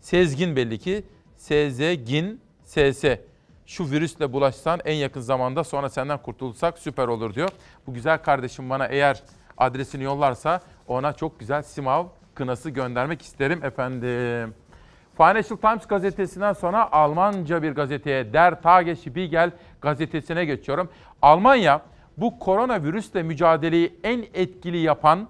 [0.00, 1.04] Sezgin belli ki.
[1.36, 3.04] Sezgin SS.
[3.66, 7.48] Şu virüsle bulaşsan en yakın zamanda sonra senden kurtulsak süper olur diyor.
[7.86, 9.22] Bu güzel kardeşim bana eğer
[9.58, 14.54] adresini yollarsa ona çok güzel simav kınası göndermek isterim efendim.
[15.16, 19.50] Financial Times gazetesinden sonra Almanca bir gazeteye Der Tagesspiegel
[19.80, 20.88] gazetesine geçiyorum.
[21.22, 21.80] Almanya
[22.16, 25.28] bu koronavirüsle mücadeleyi en etkili yapan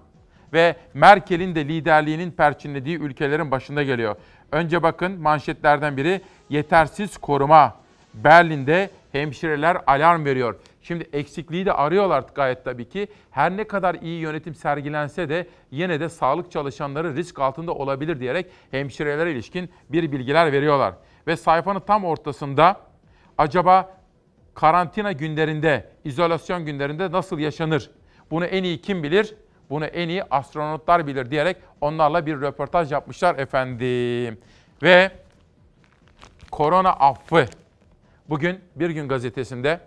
[0.53, 4.15] ve Merkel'in de liderliğinin perçinlediği ülkelerin başında geliyor.
[4.51, 7.75] Önce bakın manşetlerden biri yetersiz koruma.
[8.13, 10.55] Berlin'de hemşireler alarm veriyor.
[10.81, 13.07] Şimdi eksikliği de arıyorlar gayet tabii ki.
[13.31, 18.45] Her ne kadar iyi yönetim sergilense de yine de sağlık çalışanları risk altında olabilir diyerek
[18.71, 20.93] hemşirelere ilişkin bir bilgiler veriyorlar.
[21.27, 22.81] Ve sayfanın tam ortasında
[23.37, 23.97] acaba
[24.55, 27.91] karantina günlerinde, izolasyon günlerinde nasıl yaşanır?
[28.31, 29.35] Bunu en iyi kim bilir?
[29.69, 34.37] Bunu en iyi astronotlar bilir diyerek onlarla bir röportaj yapmışlar efendim.
[34.83, 35.11] Ve
[36.51, 37.45] korona affı.
[38.29, 39.79] Bugün Bir Gün Gazetesi'nde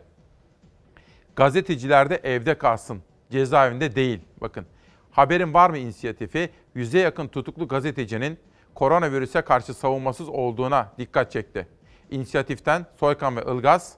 [1.37, 4.21] gazeteciler de evde kalsın, cezaevinde değil.
[4.41, 4.67] Bakın
[5.11, 6.51] haberin var mı inisiyatifi?
[6.75, 8.39] Yüze yakın tutuklu gazetecinin
[8.75, 11.69] koronavirüse karşı savunmasız olduğuna dikkat çekti.
[12.11, 13.97] İnisiyatiften Soykan ve Ilgaz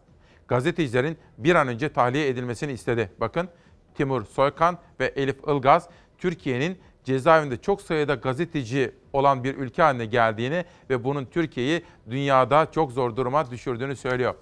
[0.49, 3.11] gazetecilerin bir an önce tahliye edilmesini istedi.
[3.21, 3.49] Bakın
[3.95, 5.89] Timur Soykan ve Elif Ilgaz
[6.19, 12.93] Türkiye'nin cezaevinde çok sayıda gazeteci olan bir ülke haline geldiğini ve bunun Türkiye'yi dünyada çok
[12.93, 14.35] zor duruma düşürdüğünü söylüyor.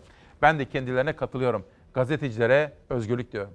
[0.42, 1.64] Ben de kendilerine katılıyorum.
[1.94, 3.52] Gazetecilere özgürlük diyorum.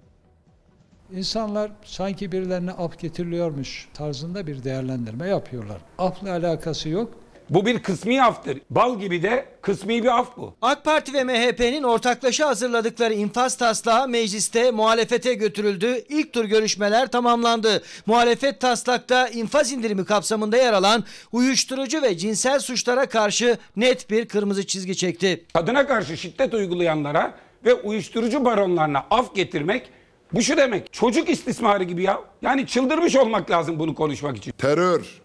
[1.12, 5.78] İnsanlar sanki birilerine af getiriliyormuş tarzında bir değerlendirme yapıyorlar.
[5.98, 7.14] Afla alakası yok.
[7.50, 8.58] Bu bir kısmi aftır.
[8.70, 10.54] Bal gibi de kısmi bir af bu.
[10.62, 16.04] AK Parti ve MHP'nin ortaklaşa hazırladıkları infaz taslağı mecliste muhalefete götürüldü.
[16.10, 17.84] İlk tur görüşmeler tamamlandı.
[18.06, 24.68] Muhalefet taslakta infaz indirimi kapsamında yer alan uyuşturucu ve cinsel suçlara karşı net bir kırmızı
[24.68, 25.46] çizgi çekti.
[25.54, 27.34] Kadına karşı şiddet uygulayanlara
[27.66, 29.90] ve uyuşturucu baronlarına af getirmek
[30.34, 30.94] bu şu demek.
[30.94, 32.20] Çocuk istismarı gibi ya.
[32.42, 34.52] Yani çıldırmış olmak lazım bunu konuşmak için.
[34.52, 35.22] Terör,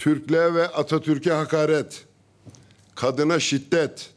[0.00, 2.04] Türklüğe ve Atatürk'e hakaret,
[2.94, 4.10] kadına şiddet,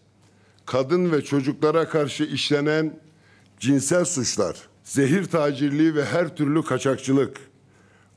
[0.66, 3.00] kadın ve çocuklara karşı işlenen
[3.60, 7.38] cinsel suçlar, zehir tacirliği ve her türlü kaçakçılık,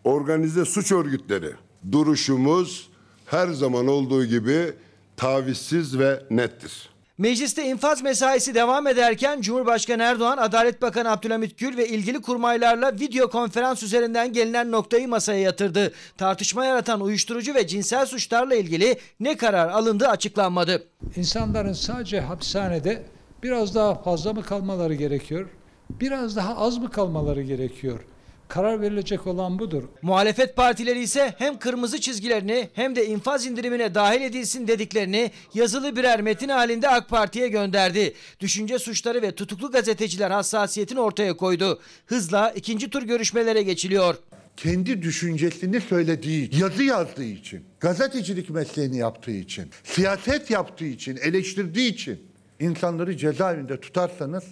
[0.05, 1.53] organize suç örgütleri.
[1.93, 2.89] Duruşumuz
[3.27, 4.73] her zaman olduğu gibi
[5.17, 6.91] tavizsiz ve nettir.
[7.19, 13.31] Mecliste infaz mesaisi devam ederken Cumhurbaşkanı Erdoğan, Adalet Bakanı Abdülhamit Gül ve ilgili kurmaylarla video
[13.31, 15.93] konferans üzerinden gelinen noktayı masaya yatırdı.
[16.17, 20.87] Tartışma yaratan uyuşturucu ve cinsel suçlarla ilgili ne karar alındığı açıklanmadı.
[21.17, 23.03] İnsanların sadece hapishanede
[23.43, 25.49] biraz daha fazla mı kalmaları gerekiyor?
[25.91, 28.01] Biraz daha az mı kalmaları gerekiyor?
[28.49, 29.83] Karar verilecek olan budur.
[30.03, 36.21] Muhalefet partileri ise hem kırmızı çizgilerini hem de infaz indirimine dahil edilsin dediklerini yazılı birer
[36.21, 38.15] metin halinde AK Parti'ye gönderdi.
[38.41, 41.81] Düşünce suçları ve tutuklu gazeteciler hassasiyetini ortaya koydu.
[42.07, 44.15] Hızla ikinci tur görüşmelere geçiliyor.
[44.57, 52.23] kendi düşüncesini söylediği, yazı yazdığı için, gazetecilik mesleğini yaptığı için, siyaset yaptığı için, eleştirdiği için
[52.61, 54.45] insanları cezaevinde tutarsanız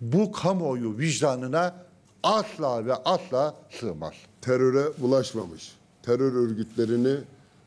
[0.00, 1.74] bu kamuoyu vicdanına
[2.22, 4.14] asla ve asla sığmaz.
[4.40, 5.72] teröre bulaşmamış,
[6.02, 7.16] terör örgütlerini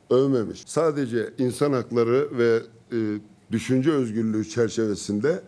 [0.10, 0.64] övmemiş.
[0.66, 2.62] Sadece insan hakları ve
[2.92, 3.20] e,
[3.52, 5.42] düşünce özgürlüğü çerçevesinde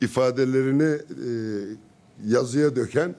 [0.00, 1.30] ifadelerini e,
[2.26, 3.14] yazıya döken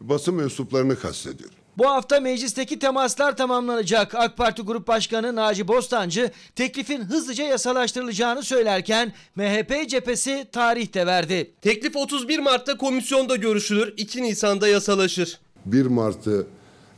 [0.00, 1.50] basın mensuplarını kastediyor.
[1.80, 4.14] Bu hafta meclisteki temaslar tamamlanacak.
[4.14, 11.50] AK Parti Grup Başkanı Naci Bostancı teklifin hızlıca yasalaştırılacağını söylerken MHP cephesi tarih de verdi.
[11.62, 15.38] Teklif 31 Mart'ta komisyonda görüşülür, 2 Nisan'da yasalaşır.
[15.66, 16.46] 1 Mart'ı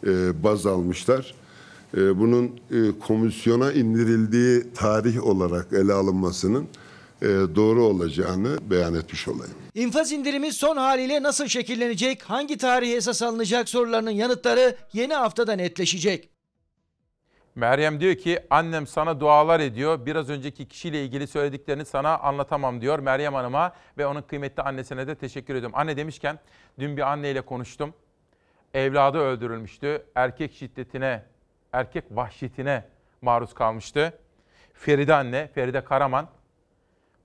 [0.06, 1.34] e, baz almışlar.
[1.96, 6.66] E, bunun e, komisyona indirildiği tarih olarak ele alınmasının
[7.22, 9.61] e, doğru olacağını beyan etmiş olayım.
[9.74, 16.28] İnfaz indirimi son haliyle nasıl şekillenecek, hangi tarihe esas alınacak sorularının yanıtları yeni haftada netleşecek.
[17.54, 20.06] Meryem diyor ki annem sana dualar ediyor.
[20.06, 25.14] Biraz önceki kişiyle ilgili söylediklerini sana anlatamam diyor Meryem Hanım'a ve onun kıymetli annesine de
[25.14, 25.78] teşekkür ediyorum.
[25.78, 26.38] Anne demişken
[26.78, 27.94] dün bir anneyle konuştum.
[28.74, 30.06] Evladı öldürülmüştü.
[30.14, 31.22] Erkek şiddetine,
[31.72, 32.84] erkek vahşetine
[33.22, 34.18] maruz kalmıştı.
[34.74, 36.28] Feride anne, Feride Karaman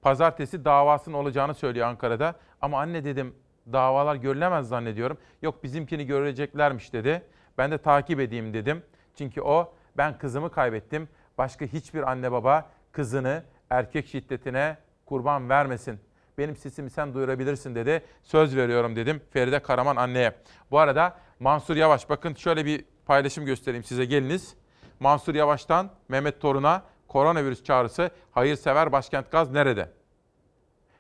[0.02, 2.36] pazartesi davasının olacağını söylüyor Ankara'da.
[2.62, 3.36] Ama anne dedim
[3.74, 5.18] davalar görülemez zannediyorum.
[5.42, 7.24] Yok bizimkini göreceklermiş dedi.
[7.58, 8.84] Ben de takip edeyim dedim.
[9.18, 11.10] Çünkü o ben kızımı kaybettim.
[11.38, 16.00] Başka hiçbir anne baba kızını erkek şiddetine kurban vermesin.
[16.38, 18.04] Benim sesimi sen duyurabilirsin dedi.
[18.24, 20.36] Söz veriyorum dedim Feride Karaman anneye.
[20.72, 24.56] Bu arada Mansur Yavaş bakın şöyle bir paylaşım göstereyim size geliniz.
[25.00, 29.90] Mansur Yavaş'tan Mehmet Torun'a koronavirüs çağrısı hayırsever başkent gaz nerede?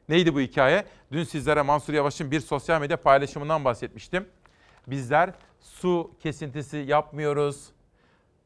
[0.09, 0.85] Neydi bu hikaye?
[1.11, 4.27] Dün sizlere Mansur Yavaş'ın bir sosyal medya paylaşımından bahsetmiştim.
[4.87, 7.69] Bizler su kesintisi yapmıyoruz.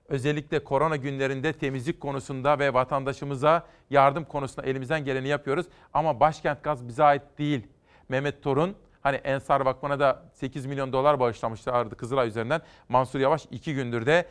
[0.09, 5.65] Özellikle korona günlerinde temizlik konusunda ve vatandaşımıza yardım konusunda elimizden geleni yapıyoruz.
[5.93, 7.67] Ama başkent gaz bize ait değil.
[8.09, 12.61] Mehmet Torun hani Ensar Vakfı'na da 8 milyon dolar bağışlamışlardı Kızılay üzerinden.
[12.89, 14.25] Mansur Yavaş iki gündür de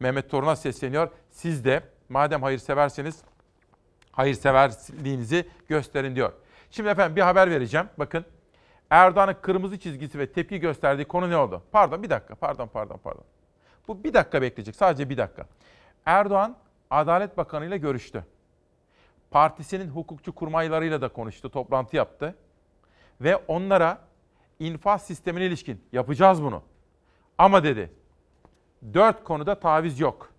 [0.00, 1.08] Mehmet Torun'a sesleniyor.
[1.30, 3.22] Siz de madem hayırseverseniz
[4.12, 6.32] hayırseverliğinizi gösterin diyor.
[6.70, 7.86] Şimdi efendim bir haber vereceğim.
[7.98, 8.24] Bakın
[8.90, 11.62] Erdoğan'ın kırmızı çizgisi ve tepki gösterdiği konu ne oldu?
[11.72, 13.24] Pardon bir dakika pardon pardon pardon.
[13.88, 15.46] Bu bir dakika bekleyecek sadece bir dakika.
[16.06, 16.56] Erdoğan
[16.90, 18.24] Adalet Bakanı ile görüştü.
[19.30, 22.34] Partisinin hukukçu kurmaylarıyla da konuştu, toplantı yaptı.
[23.20, 23.98] Ve onlara
[24.58, 26.62] infaz sistemine ilişkin yapacağız bunu.
[27.38, 27.92] Ama dedi
[28.94, 30.35] dört konuda taviz yok.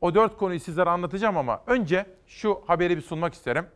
[0.00, 3.66] O dört konuyu sizlere anlatacağım ama önce şu haberi bir sunmak isterim.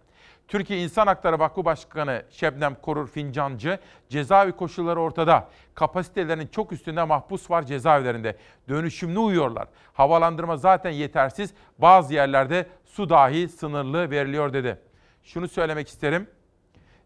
[0.49, 3.79] Türkiye İnsan Hakları Vakfı Başkanı Şebnem Korur Fincancı,
[4.09, 5.49] cezaevi koşulları ortada.
[5.75, 8.37] Kapasitelerinin çok üstünde mahpus var cezaevlerinde.
[8.69, 9.69] Dönüşümlü uyuyorlar.
[9.93, 11.55] Havalandırma zaten yetersiz.
[11.79, 14.79] Bazı yerlerde su dahi sınırlı veriliyor dedi.
[15.23, 16.27] Şunu söylemek isterim.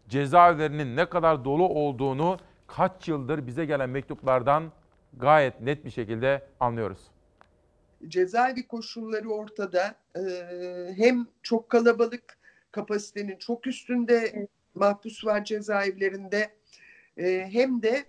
[0.09, 2.37] Cezaevlerinin ne kadar dolu olduğunu
[2.67, 4.71] kaç yıldır bize gelen mektuplardan
[5.13, 7.14] gayet net bir şekilde anlıyoruz.
[8.09, 9.95] Cezaevi koşulları ortada.
[10.15, 12.37] Ee, hem çok kalabalık,
[12.71, 16.49] kapasitenin çok üstünde mahpus var cezaevlerinde.
[17.17, 18.05] Ee, hem de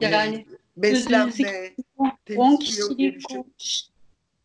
[0.00, 0.46] e, Yani
[0.76, 3.82] beslenme, sözünüzü 10 temiz kişilik koğuş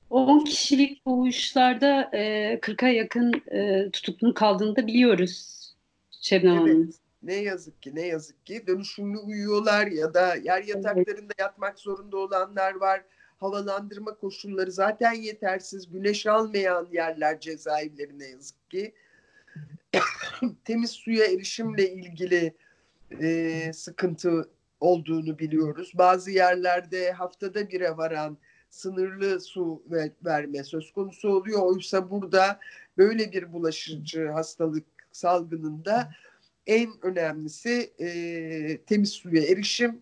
[0.09, 5.57] 10 kişilik koğuşlarda e, 40'a yakın e, tutuklunun kaldığını da biliyoruz
[6.21, 6.83] Şebnem Hanım.
[6.83, 6.95] Evet.
[7.23, 12.75] Ne yazık ki, ne yazık ki dönüşümlü uyuyorlar ya da yer yataklarında yatmak zorunda olanlar
[12.75, 13.03] var.
[13.37, 15.91] Havalandırma koşulları zaten yetersiz.
[15.91, 18.93] Güneş almayan yerler cezaevleri ne yazık ki.
[20.65, 22.53] Temiz suya erişimle ilgili
[23.21, 24.49] e, sıkıntı
[24.79, 25.91] olduğunu biliyoruz.
[25.95, 28.37] Bazı yerlerde haftada bire varan
[28.69, 31.61] sınırlı su ve- verme söz konusu oluyor.
[31.61, 32.59] Oysa burada
[32.97, 36.09] böyle bir bulaşıcı hastalık salgınında
[36.67, 40.01] en önemlisi e, temiz suya erişim,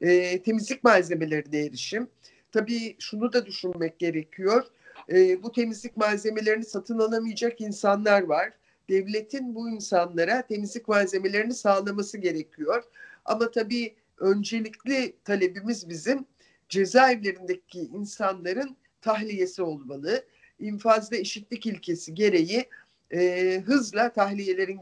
[0.00, 2.08] e, temizlik malzemelerine erişim.
[2.56, 4.66] Tabii şunu da düşünmek gerekiyor.
[5.12, 8.52] E, bu temizlik malzemelerini satın alamayacak insanlar var.
[8.88, 12.82] Devletin bu insanlara temizlik malzemelerini sağlaması gerekiyor.
[13.24, 16.26] Ama tabii öncelikli talebimiz bizim
[16.68, 20.24] cezaevlerindeki insanların tahliyesi olmalı.
[20.58, 22.68] İnfazda eşitlik ilkesi gereği
[23.10, 24.80] e, hızla tahliyelerin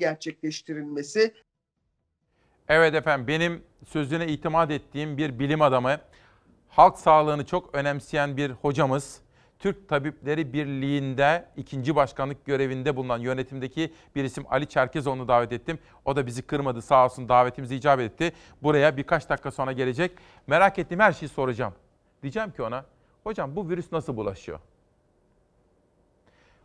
[6.76, 9.20] halk sağlığını çok önemseyen bir hocamız.
[9.58, 15.78] Türk Tabipleri Birliği'nde ikinci başkanlık görevinde bulunan yönetimdeki bir isim Ali Çerkezoğlu'nu davet ettim.
[16.04, 18.32] O da bizi kırmadı sağ olsun davetimizi icap etti.
[18.62, 20.12] Buraya birkaç dakika sonra gelecek.
[20.46, 21.74] Merak ettiğim her şeyi soracağım.
[22.22, 22.84] Diyeceğim ki ona,
[23.24, 24.60] hocam bu virüs nasıl bulaşıyor?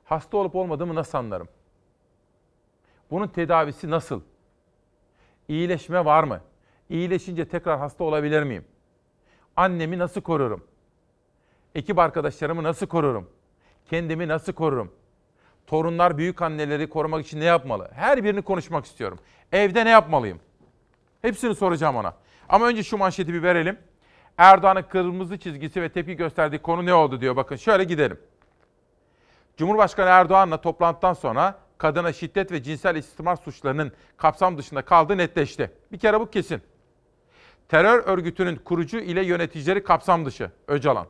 [0.06, 1.48] Hasta olup olmadığımı nasıl anlarım?
[3.12, 4.22] Bunun tedavisi nasıl?
[5.48, 6.42] İyileşme var mı?
[6.90, 8.66] İyileşince tekrar hasta olabilir miyim?
[9.60, 10.64] Annemi nasıl korurum?
[11.76, 13.30] Ekip arkadaşlarımı nasıl korurum?
[13.90, 14.92] Kendimi nasıl korurum?
[15.68, 17.90] Torunlar büyük anneleri korumak için ne yapmalı?
[17.94, 19.20] Her birini konuşmak istiyorum.
[19.52, 20.40] Evde ne yapmalıyım?
[21.22, 22.14] Hepsini soracağım ona.
[22.50, 23.78] Ama önce şu manşeti bir verelim.
[24.38, 27.36] Erdoğan'ın kırmızı çizgisi ve tepki gösterdiği konu ne oldu diyor.
[27.36, 28.20] Bakın şöyle gidelim.
[29.58, 35.72] Cumhurbaşkanı Erdoğan'la toplantıdan sonra kadına şiddet ve cinsel istismar suçlarının kapsam dışında kaldığı netleşti.
[35.92, 36.62] Bir kere bu kesin.
[37.70, 40.52] Terör örgütünün kurucu ile yöneticileri kapsam dışı.
[40.68, 41.08] Öcalan.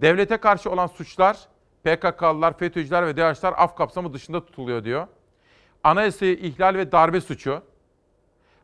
[0.00, 1.38] Devlete karşı olan suçlar
[1.84, 5.06] PKK'lılar, FETÖ'cüler ve DAEŞ'ler af kapsamı dışında tutuluyor diyor.
[5.84, 7.62] Anayasayı ihlal ve darbe suçu.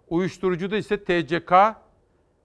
[0.08, 1.52] Uyuşturucuda ise TCK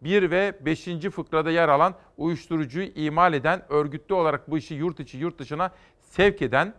[0.02, 0.86] 1 ve 5.
[1.11, 6.41] fıkrada yer alan uyuşturucuyu imal eden, örgütlü olarak bu işi yurt içi yurt dışına sevk
[6.41, 6.73] eden,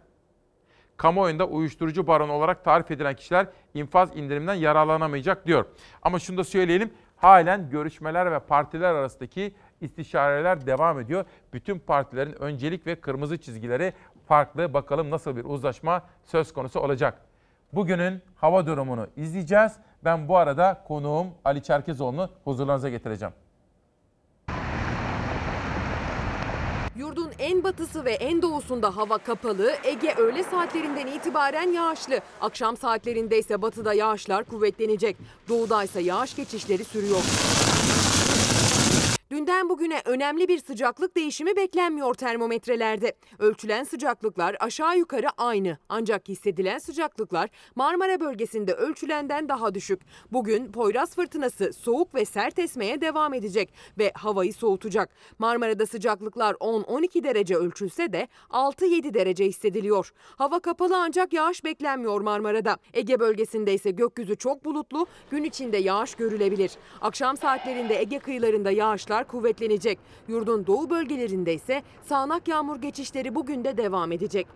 [0.97, 5.67] kamuoyunda uyuşturucu baronu olarak tarif edilen kişiler infaz indiriminden yararlanamayacak diyor.
[6.03, 11.25] Ama şunu da söyleyelim, halen görüşmeler ve partiler arasındaki istişareler devam ediyor.
[11.53, 13.93] Bütün partilerin öncelik ve kırmızı çizgileri
[14.29, 14.75] farklı.
[14.75, 17.19] Bakalım nasıl bir uzlaşma söz konusu olacak.
[17.73, 19.73] Bugünün hava durumunu izleyeceğiz.
[20.05, 23.35] Ben bu arada konuğum Ali Çerkezoğlu'nu huzurlarınıza getireceğim.
[26.97, 32.21] Yurdun en batısı ve en doğusunda hava kapalı, Ege öğle saatlerinden itibaren yağışlı.
[32.41, 35.17] Akşam saatlerinde ise batıda yağışlar kuvvetlenecek.
[35.49, 37.23] Doğuda ise yağış geçişleri sürüyor.
[39.31, 43.13] Dünden bugüne önemli bir sıcaklık değişimi beklenmiyor termometrelerde.
[43.39, 45.79] Ölçülen sıcaklıklar aşağı yukarı aynı.
[45.89, 50.01] Ancak hissedilen sıcaklıklar Marmara bölgesinde ölçülenden daha düşük.
[50.33, 55.11] Bugün Poyraz fırtınası soğuk ve sert esmeye devam edecek ve havayı soğutacak.
[55.39, 60.13] Marmara'da sıcaklıklar 10-12 derece ölçülse de 6-7 derece hissediliyor.
[60.37, 62.77] Hava kapalı ancak yağış beklenmiyor Marmara'da.
[62.93, 66.73] Ege bölgesinde ise gökyüzü çok bulutlu, gün içinde yağış görülebilir.
[67.01, 69.99] Akşam saatlerinde Ege kıyılarında yağışlar kuvvetlenecek.
[70.29, 74.47] Yurdun doğu bölgelerinde ise sağanak yağmur geçişleri bugün de devam edecek.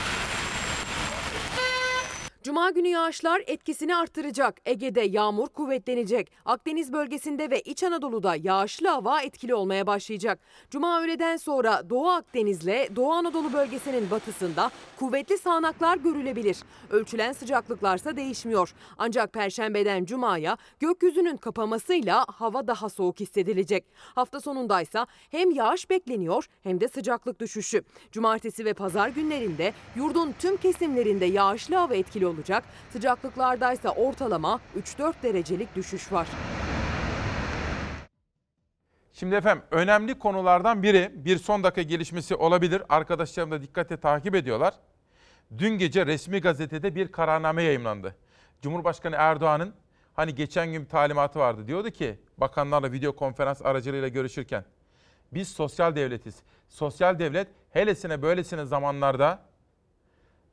[2.42, 4.60] Cuma günü yağışlar etkisini arttıracak.
[4.64, 6.32] Ege'de yağmur kuvvetlenecek.
[6.44, 10.38] Akdeniz bölgesinde ve İç Anadolu'da yağışlı hava etkili olmaya başlayacak.
[10.70, 16.56] Cuma öğleden sonra Doğu Akdeniz'le Doğu Anadolu bölgesinin batısında kuvvetli sağanaklar görülebilir.
[16.90, 18.74] Ölçülen sıcaklıklarsa değişmiyor.
[18.98, 23.84] Ancak Perşembeden Cuma'ya gökyüzünün kapamasıyla hava daha soğuk hissedilecek.
[24.14, 27.82] Hafta sonundaysa hem yağış bekleniyor hem de sıcaklık düşüşü.
[28.12, 32.64] Cumartesi ve pazar günlerinde yurdun tüm kesimlerinde yağışlı hava etkili olacak.
[32.92, 36.26] Sıcaklıklarda ise ortalama 3-4 derecelik düşüş var.
[39.12, 42.82] Şimdi efendim önemli konulardan biri bir son dakika gelişmesi olabilir.
[42.88, 44.74] Arkadaşlarım da dikkate takip ediyorlar.
[45.58, 48.16] Dün gece resmi gazetede bir kararname yayımlandı.
[48.62, 49.74] Cumhurbaşkanı Erdoğan'ın
[50.14, 51.66] hani geçen gün talimatı vardı.
[51.66, 54.64] Diyordu ki bakanlarla video konferans aracılığıyla görüşürken
[55.32, 56.34] biz sosyal devletiz.
[56.68, 59.42] Sosyal devlet helesine böylesine zamanlarda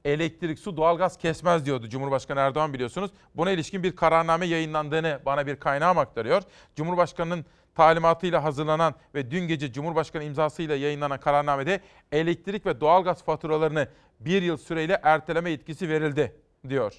[0.08, 3.12] elektrik, su, doğalgaz kesmez diyordu Cumhurbaşkanı Erdoğan biliyorsunuz.
[3.36, 6.42] Buna ilişkin bir kararname yayınlandığını bana bir kaynağım aktarıyor.
[6.76, 11.82] Cumhurbaşkanının talimatıyla hazırlanan ve dün gece Cumhurbaşkanı imzasıyla yayınlanan kararnamede
[12.12, 13.88] elektrik ve doğalgaz faturalarını
[14.20, 16.36] bir yıl süreyle erteleme yetkisi verildi
[16.70, 16.94] diyor.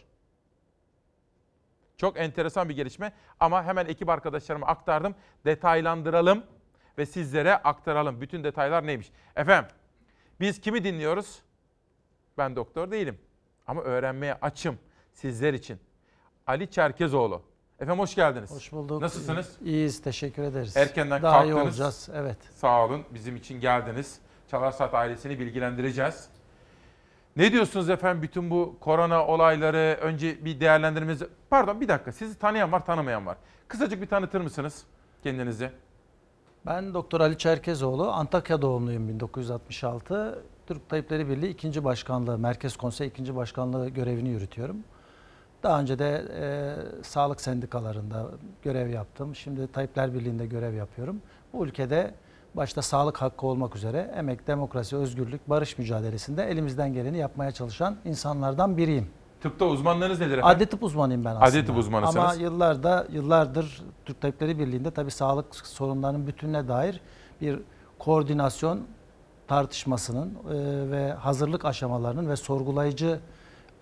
[1.97, 5.14] Çok enteresan bir gelişme ama hemen ekip arkadaşlarıma aktardım.
[5.44, 6.43] Detaylandıralım
[6.98, 8.20] ve sizlere aktaralım.
[8.20, 9.10] Bütün detaylar neymiş?
[9.36, 9.70] Efendim
[10.40, 11.43] biz kimi dinliyoruz?
[12.39, 13.19] Ben doktor değilim
[13.66, 14.78] ama öğrenmeye açım
[15.12, 15.78] sizler için.
[16.47, 17.43] Ali Çerkezoğlu.
[17.81, 18.51] Efendim hoş geldiniz.
[18.51, 19.02] Hoş bulduk.
[19.02, 19.56] Nasılsınız?
[19.65, 20.77] İyiyiz, teşekkür ederiz.
[20.77, 21.56] Erkenden Daha kalktınız.
[21.59, 22.36] iyi olacağız, evet.
[22.55, 24.19] Sağ olun, bizim için geldiniz.
[24.51, 26.28] Çalar Saat ailesini bilgilendireceğiz.
[27.36, 29.98] Ne diyorsunuz efendim bütün bu korona olayları?
[30.01, 31.27] Önce bir değerlendirmenizi...
[31.51, 33.36] Pardon bir dakika, sizi tanıyan var, tanımayan var.
[33.69, 34.85] Kısacık bir tanıtır mısınız
[35.23, 35.70] kendinizi?
[36.66, 40.43] Ben Doktor Ali Çerkezoğlu, Antakya doğumluyum 1966.
[40.66, 41.85] Türk Tabipleri Birliği 2.
[41.85, 43.36] Başkanlığı, Merkez Konsey 2.
[43.36, 44.76] Başkanlığı görevini yürütüyorum.
[45.62, 48.26] Daha önce de e, sağlık sendikalarında
[48.62, 49.35] görev yaptım.
[49.35, 51.22] Şimdi Tabipler Birliği'nde görev yapıyorum.
[51.52, 52.14] Bu ülkede
[52.55, 58.76] başta sağlık hakkı olmak üzere emek, demokrasi, özgürlük, barış mücadelesinde elimizden geleni yapmaya çalışan insanlardan
[58.76, 59.10] biriyim.
[59.40, 60.56] Tıpta uzmanlığınız nedir efendim?
[60.56, 61.44] Adli tıp uzmanıyım ben aslında.
[61.44, 62.16] Adli tıp uzmanısınız.
[62.24, 67.01] Ama yıllarda, yıllardır Türk Tabipleri Birliği'nde tabii sağlık sorunlarının bütününe dair
[67.40, 67.60] bir
[67.98, 68.81] koordinasyon
[69.48, 73.20] tartışmasının e, ve hazırlık aşamalarının ve sorgulayıcı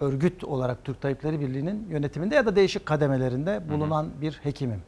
[0.00, 4.82] örgüt olarak Türk Tabipleri Birliği'nin yönetiminde ya da değişik kademelerinde bulunan bir hekimim.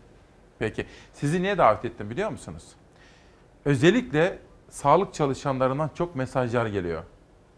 [0.59, 2.65] Peki sizi niye davet ettim biliyor musunuz?
[3.65, 4.39] Özellikle
[4.69, 7.03] sağlık çalışanlarından çok mesajlar geliyor.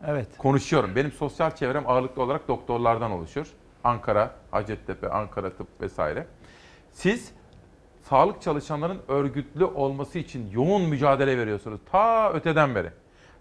[0.07, 0.39] Evet.
[0.39, 0.97] Konuşuyorum.
[0.97, 3.47] Benim sosyal çevrem ağırlıklı olarak doktorlardan oluşur.
[3.85, 6.27] Ankara, Hacettepe, Ankara Tıp vesaire.
[6.93, 7.33] Siz
[8.09, 11.81] sağlık çalışanların örgütlü olması için yoğun mücadele veriyorsunuz.
[11.93, 12.91] Ta öteden beri.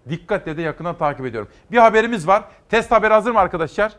[0.09, 1.49] Dikkatle de yakından takip ediyorum.
[1.71, 2.43] Bir haberimiz var.
[2.69, 3.93] Test haberi hazır mı arkadaşlar?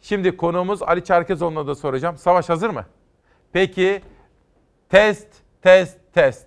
[0.00, 2.18] Şimdi konuğumuz Ali Çerkezoğlu'na da soracağım.
[2.18, 2.86] Savaş hazır mı?
[3.52, 4.02] Peki
[4.88, 5.28] test,
[5.62, 6.46] test, test.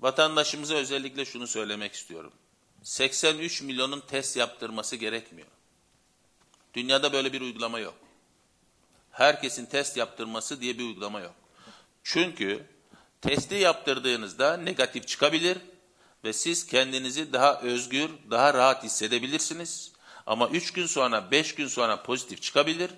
[0.00, 2.32] Vatandaşımıza özellikle şunu söylemek istiyorum.
[2.86, 5.48] 83 milyonun test yaptırması gerekmiyor.
[6.74, 7.94] Dünyada böyle bir uygulama yok.
[9.10, 11.34] Herkesin test yaptırması diye bir uygulama yok.
[12.02, 12.66] Çünkü
[13.20, 15.58] testi yaptırdığınızda negatif çıkabilir
[16.24, 19.92] ve siz kendinizi daha özgür, daha rahat hissedebilirsiniz.
[20.26, 22.90] Ama 3 gün sonra, 5 gün sonra pozitif çıkabilir.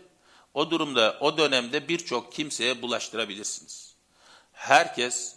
[0.54, 3.94] O durumda, o dönemde birçok kimseye bulaştırabilirsiniz.
[4.52, 5.36] Herkes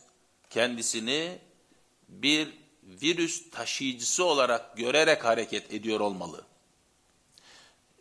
[0.50, 1.40] kendisini
[2.10, 2.61] bir
[3.02, 6.46] virüs taşıyıcısı olarak görerek hareket ediyor olmalı.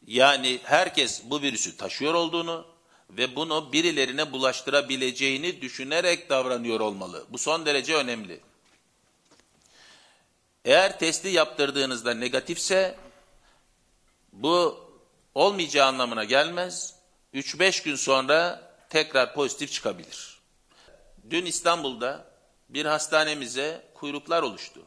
[0.07, 2.67] Yani herkes bu virüsü taşıyor olduğunu
[3.11, 7.27] ve bunu birilerine bulaştırabileceğini düşünerek davranıyor olmalı.
[7.31, 8.41] Bu son derece önemli.
[10.65, 12.99] Eğer testi yaptırdığınızda negatifse
[14.33, 14.81] bu
[15.35, 16.95] olmayacağı anlamına gelmez.
[17.35, 20.41] 3-5 gün sonra tekrar pozitif çıkabilir.
[21.31, 22.30] Dün İstanbul'da
[22.71, 24.83] bir hastanemize kuyruklar oluştu.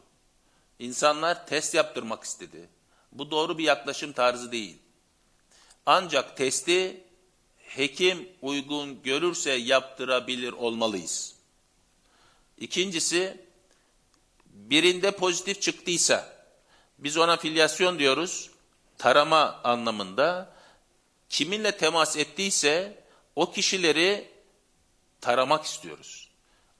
[0.78, 2.68] İnsanlar test yaptırmak istedi.
[3.12, 4.78] Bu doğru bir yaklaşım tarzı değil.
[5.86, 7.04] Ancak testi
[7.58, 11.34] hekim uygun görürse yaptırabilir olmalıyız.
[12.58, 13.46] İkincisi,
[14.46, 16.46] birinde pozitif çıktıysa,
[16.98, 18.50] biz ona filyasyon diyoruz,
[18.98, 20.54] tarama anlamında,
[21.28, 23.04] kiminle temas ettiyse
[23.36, 24.30] o kişileri
[25.20, 26.23] taramak istiyoruz.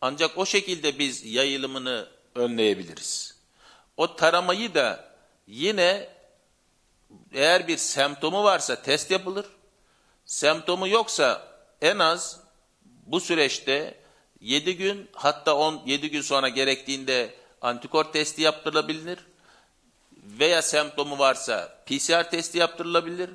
[0.06, 3.38] Ancak o şekilde biz yayılımını önleyebiliriz.
[3.96, 5.14] O taramayı da
[5.46, 6.08] yine
[7.32, 9.46] eğer bir semptomu varsa test yapılır.
[10.24, 11.48] Semptomu yoksa
[11.82, 12.40] en az
[13.06, 14.00] bu süreçte
[14.40, 19.18] 7 gün hatta 17 gün sonra gerektiğinde antikor testi yaptırılabilir.
[20.12, 23.30] Veya semptomu varsa PCR testi yaptırılabilir.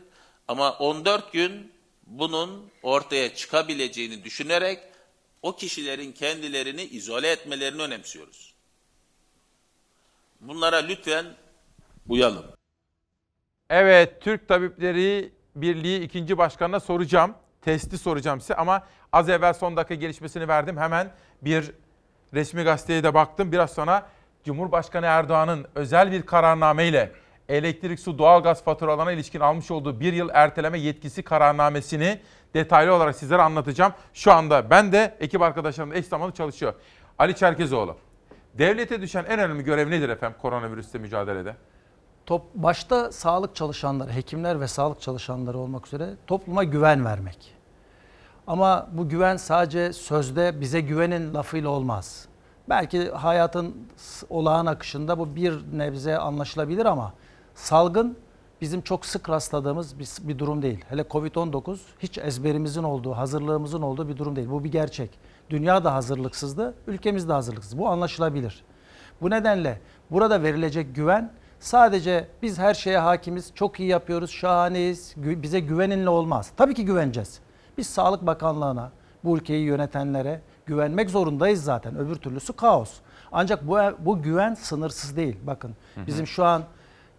[0.47, 1.73] Ama 14 gün
[2.07, 4.88] bunun ortaya çıkabileceğini düşünerek
[5.41, 8.53] o kişilerin kendilerini izole etmelerini önemsiyoruz.
[10.41, 11.25] Bunlara lütfen
[12.07, 12.45] uyalım.
[13.69, 17.35] Evet, Türk Tabipleri Birliği ikinci başkanına soracağım.
[17.61, 20.77] Testi soracağım size ama az evvel son dakika gelişmesini verdim.
[20.77, 21.71] Hemen bir
[22.33, 23.51] resmi gazeteye de baktım.
[23.51, 24.09] Biraz sonra
[24.43, 27.11] Cumhurbaşkanı Erdoğan'ın özel bir kararnameyle
[27.49, 32.19] elektrik, su, doğalgaz faturalarına ilişkin almış olduğu bir yıl erteleme yetkisi kararnamesini
[32.53, 33.93] detaylı olarak sizlere anlatacağım.
[34.13, 36.73] Şu anda ben de ekip arkadaşlarım da eş zamanlı çalışıyor.
[37.19, 37.95] Ali Çerkezoğlu.
[38.53, 41.55] Devlete düşen en önemli görev nedir efendim koronavirüsle mücadelede?
[42.25, 47.55] Top, başta sağlık çalışanları, hekimler ve sağlık çalışanları olmak üzere topluma güven vermek.
[48.47, 52.27] Ama bu güven sadece sözde bize güvenin lafıyla olmaz.
[52.69, 53.87] Belki hayatın
[54.29, 57.13] olağan akışında bu bir nebze anlaşılabilir ama
[57.55, 58.17] salgın
[58.61, 60.85] bizim çok sık rastladığımız bir, bir durum değil.
[60.89, 64.49] Hele Covid-19 hiç ezberimizin olduğu, hazırlığımızın olduğu bir durum değil.
[64.49, 65.19] Bu bir gerçek.
[65.49, 67.77] Dünya da hazırlıksızdı, ülkemiz de hazırlıksız.
[67.77, 68.63] Bu anlaşılabilir.
[69.21, 69.81] Bu nedenle
[70.11, 76.51] burada verilecek güven sadece biz her şeye hakimiz, çok iyi yapıyoruz, şahaneyiz, bize güveninle olmaz.
[76.57, 77.39] Tabii ki güveneceğiz.
[77.77, 78.91] Biz Sağlık Bakanlığı'na,
[79.23, 81.97] bu ülkeyi yönetenlere güvenmek zorundayız zaten.
[81.97, 82.93] Öbür türlüsü kaos.
[83.31, 85.37] Ancak bu, bu güven sınırsız değil.
[85.47, 85.75] Bakın
[86.07, 86.63] bizim şu an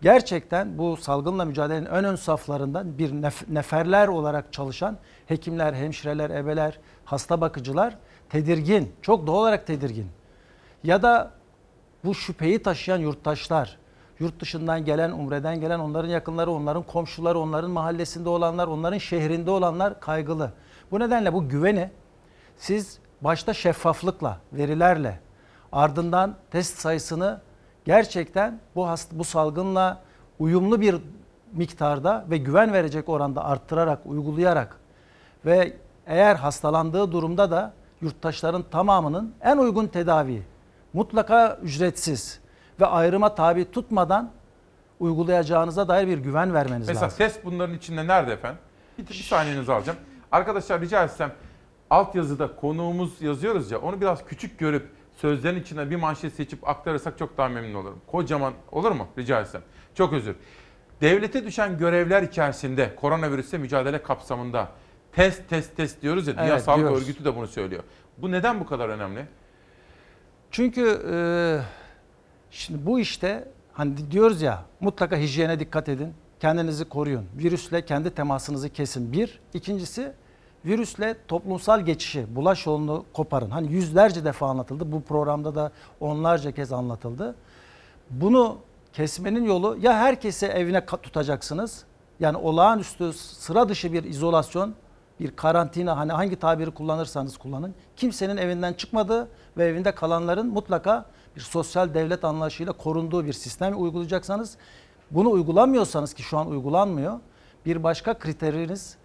[0.03, 4.97] gerçekten bu salgınla mücadelenin ön ön saflarından bir nef- neferler olarak çalışan
[5.27, 7.97] hekimler, hemşireler, ebeler, hasta bakıcılar
[8.29, 10.07] tedirgin, çok doğal olarak tedirgin.
[10.85, 11.31] Ya da
[12.05, 13.79] bu şüpheyi taşıyan yurttaşlar,
[14.19, 20.01] yurt dışından gelen, umreden gelen onların yakınları, onların komşuları, onların mahallesinde olanlar, onların şehrinde olanlar
[20.01, 20.53] kaygılı.
[20.91, 21.91] Bu nedenle bu güveni
[22.57, 25.21] siz başta şeffaflıkla, verilerle,
[25.73, 27.41] ardından test sayısını
[27.85, 30.01] gerçekten bu hast bu salgınla
[30.39, 30.97] uyumlu bir
[31.53, 34.77] miktarda ve güven verecek oranda arttırarak, uygulayarak
[35.45, 35.77] ve
[36.07, 40.43] eğer hastalandığı durumda da yurttaşların tamamının en uygun tedavi,
[40.93, 42.41] mutlaka ücretsiz
[42.81, 44.31] ve ayrıma tabi tutmadan
[45.01, 47.19] uygulayacağınıza dair bir güven vermeniz Mesela lazım.
[47.19, 48.59] test bunların içinde nerede efendim?
[48.99, 49.99] Bir, bir saniyenizi alacağım.
[50.33, 51.33] Arkadaşlar rica etsem
[51.91, 54.91] altyazıda konuğumuz yazıyoruz ya onu biraz küçük görüp
[55.21, 58.01] sözlerin içine bir manşet seçip aktarırsak çok daha memnun olurum.
[58.07, 59.09] Kocaman olur mu?
[59.19, 59.63] Rica etsem.
[59.95, 60.37] Çok özür.
[61.01, 64.69] Devlete düşen görevler içerisinde koronavirüsle mücadele kapsamında
[65.13, 66.35] test test test diyoruz ya.
[66.35, 67.03] Dünya Evet, Sağlık diyoruz.
[67.03, 67.83] Örgütü de bunu söylüyor.
[68.19, 69.27] Bu neden bu kadar önemli?
[70.51, 71.17] Çünkü e,
[72.51, 76.15] şimdi bu işte hani diyoruz ya mutlaka hijyene dikkat edin.
[76.41, 77.27] Kendinizi koruyun.
[77.37, 79.13] Virüsle kendi temasınızı kesin.
[79.13, 79.41] Bir.
[79.55, 80.13] İkincisi
[80.65, 83.51] virüsle toplumsal geçişi, bulaş yolunu koparın.
[83.51, 84.93] Hani yüzlerce defa anlatıldı.
[84.93, 87.35] Bu programda da onlarca kez anlatıldı.
[88.11, 88.57] Bunu
[88.93, 91.85] kesmenin yolu ya herkese evine tutacaksınız.
[92.21, 94.75] Yani olağanüstü sıra dışı bir izolasyon,
[95.21, 97.75] bir karantina hani hangi tabiri kullanırsanız kullanın.
[97.97, 101.07] Kimsenin evinden çıkmadığı ve evinde kalanların mutlaka
[101.37, 104.57] bir sosyal devlet anlayışıyla korunduğu bir sistem uygulayacaksanız
[105.11, 107.21] bunu uygulamıyorsanız ki şu an uygulanmıyor.
[107.67, 108.97] Bir başka kriteriniz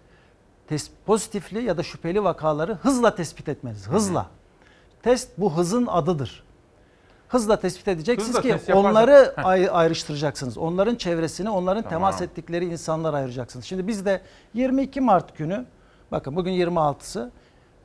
[1.06, 3.88] pozitifli ya da şüpheli vakaları hızla tespit etmeniz.
[3.88, 4.26] Hızla.
[5.02, 6.44] Test bu hızın adıdır.
[7.28, 10.58] Hızla tespit edeceksiniz Hızla ki onları ay- ayrıştıracaksınız.
[10.58, 11.98] Onların çevresini, onların Tamam.
[11.98, 13.64] temas ettikleri insanlar ayıracaksınız.
[13.64, 14.20] Şimdi biz de
[14.54, 15.66] 22 Mart günü,
[16.12, 17.30] bakın bugün 26'sı,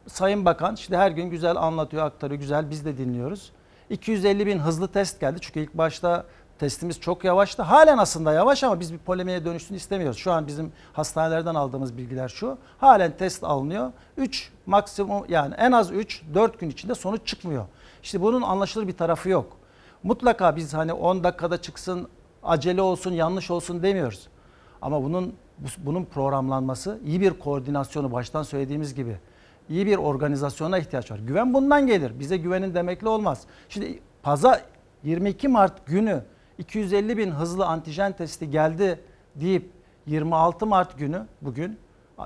[0.08, 3.52] Sayın Bakan işte her gün güzel anlatıyor, aktarıyor, güzel biz de dinliyoruz.
[3.90, 6.26] 250 bin hızlı test geldi çünkü ilk başta
[6.62, 7.62] testimiz çok yavaştı.
[7.64, 10.18] Halen aslında yavaş ama biz bir polemiğe dönüşsün istemiyoruz.
[10.18, 12.58] Şu an bizim hastanelerden aldığımız bilgiler şu.
[12.78, 13.92] Halen test alınıyor.
[14.18, 17.66] 3 maksimum yani en az 3 4 gün içinde sonuç çıkmıyor.
[18.04, 19.58] İşte bunun anlaşılır bir tarafı yok.
[20.04, 22.08] Mutlaka biz hani 10 dakikada çıksın,
[22.44, 24.28] acele olsun, yanlış olsun demiyoruz.
[24.82, 29.18] Ama bunun bu- bunun programlanması, iyi bir koordinasyonu baştan söylediğimiz gibi
[29.70, 31.20] iyi bir organizasyona ihtiyaç var.
[31.20, 32.20] Güven bundan gelir.
[32.20, 33.42] Bize güvenin demekle olmaz.
[33.70, 34.62] Şimdi pazar
[35.04, 36.24] 22 Mart günü
[36.62, 39.00] 250 bin hızlı antijen testi geldi
[39.36, 39.72] deyip
[40.06, 41.80] 26 Mart günü bugün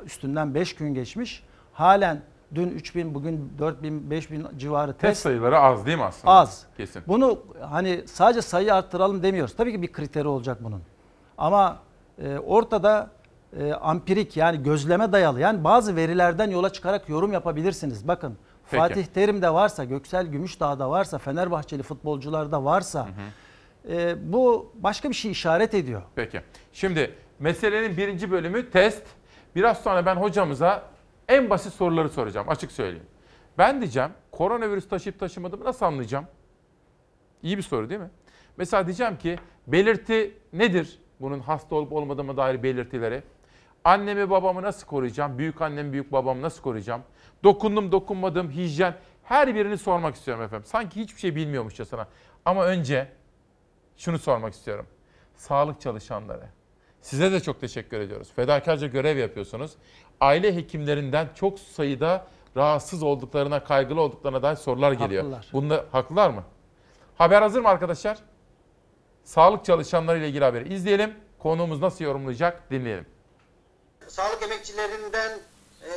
[0.05, 1.43] üstünden 5 gün geçmiş.
[1.73, 2.21] Halen
[2.55, 6.03] dün 3 bin bugün 4 bin 5 bin civarı Test test sayıları az değil mi
[6.03, 6.33] aslında?
[6.33, 6.65] Az.
[6.77, 7.03] Kesin.
[7.07, 9.55] Bunu hani sadece sayı arttıralım demiyoruz.
[9.55, 10.81] Tabii ki bir kriteri olacak bunun.
[11.37, 11.77] Ama
[12.21, 13.09] e, ortada
[13.59, 18.07] e, ampirik yani gözleme dayalı yani bazı verilerden yola çıkarak yorum yapabilirsiniz.
[18.07, 18.37] Bakın
[18.71, 18.81] Peki.
[18.81, 23.07] Fatih Terim'de varsa, Göksel Gümüşdağ'da varsa, Fenerbahçeli futbolcularda varsa
[23.89, 26.01] e, bu başka bir şey işaret ediyor.
[26.15, 26.41] Peki.
[26.73, 29.03] Şimdi meselenin birinci bölümü test.
[29.55, 30.83] Biraz sonra ben hocamıza
[31.27, 32.49] en basit soruları soracağım.
[32.49, 33.05] Açık söyleyeyim.
[33.57, 36.25] Ben diyeceğim koronavirüs taşıyıp taşımadığımı nasıl anlayacağım?
[37.43, 38.09] İyi bir soru değil mi?
[38.57, 40.99] Mesela diyeceğim ki belirti nedir?
[41.19, 43.23] Bunun hasta olup olmadığıma dair belirtileri.
[43.83, 45.37] Annemi babamı nasıl koruyacağım?
[45.37, 47.01] Büyük annemi büyük babamı nasıl koruyacağım?
[47.43, 48.95] Dokundum dokunmadım hijyen.
[49.23, 50.65] Her birini sormak istiyorum efendim.
[50.65, 52.07] Sanki hiçbir şey bilmiyormuşçasına.
[52.45, 53.07] Ama önce
[53.97, 54.87] şunu sormak istiyorum.
[55.35, 56.47] Sağlık çalışanları.
[57.01, 58.31] Size de çok teşekkür ediyoruz.
[58.35, 59.71] Fedakarca görev yapıyorsunuz.
[60.21, 62.27] Aile hekimlerinden çok sayıda
[62.57, 65.23] rahatsız olduklarına, kaygılı olduklarına dair sorular geliyor.
[65.23, 65.47] Haklılar.
[65.53, 66.43] Bunda haklılar mı?
[67.17, 68.17] Haber hazır mı arkadaşlar?
[69.23, 71.13] Sağlık çalışanları ile ilgili haberi izleyelim.
[71.39, 73.05] Konuğumuz nasıl yorumlayacak dinleyelim.
[74.07, 75.39] Sağlık emekçilerinden
[75.81, 75.93] e,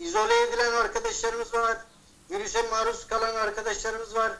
[0.00, 1.76] izole edilen arkadaşlarımız var.
[2.30, 4.32] Virüse maruz kalan arkadaşlarımız var.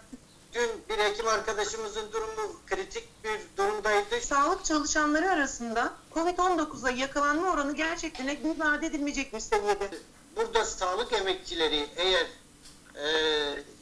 [0.57, 4.21] Dün bir hekim arkadaşımızın durumu kritik bir durumdaydı.
[4.21, 9.91] Sağlık çalışanları arasında COVID-19'a yakalanma oranı gerçekten ifade edilmeyecekmiş seviyede.
[10.37, 12.27] Burada sağlık emekçileri eğer
[12.95, 13.09] e,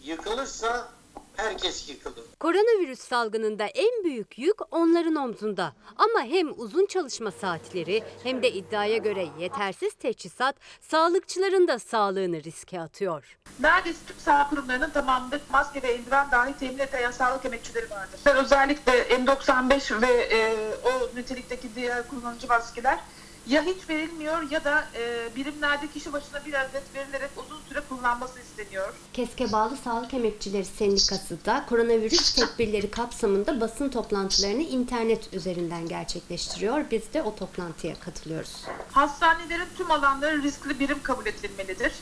[0.03, 0.89] yıkılırsa
[1.37, 2.25] herkes yıkılır.
[2.41, 5.73] Koronavirüs salgınında en büyük yük onların omzunda.
[5.97, 12.81] Ama hem uzun çalışma saatleri hem de iddiaya göre yetersiz teçhizat sağlıkçıların da sağlığını riske
[12.81, 13.39] atıyor.
[13.61, 18.21] Neredeyse tüm sağlık kurumlarının tamamında maske ve eldiven dahi temin eden sağlık emekçileri vardır.
[18.35, 20.55] Özellikle N95 ve e,
[20.85, 22.99] o nitelikteki diğer kullanıcı maskeler
[23.47, 28.41] ya hiç verilmiyor ya da e, birimlerde kişi başına bir adet verilerek uzun süre kullanması
[28.41, 28.95] isteniyor.
[29.13, 36.85] Keske bağlı Sağlık Emekçileri Sendikası da koronavirüs tedbirleri kapsamında basın toplantılarını internet üzerinden gerçekleştiriyor.
[36.91, 38.65] Biz de o toplantıya katılıyoruz.
[38.93, 41.93] Hastanelerin tüm alanları riskli birim kabul edilmelidir.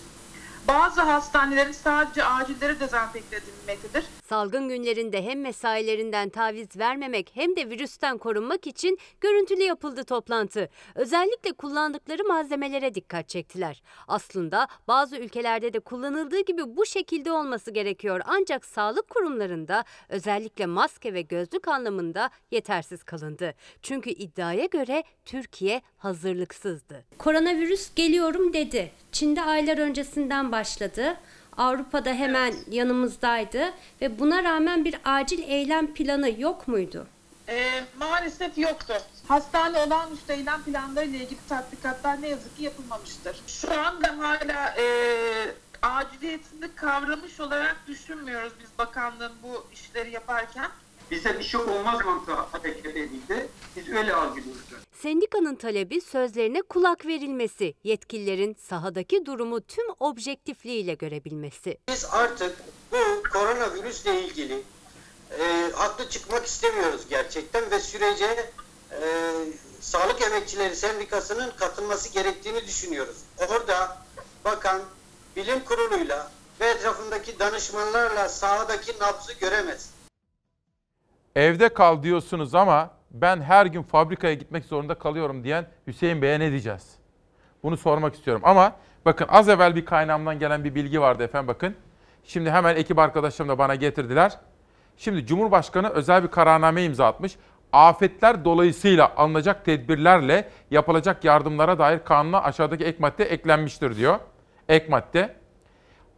[0.69, 4.05] Bazı hastanelerin sadece acilleri dezenfekte edilmektedir.
[4.25, 10.69] Salgın günlerinde hem mesailerinden taviz vermemek hem de virüsten korunmak için görüntülü yapıldı toplantı.
[10.95, 13.83] Özellikle kullandıkları malzemelere dikkat çektiler.
[14.09, 18.21] Aslında bazı ülkelerde de kullanıldığı gibi bu şekilde olması gerekiyor.
[18.25, 23.55] Ancak sağlık kurumlarında özellikle maske ve gözlük anlamında yetersiz kalındı.
[23.83, 27.05] Çünkü iddiaya göre Türkiye hazırlıksızdı.
[27.19, 28.93] Koronavirüs geliyorum dedi.
[29.13, 31.17] Çin'de aylar öncesinden başladı.
[31.57, 37.07] Avrupa'da hemen yanımızdaydı ve buna rağmen bir acil eylem planı yok muydu?
[37.49, 38.95] E, maalesef yoktu.
[39.29, 43.41] Hastane olağanüstü eylem planları ile ilgili tatbikatlar ne yazık ki yapılmamıştır.
[43.47, 44.85] Şu anda hala e,
[45.83, 50.71] aciliyetini kavramış olarak düşünmüyoruz biz bakanlığın bu işleri yaparken.
[51.13, 53.49] Bize bir şey olmaz mantığı hareket edildi.
[53.77, 54.63] Biz öyle algılıyoruz.
[55.03, 61.79] Sendikanın talebi sözlerine kulak verilmesi, yetkililerin sahadaki durumu tüm objektifliğiyle görebilmesi.
[61.89, 62.57] Biz artık
[62.93, 64.63] bu koronavirüsle ilgili
[65.41, 68.51] e, haklı çıkmak istemiyoruz gerçekten ve sürece
[68.91, 69.01] e,
[69.81, 73.17] Sağlık Emekçileri Sendikası'nın katılması gerektiğini düşünüyoruz.
[73.49, 74.03] Orada
[74.45, 74.83] bakan
[75.37, 76.31] bilim kuruluyla
[76.61, 79.91] ve etrafındaki danışmanlarla sahadaki nabzı göremez.
[81.37, 86.51] Evde kal diyorsunuz ama ben her gün fabrikaya gitmek zorunda kalıyorum diyen Hüseyin Bey'e ne
[86.51, 86.97] diyeceğiz?
[87.63, 88.73] Bunu sormak istiyorum ama
[89.05, 91.75] bakın az evvel bir kaynağımdan gelen bir bilgi vardı efendim bakın.
[92.25, 94.39] Şimdi hemen ekip arkadaşlarım da bana getirdiler.
[94.97, 97.37] Şimdi Cumhurbaşkanı özel bir kararname imza atmış.
[97.73, 104.19] Afetler dolayısıyla alınacak tedbirlerle yapılacak yardımlara dair kanuna aşağıdaki ek madde eklenmiştir diyor.
[104.69, 105.37] Ek madde.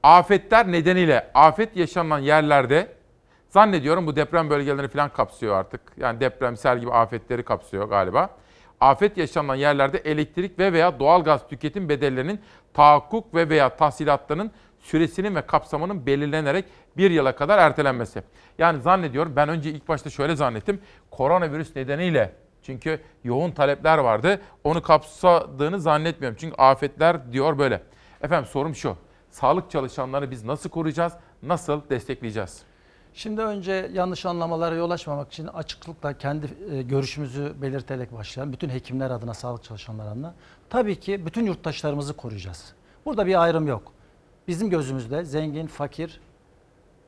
[0.02, 2.88] Afetler nedeniyle afet yaşanan yerlerde
[3.54, 5.80] Zannediyorum bu deprem bölgelerini falan kapsıyor artık.
[5.96, 8.30] Yani depremsel gibi afetleri kapsıyor galiba.
[8.80, 12.40] Afet yaşanan yerlerde elektrik ve veya doğalgaz tüketim bedellerinin
[12.72, 14.50] tahakkuk ve veya tahsilatlarının
[14.80, 16.64] süresinin ve kapsamının belirlenerek
[16.96, 18.22] bir yıla kadar ertelenmesi.
[18.58, 20.80] Yani zannediyorum ben önce ilk başta şöyle zannettim.
[21.10, 22.32] Koronavirüs nedeniyle
[22.62, 24.40] çünkü yoğun talepler vardı.
[24.64, 26.38] Onu kapsadığını zannetmiyorum.
[26.40, 27.82] Çünkü afetler diyor böyle.
[28.22, 28.96] Efendim sorum şu.
[29.30, 31.12] Sağlık çalışanlarını biz nasıl koruyacağız?
[31.42, 32.73] Nasıl destekleyeceğiz?
[33.16, 38.52] Şimdi önce yanlış anlamalara yol açmamak için açıklıkla kendi e, görüşümüzü belirterek başlayalım.
[38.52, 40.34] Bütün hekimler adına, sağlık çalışanları adına.
[40.70, 42.72] Tabii ki bütün yurttaşlarımızı koruyacağız.
[43.04, 43.92] Burada bir ayrım yok.
[44.48, 46.20] Bizim gözümüzde zengin, fakir,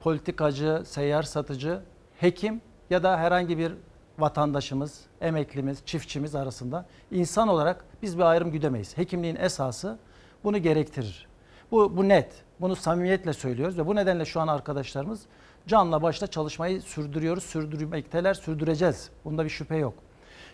[0.01, 1.81] politikacı, seyyar satıcı,
[2.21, 2.61] hekim
[2.91, 3.73] ya da herhangi bir
[4.19, 8.99] vatandaşımız, emeklimiz, çiftçimiz arasında insan olarak biz bir ayrım güdemeyiz.
[8.99, 9.99] Hekimliğin esası
[10.45, 11.27] bunu gerektirir.
[11.71, 12.45] Bu, bu net.
[12.61, 15.21] Bunu samimiyetle söylüyoruz ve bu nedenle şu an arkadaşlarımız
[15.67, 19.11] canla başla çalışmayı sürdürüyoruz, sürdürmekteler, sürdüreceğiz.
[19.25, 19.95] Bunda bir şüphe yok.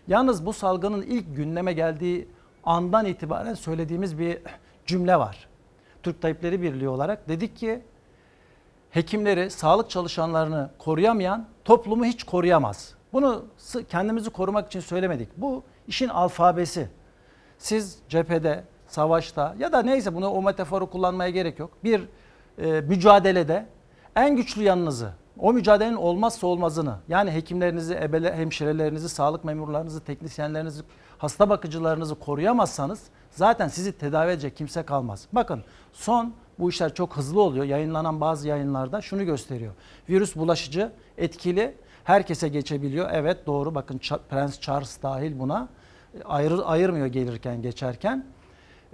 [0.09, 2.29] Yalnız bu salgının ilk gündeme geldiği
[2.65, 4.39] andan itibaren söylediğimiz bir
[4.87, 5.49] cümle var.
[6.03, 7.83] Türk Tabipleri Birliği olarak dedik ki
[8.91, 12.95] hekimleri, sağlık çalışanlarını koruyamayan toplumu hiç koruyamaz.
[13.13, 13.45] Bunu
[13.89, 15.29] kendimizi korumak için söylemedik.
[15.37, 16.89] Bu işin alfabesi.
[17.59, 21.71] Siz cephede, savaşta ya da neyse bunu o metaforu kullanmaya gerek yok.
[21.85, 22.09] Bir
[22.59, 23.67] e, mücadelede
[24.17, 30.83] en güçlü yanınızı, o mücadelenin olmazsa olmazını yani hekimlerinizi, ebele, hemşirelerinizi, sağlık memurlarınızı, teknisyenlerinizi,
[31.19, 35.27] hasta bakıcılarınızı koruyamazsanız zaten sizi tedavi edecek kimse kalmaz.
[35.33, 37.65] Bakın son bu işler çok hızlı oluyor.
[37.65, 39.73] Yayınlanan bazı yayınlarda şunu gösteriyor.
[40.09, 43.09] Virüs bulaşıcı, etkili, herkese geçebiliyor.
[43.13, 45.69] Evet doğru bakın Prens Charles dahil buna
[46.25, 48.27] ayır, ayırmıyor gelirken geçerken.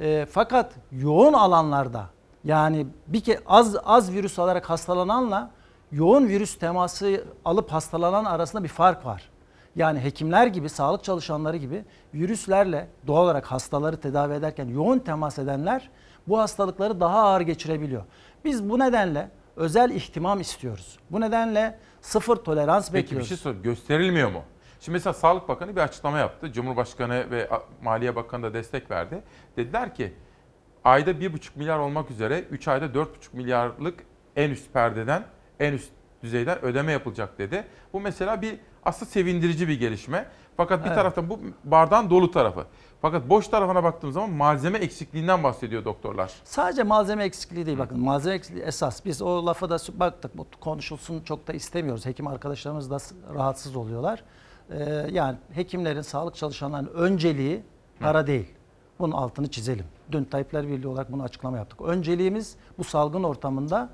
[0.01, 2.07] E, fakat yoğun alanlarda
[2.45, 5.51] yani bir ke az az virüs alarak hastalananla
[5.93, 9.31] yoğun virüs teması alıp hastalanan arasında bir fark var.
[9.77, 11.85] Yani hekimler gibi, sağlık çalışanları gibi
[12.15, 15.91] virüslerle doğal olarak hastaları tedavi ederken yoğun temas edenler
[16.29, 18.03] bu hastalıkları daha ağır geçirebiliyor.
[18.45, 20.99] Biz bu nedenle özel ihtimam istiyoruz.
[21.11, 23.31] Bu nedenle sıfır tolerans Peki bekliyoruz.
[23.31, 23.55] bir şey sor.
[23.55, 24.43] Gösterilmiyor mu?
[24.81, 26.53] Şimdi mesela Sağlık Bakanı bir açıklama yaptı.
[26.53, 27.49] Cumhurbaşkanı ve
[27.83, 29.23] Maliye Bakanı da destek verdi.
[29.57, 30.15] Dediler ki
[30.89, 34.05] ayda 1,5 milyar olmak üzere 3 ayda 4,5 milyarlık
[34.37, 35.25] en üst perdeden,
[35.61, 35.91] en üst
[36.23, 37.65] düzeyden ödeme yapılacak dedi.
[37.93, 40.27] Bu mesela bir aslında sevindirici bir gelişme.
[40.57, 40.97] Fakat bir Evet.
[40.97, 42.67] taraftan bu bardağın dolu tarafı.
[43.03, 46.33] Fakat boş tarafına baktığım zaman malzeme eksikliğinden bahsediyor doktorlar.
[46.45, 49.05] Sadece malzeme eksikliği değil bakın malzeme eksikliği esas.
[49.05, 52.07] Biz o lafa da baktık konuşulsun çok da istemiyoruz.
[52.07, 52.99] Hekim arkadaşlarımız da
[53.35, 54.25] rahatsız oluyorlar.
[54.71, 57.63] Ee, yani hekimlerin, sağlık çalışanlarının önceliği
[58.01, 58.55] para değil.
[58.99, 59.85] Bunun altını çizelim.
[60.13, 61.81] Dün Tayyipler Birliği olarak bunu açıklama yaptık.
[61.81, 63.89] Önceliğimiz bu salgın ortamında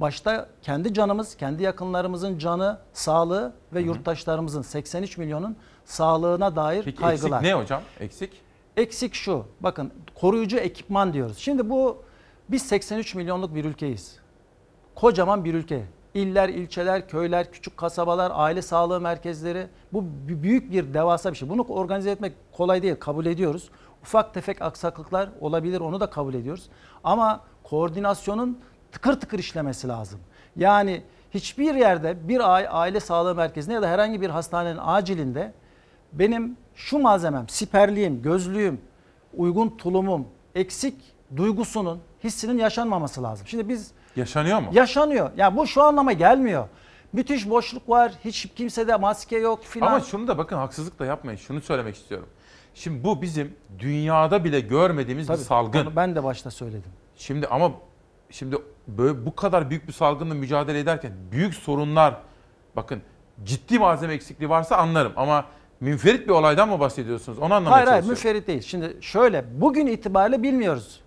[0.00, 7.38] başta kendi canımız, kendi yakınlarımızın canı, sağlığı ve yurttaşlarımızın 83 milyonun sağlığına dair Peki kaygılar.
[7.38, 7.82] eksik ne hocam?
[8.00, 8.42] Eksik?
[8.76, 9.44] Eksik şu.
[9.60, 11.38] Bakın koruyucu ekipman diyoruz.
[11.38, 12.02] Şimdi bu
[12.48, 14.18] biz 83 milyonluk bir ülkeyiz.
[14.94, 15.84] Kocaman bir ülke.
[16.14, 19.66] İller, ilçeler, köyler, küçük kasabalar, aile sağlığı merkezleri.
[19.92, 21.48] Bu büyük bir devasa bir şey.
[21.48, 22.96] Bunu organize etmek kolay değil.
[23.00, 23.70] Kabul ediyoruz.
[24.08, 25.80] Ufak tefek aksaklıklar olabilir.
[25.80, 26.68] Onu da kabul ediyoruz.
[27.04, 28.58] Ama koordinasyonun
[28.92, 30.20] tıkır tıkır işlemesi lazım.
[30.56, 32.40] Yani hiçbir yerde bir
[32.80, 35.52] aile sağlığı merkezinde ya da herhangi bir hastanenin acilinde
[36.12, 38.80] benim şu malzemem, siperliğim, gözlüğüm,
[39.36, 40.94] uygun tulumum eksik
[41.36, 43.46] duygusunun, hissinin yaşanmaması lazım.
[43.46, 44.68] Şimdi biz Yaşanıyor mu?
[44.72, 45.30] yaşanıyor.
[45.36, 46.68] Ya bu şu anlama gelmiyor.
[47.12, 48.12] Müthiş boşluk var.
[48.24, 49.86] Hiç kimsede maske yok filan.
[49.86, 51.38] Ama şunu da bakın haksızlık da yapmayın.
[51.38, 52.28] Şunu söylemek istiyorum.
[52.78, 55.86] Şimdi bu bizim dünyada bile görmediğimiz Tabii, bir salgın.
[55.86, 56.90] onu ben de başta söyledim.
[57.16, 57.72] Şimdi ama
[58.30, 58.56] şimdi
[58.88, 62.16] böyle bu kadar büyük bir salgınla mücadele ederken büyük sorunlar
[62.76, 63.02] bakın
[63.44, 65.44] ciddi malzeme eksikliği varsa anlarım ama
[65.80, 67.38] münferit bir olaydan mı bahsediyorsunuz?
[67.38, 68.38] Onu anlamaya Hayır hayır çalışıyorum.
[68.38, 68.62] müferit değil.
[68.62, 71.00] Şimdi şöyle bugün itibariyle bilmiyoruz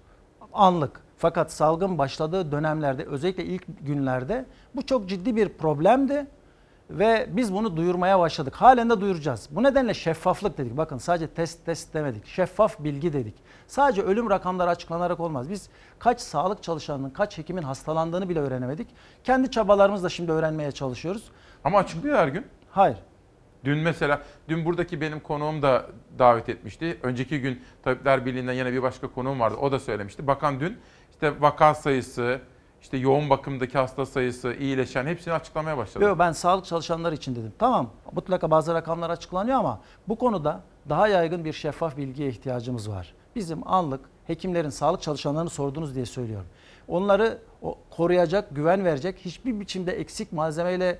[0.53, 1.02] anlık.
[1.18, 4.45] Fakat salgın başladığı dönemlerde özellikle ilk günlerde
[4.76, 6.27] bu çok ciddi bir problemdi.
[6.91, 8.55] Ve biz bunu duyurmaya başladık.
[8.55, 9.49] Halen de duyuracağız.
[9.51, 10.77] Bu nedenle şeffaflık dedik.
[10.77, 12.27] Bakın sadece test test demedik.
[12.27, 13.35] Şeffaf bilgi dedik.
[13.68, 15.49] Sadece ölüm rakamları açıklanarak olmaz.
[15.49, 15.69] Biz
[15.99, 18.88] kaç sağlık çalışanının, kaç hekimin hastalandığını bile öğrenemedik.
[19.23, 21.31] Kendi çabalarımızla şimdi öğrenmeye çalışıyoruz.
[21.63, 22.45] Ama açıklıyor her gün.
[22.72, 22.97] Hayır.
[23.63, 25.85] Dün mesela, dün buradaki benim konuğum da
[26.19, 26.99] davet etmişti.
[27.03, 29.55] Önceki gün Tabipler Birliği'nden yine bir başka konuğum vardı.
[29.61, 30.27] O da söylemişti.
[30.27, 30.77] Bakan dün
[31.11, 32.39] işte vaka sayısı,
[32.81, 36.03] işte yoğun bakımdaki hasta sayısı, iyileşen hepsini açıklamaya başladı.
[36.03, 37.53] Yok ben sağlık çalışanları için dedim.
[37.59, 43.13] Tamam mutlaka bazı rakamlar açıklanıyor ama bu konuda daha yaygın bir şeffaf bilgiye ihtiyacımız var.
[43.35, 46.47] Bizim anlık hekimlerin, sağlık çalışanlarını sordunuz diye söylüyorum.
[46.87, 47.37] Onları
[47.89, 50.99] koruyacak, güven verecek, hiçbir biçimde eksik malzemeyle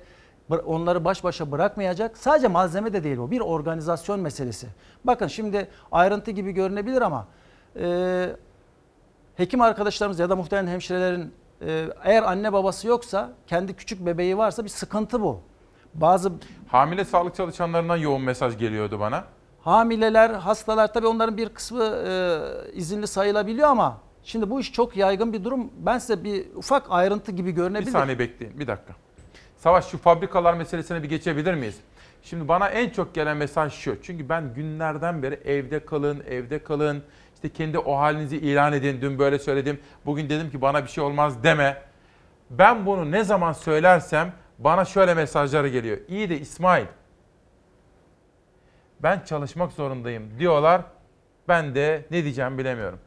[0.66, 2.18] onları baş başa bırakmayacak.
[2.18, 4.66] Sadece malzeme de değil o, bir organizasyon meselesi.
[5.04, 7.26] Bakın şimdi ayrıntı gibi görünebilir ama
[7.76, 8.36] e,
[9.36, 11.32] hekim arkadaşlarımız ya da muhtemelen hemşirelerin
[12.04, 15.40] eğer anne babası yoksa, kendi küçük bebeği varsa bir sıkıntı bu.
[15.94, 16.32] Bazı
[16.68, 19.24] Hamile sağlık çalışanlarından yoğun mesaj geliyordu bana.
[19.60, 22.38] hamileler, hastalar tabii onların bir kısmı e,
[22.72, 25.70] izinli sayılabiliyor ama şimdi bu iş çok yaygın bir durum.
[25.78, 27.90] Ben size bir ufak ayrıntı gibi Bir görünebilir.
[27.90, 28.92] saniye bekleyin, bir dakika.
[29.56, 31.76] Savaş şu fabrikalar meselesine bir geçebilir miyiz?
[32.22, 34.02] Şimdi bana en çok gelen mesaj şu.
[34.02, 37.02] Çünkü ben günlerden beri evde kalın, evde kalın.
[37.44, 39.00] İşte kendi o halinizi ilan edin.
[39.00, 39.80] Dün böyle söyledim.
[40.06, 41.82] Bugün dedim ki bana bir şey olmaz deme.
[42.50, 45.98] Ben bunu ne zaman söylersem bana şöyle mesajları geliyor.
[46.08, 46.86] İyi de İsmail
[49.02, 50.82] ben çalışmak zorundayım diyorlar.
[51.48, 52.98] Ben de ne diyeceğimi bilemiyorum.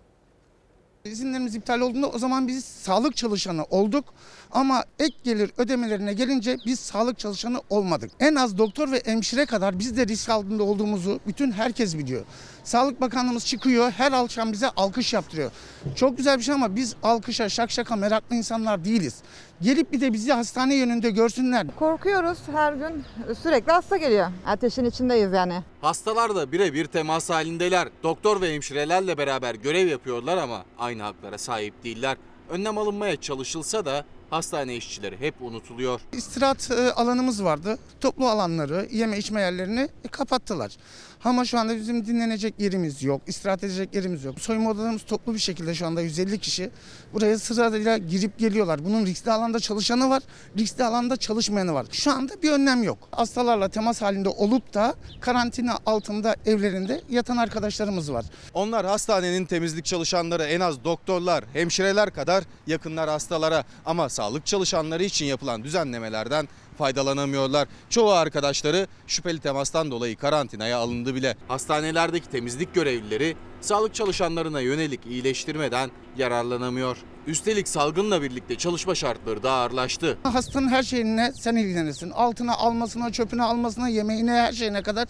[1.05, 4.05] İzinlerimiz iptal olduğunda o zaman biz sağlık çalışanı olduk
[4.51, 8.11] ama ek gelir ödemelerine gelince biz sağlık çalışanı olmadık.
[8.19, 12.25] En az doktor ve hemşire kadar biz de risk altında olduğumuzu bütün herkes biliyor.
[12.65, 15.51] Sağlık Bakanlığımız çıkıyor her akşam bize alkış yaptırıyor.
[15.95, 19.15] Çok güzel bir şey ama biz alkışa şakşaka meraklı insanlar değiliz.
[19.61, 21.67] Gelip bir de bizi hastane yönünde görsünler.
[21.79, 23.03] Korkuyoruz her gün
[23.43, 24.27] sürekli hasta geliyor.
[24.45, 25.63] Ateşin içindeyiz yani.
[25.81, 27.87] Hastalar da birebir temas halindeler.
[28.03, 32.17] Doktor ve hemşirelerle beraber görev yapıyorlar ama aynı haklara sahip değiller.
[32.49, 36.01] Önlem alınmaya çalışılsa da hastane işçileri hep unutuluyor.
[36.13, 37.77] İstirahat e, alanımız vardı.
[38.01, 40.77] Toplu alanları, yeme içme yerlerini e, kapattılar.
[41.25, 44.39] Ama şu anda bizim dinlenecek yerimiz yok, istirahat edecek yerimiz yok.
[44.39, 46.69] Soyunma odalarımız toplu bir şekilde şu anda 150 kişi.
[47.13, 48.85] Buraya sırayla girip geliyorlar.
[48.85, 50.23] Bunun riskli alanda çalışanı var,
[50.57, 51.85] riskli alanda çalışmayanı var.
[51.91, 52.97] Şu anda bir önlem yok.
[53.11, 58.25] Hastalarla temas halinde olup da karantina altında evlerinde yatan arkadaşlarımız var.
[58.53, 65.25] Onlar hastanenin temizlik çalışanları en az doktorlar, hemşireler kadar yakınlar hastalara ama sağlık çalışanları için
[65.25, 66.47] yapılan düzenlemelerden
[66.77, 67.67] faydalanamıyorlar.
[67.89, 71.35] Çoğu arkadaşları şüpheli temastan dolayı karantinaya alındı bile.
[71.47, 76.97] Hastanelerdeki temizlik görevlileri sağlık çalışanlarına yönelik iyileştirmeden yararlanamıyor.
[77.27, 80.17] Üstelik salgınla birlikte çalışma şartları da ağırlaştı.
[80.23, 82.11] Hastanın her şeyine sen ilgilenirsin.
[82.11, 85.07] Altına almasına, çöpüne almasına, yemeğine her şeyine kadar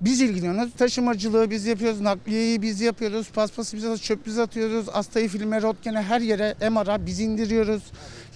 [0.00, 0.72] biz ilgileniyoruz.
[0.72, 4.88] Taşımacılığı biz yapıyoruz, nakliyeyi biz yapıyoruz, paspası biz atıyoruz, çöp biz atıyoruz.
[4.88, 7.82] Hastayı filme, röntgene her yere MR'a biz indiriyoruz.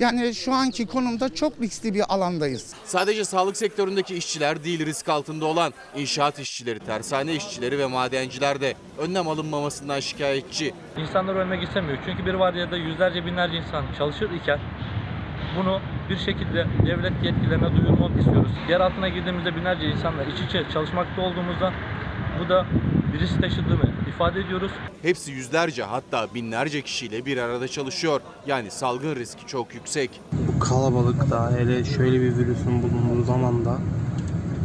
[0.02, 2.74] Yani şu anki konumda çok riskli bir alandayız.
[2.84, 8.74] Sadece sağlık sektöründeki işçiler değil risk altında olan inşaat işçileri, tersane işçileri ve madenciler de
[8.98, 10.74] önlem alınmamasından şikayetçi.
[10.96, 11.98] İnsanlar ölmek istemiyor.
[12.06, 14.58] Çünkü bir vardiyada yüzlerce binlerce insan çalışır iken
[15.56, 15.80] bunu
[16.10, 18.52] bir şekilde devlet yetkililerine duyurmak istiyoruz.
[18.68, 21.72] Yer altına girdiğimizde binlerce insanla iç içe çalışmakta olduğumuzdan
[22.40, 22.66] bu da
[23.20, 24.70] risk taşıdığını ifade ediyoruz.
[25.02, 28.20] Hepsi yüzlerce hatta binlerce kişiyle bir arada çalışıyor.
[28.46, 30.10] Yani salgın riski çok yüksek.
[30.32, 33.78] Bu kalabalıkta hele şöyle bir virüsün bulunduğu zamanda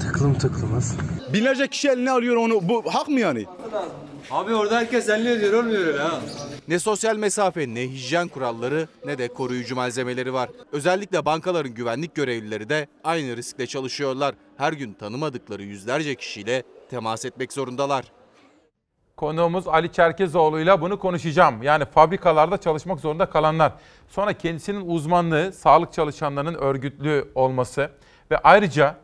[0.01, 0.97] tıklım tıklımız.
[1.33, 2.69] Binlerce kişi eline alıyor onu.
[2.69, 3.45] Bu hak mı yani?
[4.31, 6.21] Abi orada herkes elini diyor olmuyor öyle ha.
[6.67, 10.49] Ne sosyal mesafe ne hijyen kuralları ne de koruyucu malzemeleri var.
[10.71, 14.35] Özellikle bankaların güvenlik görevlileri de aynı riskle çalışıyorlar.
[14.57, 18.05] Her gün tanımadıkları yüzlerce kişiyle temas etmek zorundalar.
[19.15, 21.63] Konuğumuz Ali Çerkezoğlu'yla bunu konuşacağım.
[21.63, 23.73] Yani fabrikalarda çalışmak zorunda kalanlar.
[24.07, 27.91] Sonra kendisinin uzmanlığı sağlık çalışanlarının örgütlü olması
[28.31, 28.95] ve ayrıca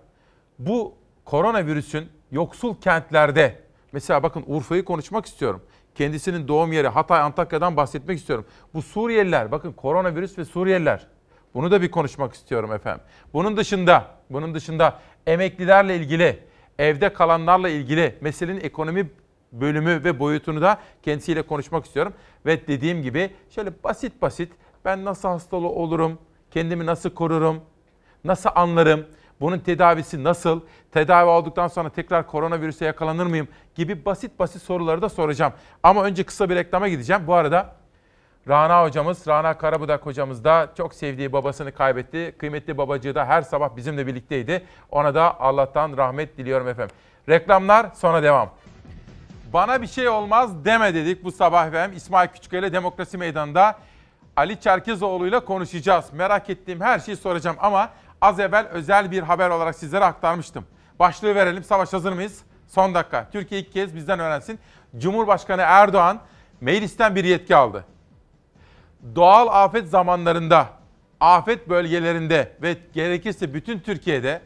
[0.59, 0.95] bu
[1.25, 3.59] koronavirüsün yoksul kentlerde
[3.91, 5.61] mesela bakın Urfa'yı konuşmak istiyorum.
[5.95, 8.45] Kendisinin doğum yeri Hatay Antakya'dan bahsetmek istiyorum.
[8.73, 11.07] Bu Suriyeliler bakın koronavirüs ve Suriyeliler.
[11.53, 13.03] Bunu da bir konuşmak istiyorum efendim.
[13.33, 16.39] Bunun dışında, bunun dışında emeklilerle ilgili,
[16.79, 19.09] evde kalanlarla ilgili meselenin ekonomi
[19.51, 22.13] bölümü ve boyutunu da kendisiyle konuşmak istiyorum.
[22.45, 24.51] Ve dediğim gibi şöyle basit basit
[24.85, 26.19] ben nasıl hastalı olurum,
[26.51, 27.61] kendimi nasıl korurum,
[28.23, 29.05] nasıl anlarım,
[29.41, 35.09] bunun tedavisi nasıl, tedavi olduktan sonra tekrar koronavirüse yakalanır mıyım gibi basit basit soruları da
[35.09, 35.53] soracağım.
[35.83, 37.27] Ama önce kısa bir reklama gideceğim.
[37.27, 37.75] Bu arada
[38.49, 42.35] Rana hocamız, Rana Karabudak hocamız da çok sevdiği babasını kaybetti.
[42.37, 44.65] Kıymetli babacığı da her sabah bizimle birlikteydi.
[44.91, 46.95] Ona da Allah'tan rahmet diliyorum efendim.
[47.29, 48.49] Reklamlar sonra devam.
[49.53, 51.97] Bana bir şey olmaz deme dedik bu sabah efendim.
[51.97, 53.77] İsmail Küçüköy ile Demokrasi Meydanı'nda
[54.35, 56.13] Ali Çerkezoğlu ile konuşacağız.
[56.13, 57.89] Merak ettiğim her şeyi soracağım ama
[58.21, 60.65] az evvel özel bir haber olarak sizlere aktarmıştım.
[60.99, 61.63] Başlığı verelim.
[61.63, 62.41] Savaş hazır mıyız?
[62.67, 63.29] Son dakika.
[63.31, 64.59] Türkiye ilk kez bizden öğrensin.
[64.97, 66.19] Cumhurbaşkanı Erdoğan
[66.61, 67.85] meclisten bir yetki aldı.
[69.15, 70.69] Doğal afet zamanlarında,
[71.19, 74.41] afet bölgelerinde ve gerekirse bütün Türkiye'de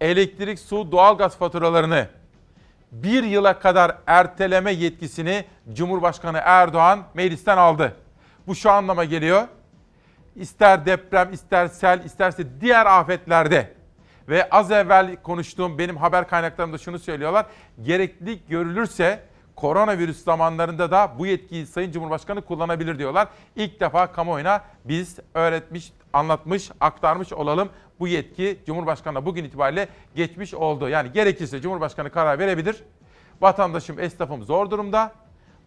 [0.00, 2.08] elektrik, su, doğalgaz faturalarını
[2.92, 7.96] bir yıla kadar erteleme yetkisini Cumhurbaşkanı Erdoğan meclisten aldı.
[8.46, 9.48] Bu şu anlama geliyor.
[10.36, 13.72] İster deprem, ister sel, isterse diğer afetlerde
[14.28, 17.46] ve az evvel konuştuğum benim haber kaynaklarımda şunu söylüyorlar.
[17.82, 19.20] Gereklilik görülürse
[19.56, 23.28] koronavirüs zamanlarında da bu yetkiyi Sayın Cumhurbaşkanı kullanabilir diyorlar.
[23.56, 27.68] İlk defa kamuoyuna biz öğretmiş, anlatmış, aktarmış olalım.
[28.00, 30.88] Bu yetki Cumhurbaşkanı'na bugün itibariyle geçmiş oldu.
[30.88, 32.82] Yani gerekirse Cumhurbaşkanı karar verebilir.
[33.40, 35.12] Vatandaşım, esnafım zor durumda.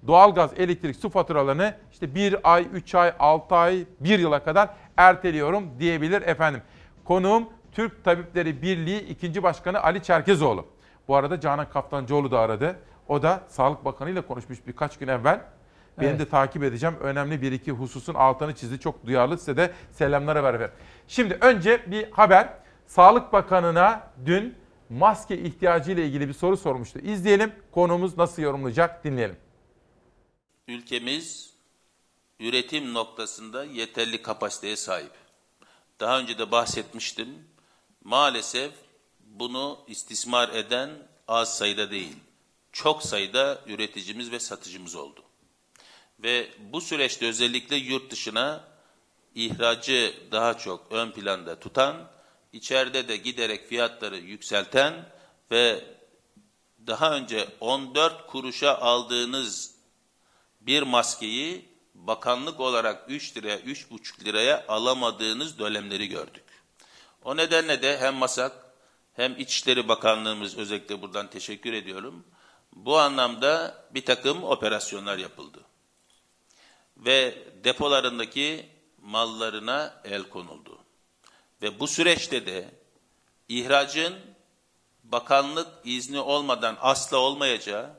[0.08, 5.80] Doğalgaz, elektrik, su faturalarını işte bir ay, üç ay, altı ay, bir yıla kadar erteliyorum
[5.80, 6.62] diyebilir efendim.
[7.06, 9.44] Konuğum Türk Tabipleri Birliği 2.
[9.44, 10.66] Başkanı Ali Çerkezoğlu.
[11.08, 12.80] Bu arada Canan Kaftancıoğlu da aradı.
[13.08, 15.42] O da Sağlık Bakanı ile konuşmuş birkaç gün evvel.
[15.98, 16.20] Benim Evet.
[16.20, 16.96] de takip edeceğim.
[17.02, 18.80] Önemli bir iki hususun altını çizdi.
[18.80, 20.76] Çok duyarlı size de selamlara ver efendim.
[21.08, 22.54] Şimdi önce bir haber.
[22.88, 24.56] Sağlık Bakanı'na dün
[24.90, 27.00] maske ihtiyacı ile ilgili bir soru sormuştu.
[27.00, 27.52] İzleyelim.
[27.72, 29.38] Konuğumuz nasıl yorumlayacak dinleyelim.
[30.68, 31.54] Ülkemiz
[32.40, 35.12] üretim noktasında yeterli kapasiteye sahip.
[36.00, 37.30] Daha önce de bahsetmiştim.
[38.04, 38.72] Maalesef
[39.26, 40.90] bunu istismar eden
[41.28, 42.16] az sayıda değil.
[42.78, 45.24] Çok sayıda üreticimiz ve satıcımız oldu.
[46.20, 48.64] Ve bu süreçte özellikle yurt dışına
[49.36, 52.12] ihracı daha çok ön planda tutan,
[52.54, 55.10] içeride de giderek fiyatları yükselten
[55.52, 55.86] ve
[56.88, 59.76] daha önce 14 kuruşa aldığınız
[60.62, 66.46] bir maskeyi bakanlık olarak 3 liraya, 3,5 liraya alamadığınız dönemleri gördük.
[67.24, 68.54] O nedenle de hem MASAK
[69.14, 72.26] hem İçişleri Bakanlığımız özellikle buradan teşekkür ediyorum.
[72.86, 75.60] Bu anlamda bir takım operasyonlar yapıldı.
[76.98, 78.70] Ve depolarındaki
[79.02, 80.80] mallarına el konuldu.
[81.62, 82.70] Ve bu süreçte de
[83.48, 84.16] ihracın
[85.04, 87.90] bakanlık izni olmadan asla olmayacağı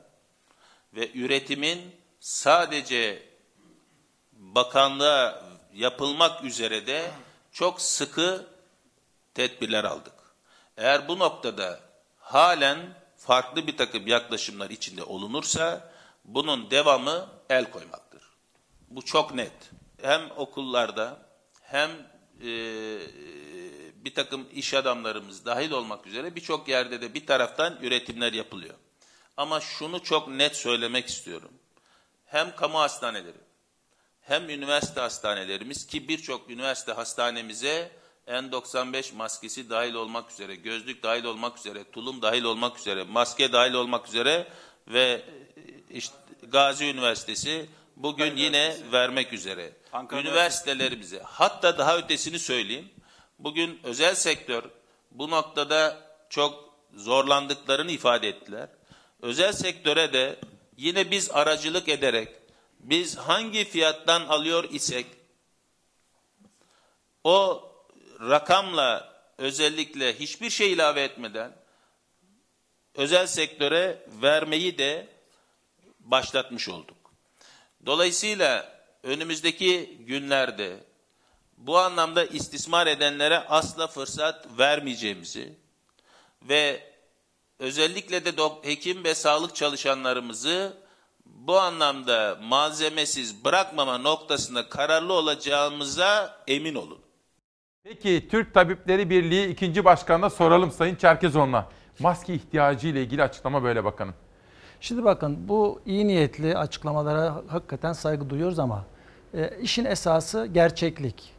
[0.93, 3.29] ve üretimin sadece
[4.31, 5.43] bakanlığa
[5.73, 7.11] yapılmak üzere de
[7.51, 8.47] çok sıkı
[9.33, 10.13] tedbirler aldık.
[10.77, 11.79] Eğer bu noktada
[12.17, 12.99] halen
[13.29, 15.91] farklı bir takım yaklaşımlar içinde olunursa
[16.25, 18.21] bunun devamı el koymaktır.
[18.89, 19.53] Bu çok net.
[20.01, 21.17] Hem okullarda
[21.61, 21.89] hem
[22.41, 22.49] e,
[23.95, 28.75] bir takım iş adamlarımız dahil olmak üzere birçok yerde de bir taraftan üretimler yapılıyor.
[29.37, 31.51] Ama şunu çok net söylemek istiyorum.
[32.25, 33.41] Hem kamu hastaneleri
[34.21, 37.91] hem üniversite hastanelerimiz ki birçok üniversite hastanemize
[38.29, 43.73] N95 maskesi dahil olmak üzere, gözlük dahil olmak üzere, tulum dahil olmak üzere, maske dahil
[43.73, 44.47] olmak üzere
[44.87, 45.25] ve
[45.89, 46.15] işte
[46.47, 49.71] Gazi Üniversitesi bugün yine vermek üzere.
[50.11, 52.89] Üniversitelerimize hatta daha ötesini söyleyeyim.
[53.39, 54.63] Bugün özel sektör
[55.11, 55.97] bu noktada
[56.29, 58.69] çok zorlandıklarını ifade ettiler.
[59.21, 60.39] Özel sektöre de
[60.77, 62.29] yine biz aracılık ederek
[62.79, 65.05] biz hangi fiyattan alıyor isek
[67.23, 67.68] o
[68.19, 71.55] rakamla özellikle hiçbir şey ilave etmeden
[72.95, 75.07] özel sektöre vermeyi de
[75.99, 76.97] başlatmış olduk.
[77.85, 80.83] Dolayısıyla önümüzdeki günlerde
[81.57, 85.53] bu anlamda istismar edenlere asla fırsat vermeyeceğimizi
[86.41, 86.93] ve
[87.59, 88.31] özellikle de
[88.63, 90.77] hekim ve sağlık çalışanlarımızı
[91.25, 97.08] bu anlamda malzemesiz bırakmama noktasında kararlı olacağımıza emin olun.
[97.89, 99.85] Peki Türk Tabipleri Birliği 2.
[99.85, 101.65] Başkanı'na soralım Sayın Çerkezoğlu'na.
[101.99, 104.13] Maske ihtiyacı ile ilgili açıklama böyle bakanım.
[104.81, 108.85] Şimdi bakın bu iyi niyetli açıklamalara hakikaten saygı duyuyoruz ama
[109.33, 111.33] e, işin esası gerçeklik.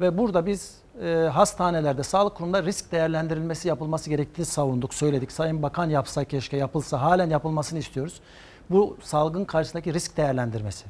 [0.00, 5.32] Ve burada biz e, hastanelerde, sağlık kurumunda risk değerlendirilmesi yapılması gerektiğini savunduk, söyledik.
[5.32, 8.20] Sayın Bakan yapsa keşke yapılsa, halen yapılmasını istiyoruz.
[8.70, 10.84] Bu salgın karşısındaki risk değerlendirmesi.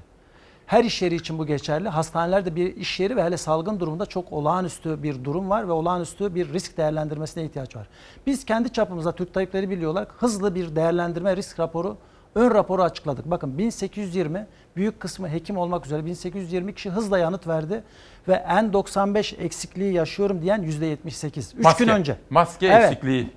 [0.69, 1.89] Her iş yeri için bu geçerli.
[1.89, 6.35] Hastanelerde bir iş yeri ve hele salgın durumunda çok olağanüstü bir durum var ve olağanüstü
[6.35, 7.89] bir risk değerlendirmesine ihtiyaç var.
[8.27, 11.97] Biz kendi çapımızda Türk Tabipleri Birliği olarak hızlı bir değerlendirme risk raporu,
[12.35, 13.31] ön raporu açıkladık.
[13.31, 14.47] Bakın 1820
[14.77, 17.83] büyük kısmı hekim olmak üzere 1820 kişi hızla yanıt verdi
[18.29, 21.57] ve N95 eksikliği yaşıyorum diyen %78.
[21.59, 22.17] 3 Maske, gün önce.
[22.31, 22.93] Maske Evet.
[22.93, 23.31] eksikliği.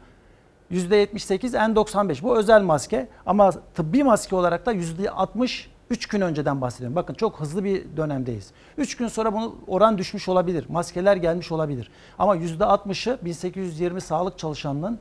[0.72, 6.95] %78 N95 bu özel maske ama tıbbi maske olarak da %60 3 gün önceden bahsediyorum.
[6.95, 8.51] Bakın çok hızlı bir dönemdeyiz.
[8.77, 10.65] 3 gün sonra bunu oran düşmüş olabilir.
[10.69, 11.91] Maskeler gelmiş olabilir.
[12.19, 14.99] Ama %60'ı 1820 sağlık çalışanının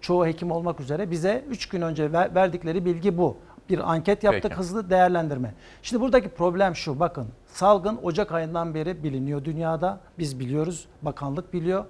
[0.00, 3.36] çoğu hekim olmak üzere bize 3 gün önce ver- verdikleri bilgi bu.
[3.70, 4.54] Bir anket yaptık Peki.
[4.54, 5.54] hızlı değerlendirme.
[5.82, 10.00] Şimdi buradaki problem şu bakın salgın Ocak ayından beri biliniyor dünyada.
[10.18, 11.84] Biz biliyoruz bakanlık biliyor.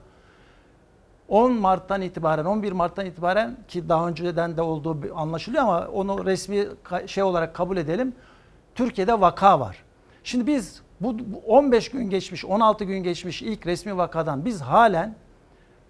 [1.29, 6.67] 10 Mart'tan itibaren 11 Mart'tan itibaren ki daha önceden de olduğu anlaşılıyor ama onu resmi
[7.07, 8.15] şey olarak kabul edelim.
[8.75, 9.85] Türkiye'de vaka var.
[10.25, 15.15] Şimdi biz bu bu 15 gün geçmiş, 16 gün geçmiş ilk resmi vakadan biz halen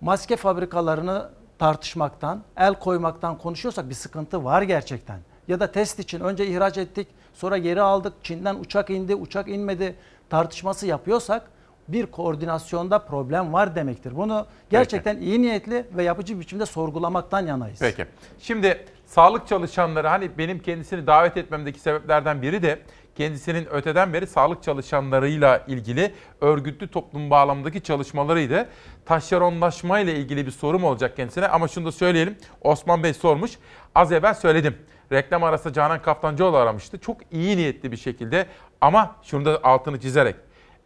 [0.01, 1.29] maske fabrikalarını
[1.59, 5.19] tartışmaktan, el koymaktan konuşuyorsak bir sıkıntı var gerçekten.
[5.49, 9.97] Ya da test için önce ihraç ettik, sonra geri aldık, Çin'den uçak indi, uçak inmedi
[10.31, 11.51] tartışması yapıyorsak
[11.89, 14.17] bir koordinasyonda problem var demektir.
[14.17, 17.79] Bunu gerçekten iyi niyetli ve yapıcı biçimde sorgulamaktan yanayız.
[17.81, 18.07] Peki.
[18.39, 22.83] Şimdi sağlık çalışanları hani benim kendisini davet etmemdeki sebeplerden biri de
[23.15, 28.69] kendisinin öteden beri sağlık çalışanlarıyla ilgili örgütlü toplum bağlamındaki çalışmalarıydı.
[29.07, 32.37] Taşeronlaşma ile ilgili bir sorum olacak kendisine ama şunu da söyleyelim.
[32.61, 33.59] Osman Bey sormuş.
[33.95, 34.77] Az evvel söyledim.
[35.13, 36.99] Reklam arası Canan Kaftancıoğlu aramıştı.
[36.99, 38.47] Çok iyi niyetli bir şekilde
[38.81, 40.37] ama şunu da altını çizerek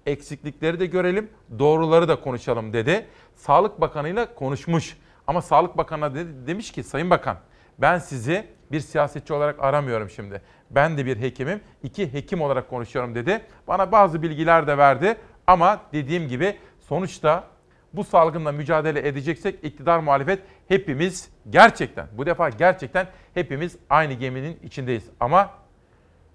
[0.06, 3.06] eksiklikleri de görelim, doğruları da konuşalım dedi.
[3.34, 4.96] Sağlık Bakanı'yla konuşmuş.
[5.26, 7.36] Ama Sağlık Bakanı dedi, demiş ki Sayın Bakan
[7.78, 10.42] ben sizi bir siyasetçi olarak aramıyorum şimdi.
[10.70, 13.40] Ben de bir hekimim, iki hekim olarak konuşuyorum dedi.
[13.68, 15.16] Bana bazı bilgiler de verdi
[15.46, 17.44] ama dediğim gibi sonuçta
[17.92, 20.38] bu salgınla mücadele edeceksek iktidar muhalefet
[20.68, 25.10] hepimiz gerçekten bu defa gerçekten hepimiz aynı geminin içindeyiz.
[25.20, 25.50] Ama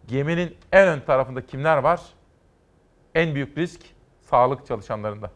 [0.08, 2.02] geminin en ön tarafında kimler var?
[3.16, 3.82] En büyük risk
[4.22, 5.32] sağlık çalışanlarında.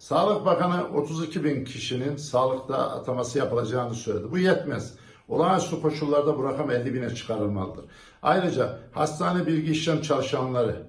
[0.00, 4.30] Sağlık Bakanı 32 bin kişinin sağlıkta ataması yapılacağını söyledi.
[4.30, 4.94] Bu yetmez.
[5.28, 7.84] Olağanüstü koşullarda bu rakam 50 bine çıkarılmalıdır.
[8.22, 10.86] Ayrıca hastane bilgi işlem çalışanları,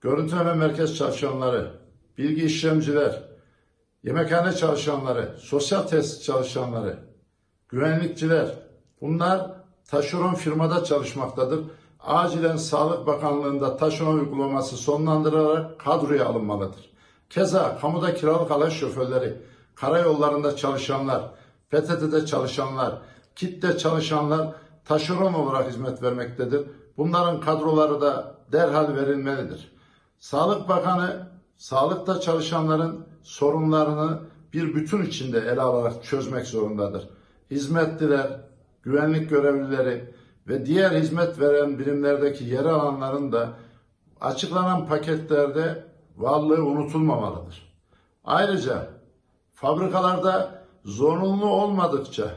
[0.00, 1.72] görüntüleme merkez çalışanları,
[2.18, 3.22] bilgi işlemciler,
[4.02, 6.98] yemekhane çalışanları, sosyal tesis çalışanları,
[7.68, 8.54] güvenlikçiler
[9.00, 9.50] bunlar
[9.90, 11.60] taşeron firmada çalışmaktadır.
[12.00, 16.95] Acilen Sağlık Bakanlığı'nda taşeron uygulaması sonlandırılarak kadroya alınmalıdır.
[17.30, 19.42] Keza kamuda kiralık araç şoförleri,
[19.74, 21.22] karayollarında çalışanlar,
[21.70, 22.98] PTT'de çalışanlar,
[23.36, 24.54] kitle çalışanlar
[24.84, 26.66] taşeron olarak hizmet vermektedir.
[26.96, 29.72] Bunların kadroları da derhal verilmelidir.
[30.18, 34.18] Sağlık Bakanı sağlıkta çalışanların sorunlarını
[34.52, 37.08] bir bütün içinde ele alarak çözmek zorundadır.
[37.50, 38.40] Hizmetliler,
[38.82, 40.14] güvenlik görevlileri
[40.48, 43.48] ve diğer hizmet veren birimlerdeki yer alanların da
[44.20, 45.85] açıklanan paketlerde
[46.16, 47.72] varlığı unutulmamalıdır.
[48.24, 48.88] Ayrıca
[49.52, 52.30] fabrikalarda zorunlu olmadıkça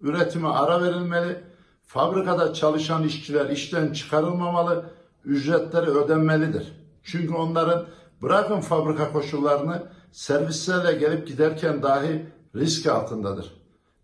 [0.00, 1.44] üretime ara verilmeli,
[1.82, 4.84] fabrikada çalışan işçiler işten çıkarılmamalı,
[5.24, 6.72] ücretleri ödenmelidir.
[7.02, 7.86] Çünkü onların
[8.22, 9.82] bırakın fabrika koşullarını
[10.12, 12.26] servislerle gelip giderken dahi
[12.56, 13.52] risk altındadır.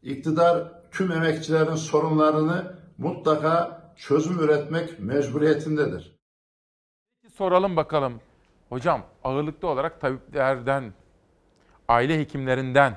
[0.02, 6.18] İktidar tüm emekçilerin sorunlarını mutlaka çözüm üretmek mecburiyetindedir.
[7.35, 8.20] Soralım bakalım.
[8.69, 10.93] Hocam ağırlıklı olarak tabiplerden,
[11.89, 12.97] aile hekimlerinden,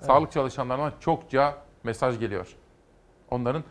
[0.00, 2.56] sağlık çalışanlarına çokça mesaj geliyor.
[3.30, 3.64] Onların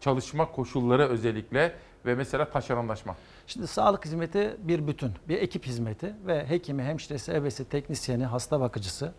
[0.00, 1.74] çalışma koşulları özellikle
[2.06, 3.16] ve mesela taşeronlaşma.
[3.46, 9.12] Şimdi sağlık hizmeti bir bütün, bir ekip hizmeti ve hekimi, hemşiresi, ebesi, teknisyeni, hasta bakıcısı,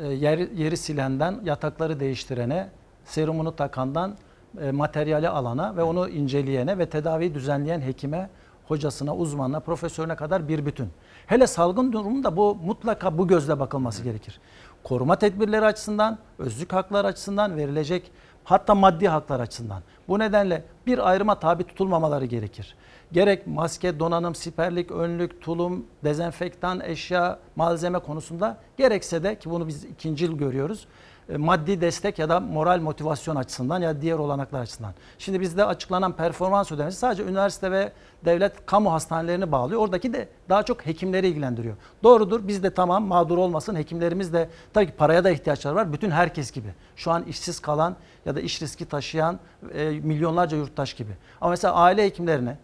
[0.00, 2.70] e, yer, yeri silenden yatakları değiştirene,
[3.04, 4.16] serumunu takandan
[4.60, 8.30] e, materyali alana ve onu inceleyene ve tedaviyi düzenleyen hekime,
[8.68, 10.88] hocasına, uzmanına, profesörüne kadar bir bütün.
[11.26, 14.40] Hele salgın durumunda bu mutlaka bu gözle bakılması gerekir.
[14.82, 18.10] Koruma tedbirleri açısından, özlük hakları açısından verilecek
[18.44, 19.82] hatta maddi haklar açısından.
[20.08, 22.76] Bu nedenle bir ayrıma tabi tutulmamaları gerekir.
[23.12, 29.84] Gerek maske, donanım, siperlik, önlük, tulum, dezenfektan, eşya, malzeme konusunda gerekse de ki bunu biz
[29.84, 30.88] ikincil görüyoruz e,
[31.28, 34.92] maddi destek ya da moral motivasyon açısından ya diğer olanaklar açısından.
[35.18, 37.92] Şimdi bizde açıklanan performans ödemesi sadece üniversite ve
[38.24, 39.80] devlet kamu hastanelerini bağlıyor.
[39.80, 41.76] Oradaki de daha çok hekimleri ilgilendiriyor.
[42.02, 45.92] Doğrudur biz de tamam mağdur olmasın hekimlerimiz de tabii ki paraya da ihtiyaçları var.
[45.92, 46.74] Bütün herkes gibi.
[46.96, 47.96] Şu an işsiz kalan
[48.26, 49.38] ya da iş riski taşıyan
[49.74, 51.12] e, milyonlarca yurttaş gibi.
[51.40, 52.58] Ama mesela aile hekimlerine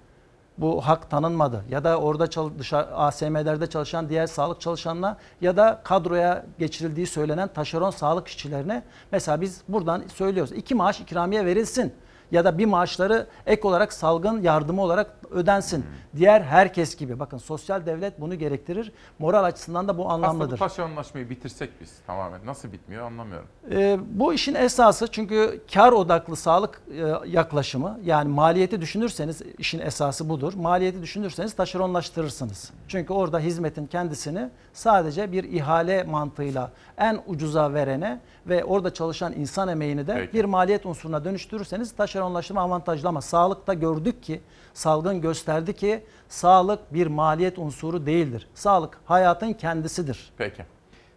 [0.61, 1.65] bu hak tanınmadı.
[1.71, 7.49] Ya da orada çal- dışarı ASM'lerde çalışan diğer sağlık çalışanına ya da kadroya geçirildiği söylenen
[7.49, 8.83] taşeron sağlık işçilerine
[9.13, 11.95] mesela biz buradan söylüyoruz iki maaş ikramiye verilsin
[12.33, 15.85] ya da bir maaşları ek olarak salgın yardımı olarak ödensin.
[16.17, 18.93] Diğer herkes gibi bakın sosyal devlet bunu gerektirir.
[19.19, 20.59] Moral açısından da bu Aslında bu anlamlıdır.
[20.59, 22.41] taşeronlaşmayı bitirsek biz tamamen.
[22.47, 23.49] Nasıl bitmiyor anlamıyorum.
[23.71, 30.29] Ee, bu işin esası çünkü kar odaklı sağlık e, yaklaşımı yani maliyeti düşünürseniz işin esası
[30.29, 30.53] budur.
[30.55, 32.71] Maliyeti düşünürseniz taşeronlaştırırsınız.
[32.89, 39.69] Çünkü orada hizmetin kendisini sadece bir ihale mantığıyla en ucuza verene ve orada çalışan insan
[39.69, 40.33] emeğini de Peki.
[40.33, 44.41] bir maliyet unsuruna dönüştürürseniz taşeronlaştırma avantajlı ama sağlıkta gördük ki
[44.75, 48.49] salgın gösterdi ki sağlık bir maliyet unsuru değildir.
[48.55, 50.33] Sağlık hayatın kendisidir.
[50.39, 50.65] Peki.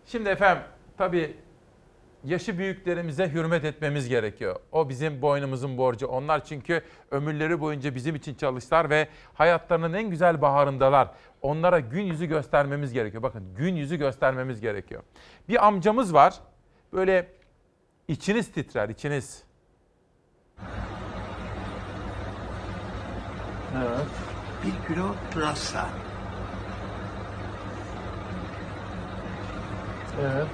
[0.05, 0.63] Şimdi efendim
[0.97, 1.37] tabii
[2.23, 4.55] yaşı büyüklerimize hürmet etmemiz gerekiyor.
[4.71, 6.07] O bizim boynumuzun borcu.
[6.07, 6.81] Onlar çünkü
[7.11, 11.07] ömürleri boyunca bizim için çalıştılar ve hayatlarının en güzel baharındalar.
[11.41, 13.23] Onlara gün yüzü göstermemiz gerekiyor.
[13.23, 15.03] Bakın gün yüzü göstermemiz gerekiyor.
[15.49, 16.33] Bir amcamız var.
[16.93, 17.27] Böyle
[18.07, 19.43] içiniz titrer, içiniz.
[23.77, 24.07] Evet.
[24.65, 25.85] Bir kilo pırasa.
[30.21, 30.47] Evet.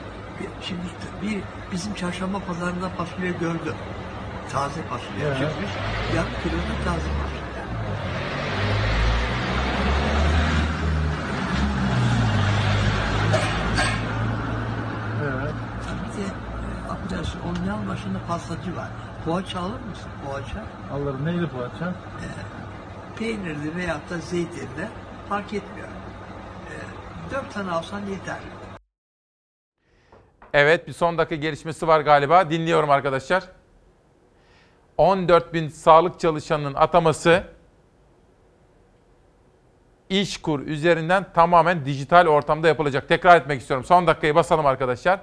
[0.61, 0.81] Şimdi
[1.21, 1.41] bir
[1.71, 3.75] bizim çarşamba pazarında fasulye gördüm.
[4.51, 5.37] Taze fasulye Evet.
[5.37, 5.71] çıkmış.
[6.15, 7.39] Yarım kilo da taze fasulye.
[15.23, 15.53] Evet.
[16.13, 18.87] Bir de e, affedersin onun yan başında pastacı var.
[19.25, 20.09] Poğaça alır mısın?
[20.25, 20.63] Poğaça.
[20.93, 21.25] Alırım.
[21.25, 21.93] Neydi poğaça?
[23.19, 24.87] Peynirli veyahut da zeytinli
[25.29, 25.87] fark etmiyor.
[25.87, 26.73] E,
[27.31, 28.37] dört tane alsan yeter.
[30.53, 32.49] Evet bir son dakika gelişmesi var galiba.
[32.49, 33.43] Dinliyorum arkadaşlar.
[34.97, 37.43] 14 bin sağlık çalışanının ataması
[40.09, 43.07] İşkur üzerinden tamamen dijital ortamda yapılacak.
[43.07, 43.85] Tekrar etmek istiyorum.
[43.85, 45.19] Son dakikayı basalım arkadaşlar.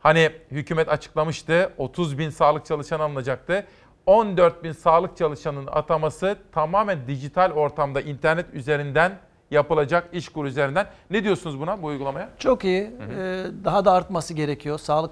[0.00, 3.66] Hani hükümet açıklamıştı 30 bin sağlık çalışan alınacaktı.
[4.06, 9.18] 14 bin sağlık çalışanının ataması tamamen dijital ortamda internet üzerinden
[9.50, 10.86] yapılacak İşkur üzerinden.
[11.10, 12.28] Ne diyorsunuz buna bu uygulamaya?
[12.38, 12.82] Çok iyi.
[12.82, 14.78] Ee, daha da artması gerekiyor.
[14.78, 15.10] Sağlık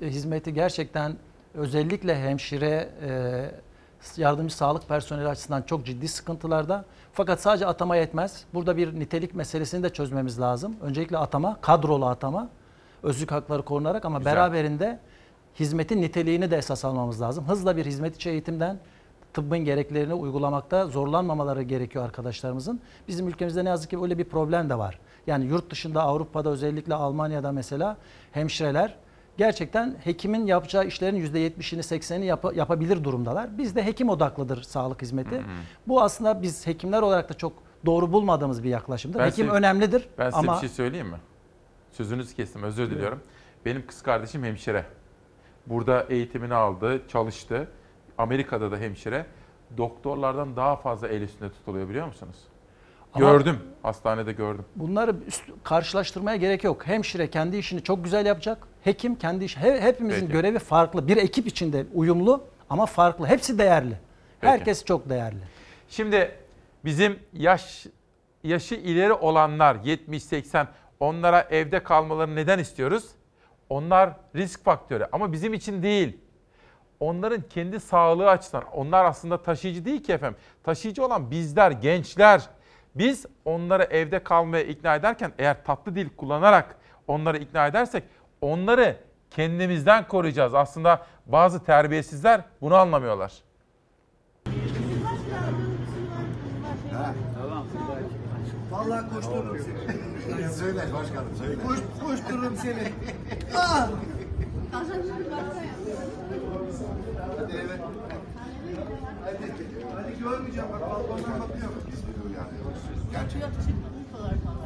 [0.00, 1.16] hizmeti gerçekten
[1.54, 3.50] özellikle hemşire, e,
[4.16, 6.84] yardımcı sağlık personeli açısından çok ciddi sıkıntılarda.
[7.12, 8.44] Fakat sadece atama yetmez.
[8.54, 10.76] Burada bir nitelik meselesini de çözmemiz lazım.
[10.82, 12.48] Öncelikle atama, kadrolu atama,
[13.02, 14.32] özlük hakları korunarak ama Güzel.
[14.32, 14.98] beraberinde
[15.60, 17.48] hizmetin niteliğini de esas almamız lazım.
[17.48, 18.78] Hızla bir hizmet içi eğitimden
[19.34, 22.80] tıbbın gereklerini uygulamakta zorlanmamaları gerekiyor arkadaşlarımızın.
[23.08, 24.98] Bizim ülkemizde ne yazık ki öyle bir problem de var.
[25.26, 27.96] Yani yurt dışında Avrupa'da özellikle Almanya'da mesela
[28.32, 28.94] hemşireler
[29.38, 33.58] gerçekten hekimin yapacağı işlerin %70'ini 80'ini yap- yapabilir durumdalar.
[33.58, 35.42] Bizde hekim odaklıdır sağlık hizmeti.
[35.88, 37.52] Bu aslında biz hekimler olarak da çok
[37.86, 39.18] doğru bulmadığımız bir yaklaşımdır.
[39.18, 41.16] Ben Hekim size- önemlidir Ben size ama bir şey söyleyeyim mi?
[41.92, 43.20] Sözünüzü kestim özür diliyorum.
[43.64, 44.84] Benim kız kardeşim hemşire.
[45.66, 47.68] Burada eğitimini aldı, çalıştı.
[48.18, 49.26] Amerika'da da hemşire.
[49.76, 52.36] Doktorlardan daha fazla el üstünde tutuluyor biliyor musunuz?
[53.14, 53.58] Ama- gördüm.
[53.82, 54.64] Hastanede gördüm.
[54.76, 56.86] Bunları üst, karşılaştırmaya gerek yok.
[56.86, 58.58] Hemşire kendi işini çok güzel yapacak.
[58.84, 60.32] Hekim kendi iş he- hepimizin Peki.
[60.32, 61.08] görevi farklı.
[61.08, 63.26] Bir ekip içinde uyumlu ama farklı.
[63.26, 63.98] Hepsi değerli.
[64.40, 64.52] Peki.
[64.52, 65.38] Herkes çok değerli.
[65.88, 66.30] Şimdi
[66.84, 67.86] bizim yaş
[68.44, 70.66] yaşı ileri olanlar 70-80
[71.00, 73.04] onlara evde kalmalarını neden istiyoruz?
[73.68, 76.18] Onlar risk faktörü ama bizim için değil.
[77.00, 80.38] Onların kendi sağlığı açısından onlar aslında taşıyıcı değil ki efendim.
[80.64, 82.48] Taşıyıcı olan bizler, gençler.
[82.94, 86.76] Biz onları evde kalmaya ikna ederken eğer tatlı dil kullanarak
[87.08, 88.04] onları ikna edersek
[88.40, 88.96] onları
[89.30, 90.54] kendimizden koruyacağız.
[90.54, 93.32] Aslında bazı terbiyesizler bunu anlamıyorlar.
[98.70, 99.95] Vallahi koştururum seni.
[100.44, 101.54] Söyle başkanım söyle.
[101.66, 102.92] Koş, koştururum seni.
[103.56, 103.88] ah!
[107.38, 107.78] Hadi eve.
[109.24, 109.52] Hadi,
[109.94, 111.82] hadi görmeyeceğim bak balkondan bakıyorum.
[113.12, 113.50] Gerçekten.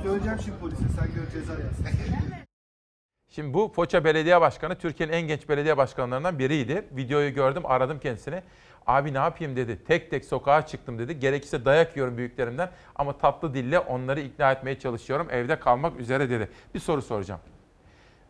[0.03, 1.95] Söyleyeceğim şimdi polise sen gör ceza yaz.
[3.29, 6.85] Şimdi bu Foça Belediye Başkanı Türkiye'nin en genç belediye başkanlarından biriydi.
[6.93, 8.43] Videoyu gördüm, aradım kendisini.
[8.91, 9.85] Abi ne yapayım dedi.
[9.85, 11.19] Tek tek sokağa çıktım dedi.
[11.19, 15.31] Gerekirse dayak yiyorum büyüklerimden ama tatlı dille onları ikna etmeye çalışıyorum.
[15.31, 16.49] Evde kalmak üzere dedi.
[16.75, 17.41] Bir soru soracağım.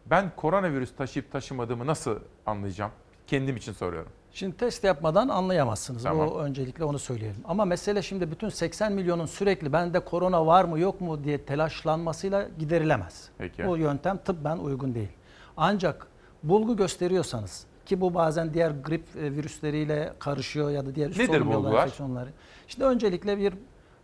[0.07, 2.91] Ben koronavirüs taşıyıp taşımadığımı nasıl anlayacağım?
[3.27, 4.12] Kendim için soruyorum.
[4.32, 6.03] Şimdi test yapmadan anlayamazsınız.
[6.03, 6.28] Tamam.
[6.28, 7.41] Bu öncelikle onu söyleyelim.
[7.45, 12.49] Ama mesele şimdi bütün 80 milyonun sürekli bende korona var mı yok mu diye telaşlanmasıyla
[12.59, 13.28] giderilemez.
[13.39, 13.66] Peki.
[13.66, 15.12] Bu yöntem tıbben uygun değil.
[15.57, 16.07] Ancak
[16.43, 21.53] bulgu gösteriyorsanız ki bu bazen diğer grip e, virüsleriyle karışıyor ya da diğer üst solunum
[21.53, 22.31] yolu enfeksiyonları.
[22.69, 23.53] Şimdi öncelikle bir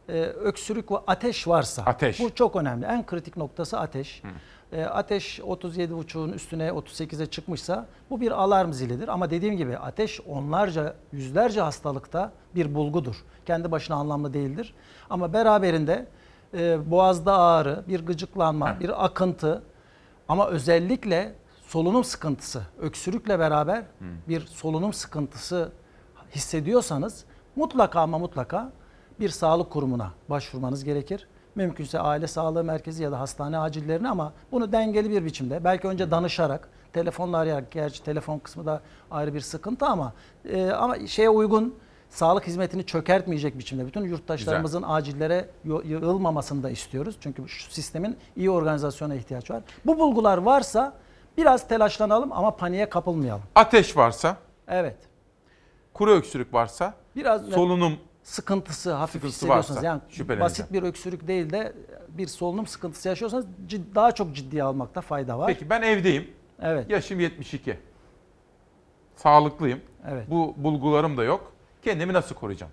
[0.09, 2.21] e, öksürük ve ateş varsa Ateş.
[2.21, 2.87] bu çok önemli.
[2.87, 4.23] En kritik noktası ateş.
[4.73, 9.09] E, ateş 37,5'un üstüne 38'e çıkmışsa bu bir alarm zilidir.
[9.09, 13.25] Ama dediğim gibi ateş onlarca, yüzlerce hastalıkta bir bulgudur.
[13.47, 14.75] Kendi başına anlamlı değildir.
[15.11, 16.07] Ama beraberinde
[16.55, 19.63] e, boğazda ağrı, bir gıcıklanma, bir akıntı
[20.29, 21.35] ama özellikle
[21.77, 23.85] solunum sıkıntısı, öksürükle beraber
[24.29, 25.73] bir solunum sıkıntısı
[26.35, 27.25] hissediyorsanız
[27.57, 28.73] mutlaka ama mutlaka
[29.21, 31.29] bir sağlık kurumuna başvurmanız gerekir.
[31.55, 36.11] Mümkünse aile sağlığı merkezi ya da hastane acillerine ama bunu dengeli bir biçimde belki önce
[36.11, 38.81] danışarak telefonla arayarak gerçi telefon kısmı da
[39.11, 40.13] ayrı bir sıkıntı ama
[40.45, 41.75] e, ama şeye uygun
[42.11, 47.17] sağlık hizmetini çökertmeyecek biçimde bütün yurttaşlarımızın acillere yo- yığılmamasını da istiyoruz.
[47.21, 49.63] Çünkü şu sistemin iyi organizasyona ihtiyaç var.
[49.87, 50.93] Bu bulgular varsa
[51.37, 53.43] biraz telaşlanalım ama paniğe kapılmayalım.
[53.55, 54.37] Ateş varsa,
[54.69, 54.97] Evet.
[55.95, 57.93] kuru öksürük varsa, Biraz solunum
[58.23, 60.41] sıkıntısı hafif Sıkıntısı hissediyorsanız varsa yani şüpheleneceğim.
[60.41, 61.73] basit bir öksürük değil de
[62.09, 65.47] bir solunum sıkıntısı yaşıyorsanız cid- daha çok ciddiye almakta fayda var.
[65.47, 66.31] Peki ben evdeyim.
[66.63, 66.91] Evet.
[66.91, 67.79] Yaşım 72.
[69.17, 69.81] Sağlıklıyım.
[70.09, 70.31] Evet.
[70.31, 71.53] Bu bulgularım da yok.
[71.83, 72.73] Kendimi nasıl koruyacağım?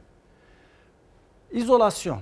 [1.51, 2.19] İzolasyon.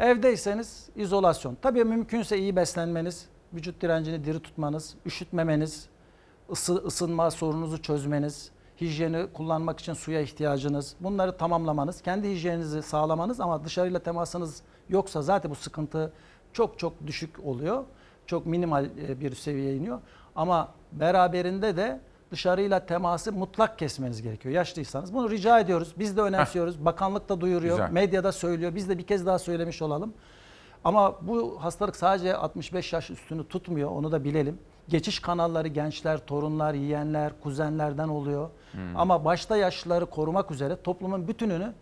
[0.00, 1.56] Evdeyseniz izolasyon.
[1.62, 5.86] Tabii mümkünse iyi beslenmeniz, vücut direncini diri tutmanız, üşütmemeniz,
[6.50, 8.50] ısı, ısınma sorununuzu çözmeniz,
[8.80, 15.50] hijyeni kullanmak için suya ihtiyacınız, bunları tamamlamanız, kendi hijyeninizi sağlamanız ama dışarıyla temasınız yoksa zaten
[15.50, 16.12] bu sıkıntı
[16.52, 17.84] çok çok düşük oluyor.
[18.26, 20.00] Çok minimal e, bir seviyeye iniyor.
[20.36, 22.00] Ama beraberinde de
[22.30, 24.54] dışarıyla teması mutlak kesmeniz gerekiyor.
[24.54, 25.94] Yaşlıysanız bunu rica ediyoruz.
[25.98, 26.84] Biz de önemsiyoruz.
[26.84, 27.76] Bakanlık da duyuruyor.
[27.76, 27.90] Güzel.
[27.90, 28.74] Medyada söylüyor.
[28.74, 30.14] Biz de bir kez daha söylemiş olalım.
[30.84, 33.90] Ama bu hastalık sadece 65 yaş üstünü tutmuyor.
[33.90, 34.58] Onu da bilelim.
[34.88, 38.48] Geçiş kanalları gençler, torunlar, yeğenler, kuzenlerden oluyor.
[38.72, 38.96] Hmm.
[38.96, 41.72] Ama başta yaşlıları korumak üzere toplumun bütününü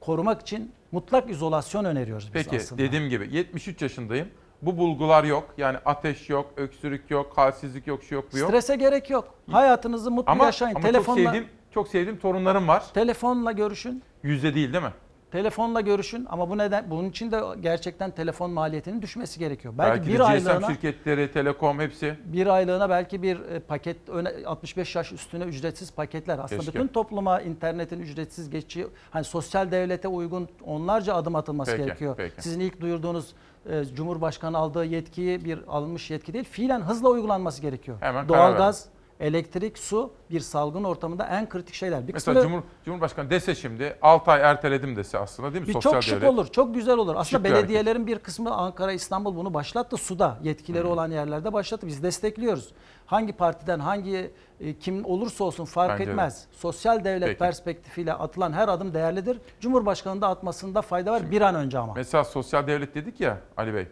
[0.00, 2.82] korumak için mutlak izolasyon öneriyoruz biz Peki aslında.
[2.82, 4.28] dediğim gibi 73 yaşındayım.
[4.62, 5.54] Bu bulgular yok.
[5.58, 8.48] Yani ateş yok, öksürük yok, halsizlik yok, şu yok, bu yok.
[8.48, 9.34] Strese gerek yok.
[9.50, 10.74] Hayatınızı mutlu ama, yaşayın.
[10.74, 12.84] ama Telefonla çok sevdiğim, çok sevdiğim torunlarım var.
[12.94, 14.02] telefonla görüşün.
[14.22, 14.92] Yüzde değil değil mi?
[15.30, 19.74] Telefonla görüşün ama bu neden bunun için de gerçekten telefon maliyetinin düşmesi gerekiyor.
[19.78, 22.16] Belki, Belki, bir aylığına şirketleri, Telekom hepsi.
[22.24, 26.38] bir aylığına belki bir e, paket öne 65 yaş üstüne ücretsiz paketler.
[26.38, 26.74] Aslında Keşke.
[26.78, 32.14] bütün topluma internetin ücretsiz geçişi hani sosyal devlete uygun onlarca adım atılması Peki, gerekiyor.
[32.16, 32.42] peki.
[32.42, 33.32] Sizin ilk duyurduğunuz
[33.70, 36.44] e, Cumhurbaşkanı aldığı yetkiyi bir alınmış yetki değil.
[36.44, 37.96] Fiilen hızla uygulanması gerekiyor.
[38.00, 38.88] Hemen Doğalgaz,
[39.20, 42.08] elektrik, su bir salgın ortamında en kritik şeyler.
[42.08, 45.68] Bir Mesela kısmını- Cumhur, Cumhurbaşkanı dese şimdi 6 ay erteledim dese aslında değil mi?
[45.68, 46.28] bir Sosyal çok şık devlet.
[46.30, 47.14] olur, çok güzel olur.
[47.16, 49.96] Aslında Şık belediyelerin bir kısmı Ankara, İstanbul bunu başlattı.
[49.96, 50.90] Suda yetkileri Hmm.
[50.90, 51.86] olan yerlerde başlattı.
[51.86, 52.72] Biz destekliyoruz.
[53.06, 54.30] Hangi partiden, hangi
[54.60, 56.10] e, kim olursa olsun fark Bence de.
[56.10, 56.44] etmez.
[56.52, 57.38] Sosyal devlet Peki.
[57.38, 59.38] perspektifiyle atılan her adım değerlidir.
[59.60, 61.92] Cumhurbaşkanının da atmasında fayda var bir an önce ama.
[61.94, 63.86] Mesela sosyal devlet dedik ya Ali Bey.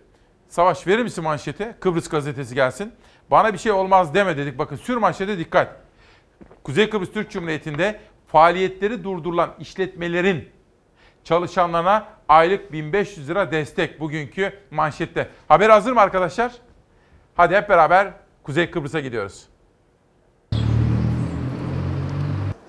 [0.48, 1.74] Savaş verir misin manşete?
[1.80, 2.92] Kıbrıs gazetesi gelsin.
[3.30, 4.58] Bana bir şey olmaz deme dedik.
[4.58, 5.76] Bakın sür manşete dikkat.
[6.62, 10.48] Kuzey Kıbrıs Türk Cumhuriyeti'nde faaliyetleri durdurulan işletmelerin
[11.24, 15.28] çalışanlarına aylık 1500 lira destek bugünkü manşette.
[15.48, 16.52] Haber hazır mı arkadaşlar?
[17.34, 19.48] Hadi hep beraber Kuzey Kıbrıs'a gidiyoruz.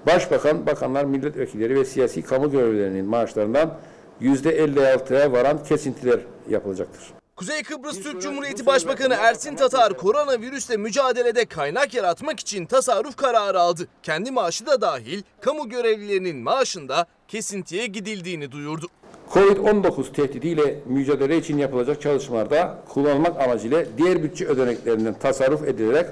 [0.08, 3.78] Başbakan, bakanlar, milletvekilleri ve siyasi kamu görevlilerinin maaşlarından
[4.22, 6.20] %56'ya varan kesintiler
[6.50, 7.25] yapılacaktır.
[7.36, 13.88] Kuzey Kıbrıs Türk Cumhuriyeti Başbakanı Ersin Tatar koronavirüsle mücadelede kaynak yaratmak için tasarruf kararı aldı.
[14.04, 18.88] Kendi maaşı da dahil kamu görevlilerinin maaşında kesintiye gidildiğini duyurdu.
[19.34, 26.06] Covid-19 tehdidiyle mücadele için yapılacak çalışmalarda kullanılmak amacıyla diğer bütçe ödeneklerinden tasarruf edilerek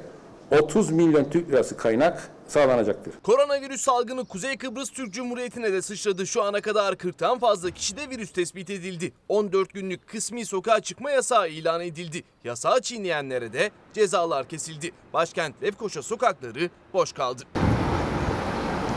[0.61, 3.13] 30 milyon Türk lirası kaynak sağlanacaktır.
[3.23, 6.27] Koronavirüs salgını Kuzey Kıbrıs Türk Cumhuriyeti'ne de sıçradı.
[6.27, 9.13] Şu ana kadar 40'tan fazla kişide virüs tespit edildi.
[9.29, 12.23] 14 günlük kısmi sokağa çıkma yasağı ilan edildi.
[12.43, 14.91] Yasağı çiğneyenlere de cezalar kesildi.
[15.13, 17.43] Başkent Lefkoşa sokakları boş kaldı.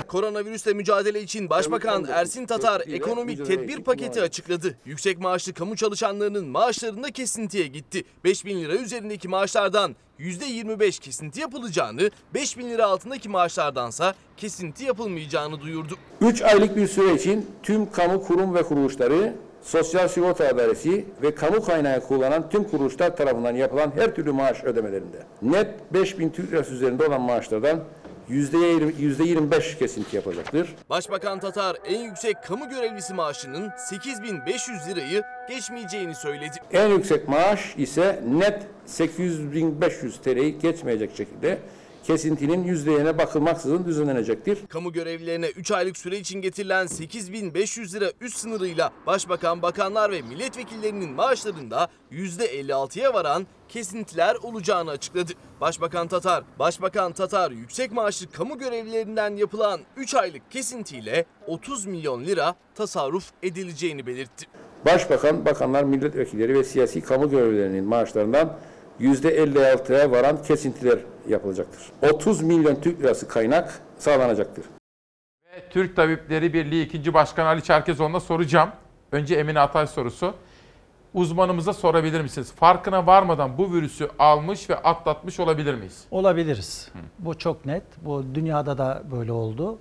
[0.08, 4.78] Koronavirüsle mücadele için Başbakan Ersin Tatar ekonomik tedbir paketi açıkladı.
[4.84, 8.04] Yüksek maaşlı kamu çalışanlarının maaşlarında kesintiye gitti.
[8.24, 15.60] 5 bin lira üzerindeki maaşlardan %25 kesinti yapılacağını, 5 bin lira altındaki maaşlardansa kesinti yapılmayacağını
[15.60, 15.94] duyurdu.
[16.20, 21.64] 3 aylık bir süre için tüm kamu kurum ve kuruluşları Sosyal Sigorta İdaresi ve kamu
[21.64, 27.06] kaynağı kullanan tüm kuruluşlar tarafından yapılan her türlü maaş ödemelerinde net 5000 Türk lirası üzerinde
[27.06, 27.80] olan maaşlardan %20,
[28.30, 30.74] %25 kesinti yapılacaktır.
[30.90, 36.56] Başbakan Tatar en yüksek kamu görevlisi maaşının 8500 lirayı geçmeyeceğini söyledi.
[36.72, 41.58] En yüksek maaş ise net 800.500 TL'yi geçmeyecek şekilde
[42.06, 44.66] kesintinin yüzdeyene bakılmaksızın düzenlenecektir.
[44.66, 51.10] Kamu görevlilerine 3 aylık süre için getirilen 8500 lira üst sınırıyla Başbakan, bakanlar ve milletvekillerinin
[51.10, 55.32] maaşlarında %56'ya varan kesintiler olacağını açıkladı.
[55.60, 62.54] Başbakan Tatar, Başbakan Tatar yüksek maaşlı kamu görevlilerinden yapılan 3 aylık kesintiyle 30 milyon lira
[62.74, 64.46] tasarruf edileceğini belirtti.
[64.84, 68.58] Başbakan, bakanlar, milletvekilleri ve siyasi kamu görevlilerinin maaşlarından
[69.00, 70.98] %56'ya varan kesintiler
[71.28, 71.82] yapılacaktır.
[72.14, 74.64] 30 milyon Türk lirası kaynak sağlanacaktır.
[75.70, 77.14] Türk Tabipleri Birliği 2.
[77.14, 78.70] Başkanı Ali Çerkezoğlu'na soracağım.
[79.12, 80.34] Önce Emine Atay sorusu.
[81.14, 82.52] Uzmanımıza sorabilir misiniz?
[82.52, 86.04] Farkına varmadan bu virüsü almış ve atlatmış olabilir miyiz?
[86.10, 86.88] Olabiliriz.
[87.18, 87.82] Bu çok net.
[88.02, 89.78] Bu dünyada da böyle oldu.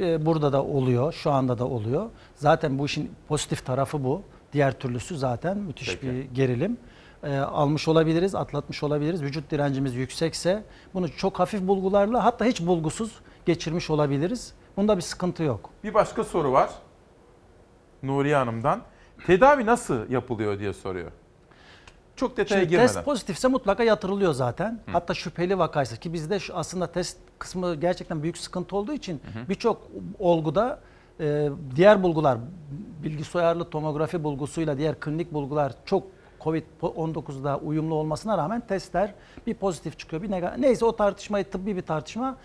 [0.00, 1.12] Ee, Burada da oluyor.
[1.12, 2.06] Şu anda da oluyor.
[2.36, 4.22] Zaten bu işin pozitif tarafı bu.
[4.52, 6.06] Diğer türlüsü zaten müthiş Peki.
[6.06, 6.76] bir gerilim.
[7.24, 9.22] Ee, almış olabiliriz, atlatmış olabiliriz.
[9.22, 10.64] Vücut direncimiz yüksekse
[10.94, 14.52] bunu çok hafif bulgularla hatta hiç bulgusuz geçirmiş olabiliriz.
[14.76, 15.70] Bunda bir sıkıntı yok.
[15.84, 16.70] Bir başka soru var.
[18.02, 18.82] Nuriye Hanım'dan.
[19.26, 21.12] Tedavi nasıl yapılıyor diye soruyor.
[22.16, 22.86] Çok detaya Şimdi girmeden.
[22.94, 24.80] test pozitifse mutlaka yatırılıyor zaten.
[24.92, 29.90] Hatta şüpheli vakaysa ki bizde şu aslında test kısmı gerçekten büyük sıkıntı olduğu için birçok
[30.18, 30.80] olguda
[31.20, 32.38] e, diğer bulgular
[33.02, 36.02] bilgisayarlı tomografi bulgusuyla diğer klinik bulgular çok
[36.40, 39.14] Covid-19'da uyumlu olmasına rağmen testler
[39.46, 40.58] bir pozitif çıkıyor bir negatif.
[40.58, 42.36] Neyse o tartışmayı tıbbi bir tartışma.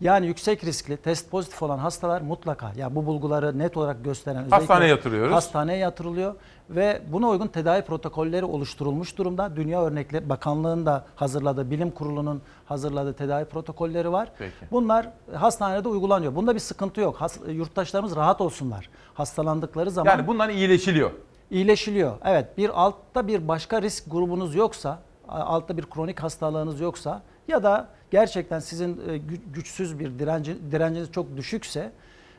[0.00, 4.88] Yani yüksek riskli test pozitif olan hastalar mutlaka ya bu bulguları net olarak gösteren Hastaneye
[4.90, 5.32] yatırıyoruz.
[5.34, 6.34] Hastaneye yatırılıyor
[6.70, 9.56] ve buna uygun tedavi protokolleri oluşturulmuş durumda.
[9.56, 14.32] Dünya Örnekleri Bakanlığı'nın da hazırladığı, bilim kurulunun hazırladığı tedavi protokolleri var.
[14.38, 14.52] Peki.
[14.70, 16.34] Bunlar hastanede uygulanıyor.
[16.34, 17.16] Bunda bir sıkıntı yok.
[17.16, 18.90] Has- yurttaşlarımız rahat olsunlar.
[19.14, 21.10] Hastalandıkları zaman Yani bundan iyileşiliyor.
[21.50, 22.16] İyileşiliyor.
[22.24, 24.98] Evet bir altta bir başka risk grubunuz yoksa,
[25.28, 31.12] altta bir kronik hastalığınız yoksa ya da gerçekten sizin e, gü- güçsüz bir direnci, direnciniz
[31.12, 31.92] çok düşükse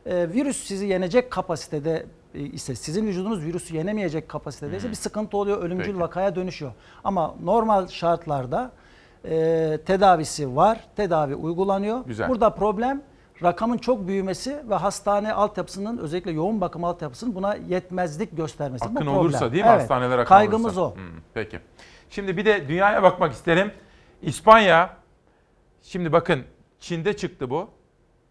[0.06, 2.06] e, virüs sizi yenecek kapasitede
[2.36, 6.00] e, ise sizin vücudunuz virüsü yenemeyecek kapasitedeyse bir sıkıntı oluyor, ölümcül Peki.
[6.00, 6.72] vakaya dönüşüyor.
[7.04, 8.72] Ama normal şartlarda
[9.26, 12.06] e, tedavisi var, tedavi uygulanıyor.
[12.06, 12.30] Güzel.
[12.30, 13.02] Burada problem
[13.44, 18.86] rakamın çok büyümesi ve hastane altyapısının özellikle yoğun bakım altyapısının buna yetmezlik göstermesi.
[18.86, 19.14] Bu Akın problem.
[19.18, 20.82] olursa değil mi Evet, hastanelere akın Kaygımız olursa?
[20.82, 20.96] o.
[20.96, 21.60] Hmm, peki.
[22.10, 23.72] Şimdi bir de dünyaya bakmak isterim.
[24.22, 24.98] İspanya,
[25.82, 26.44] şimdi bakın
[26.80, 27.70] Çin'de çıktı bu.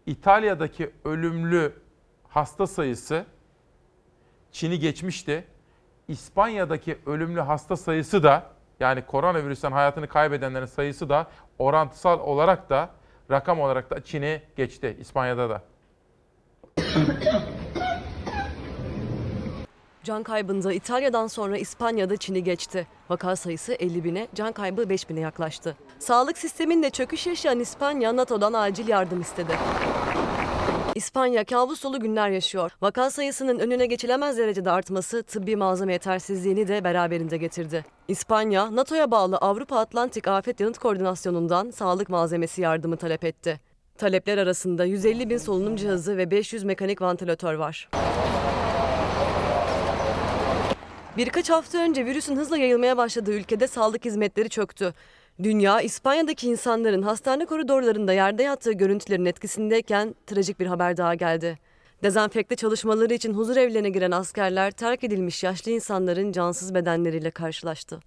[0.05, 1.73] İtalya'daki ölümlü
[2.27, 3.25] hasta sayısı
[4.51, 5.43] Çin'i geçmişti.
[6.07, 8.43] İspanya'daki ölümlü hasta sayısı da
[8.79, 11.27] yani koronavirüsten hayatını kaybedenlerin sayısı da
[11.59, 12.89] orantısal olarak da
[13.31, 15.61] rakam olarak da Çin'i geçti İspanya'da da.
[20.03, 22.87] Can kaybında İtalya'dan sonra İspanya'da Çin'i geçti.
[23.09, 25.75] Vaka sayısı 50 bine, can kaybı 5 bine yaklaştı.
[25.99, 29.51] Sağlık sisteminde çöküş yaşayan İspanya NATO'dan acil yardım istedi.
[30.99, 32.71] İspanya kabus dolu günler yaşıyor.
[32.81, 37.85] Vaka sayısının önüne geçilemez derecede artması tıbbi malzeme yetersizliğini de beraberinde getirdi.
[38.07, 43.59] İspanya, NATO'ya bağlı Avrupa Atlantik Afet Yanıt Koordinasyonu'ndan sağlık malzemesi yardımı talep etti.
[43.97, 47.89] Talepler arasında 150 bin solunum cihazı ve 500 mekanik vantilatör var.
[51.17, 54.93] Birkaç hafta önce virüsün hızla yayılmaya başladığı ülkede sağlık hizmetleri çöktü.
[55.43, 61.59] Dünya, İspanya'daki insanların hastane koridorlarında yerde yattığı görüntülerin etkisindeyken trajik bir haber daha geldi.
[62.03, 67.99] Dezenfekte çalışmaları için huzur evlerine giren askerler terk edilmiş yaşlı insanların cansız bedenleriyle karşılaştı.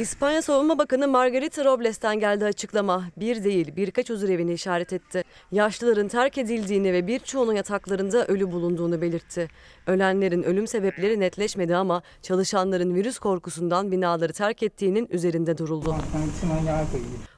[0.00, 3.04] İspanya Savunma Bakanı Margarita Robles'ten geldi açıklama.
[3.16, 5.24] Bir değil birkaç huzurevini işaret etti.
[5.52, 9.48] Yaşlıların terk edildiğini ve birçoğunun yataklarında ölü bulunduğunu belirtti.
[9.86, 15.96] Ölenlerin ölüm sebepleri netleşmedi ama çalışanların virüs korkusundan binaları terk ettiğinin üzerinde duruldu.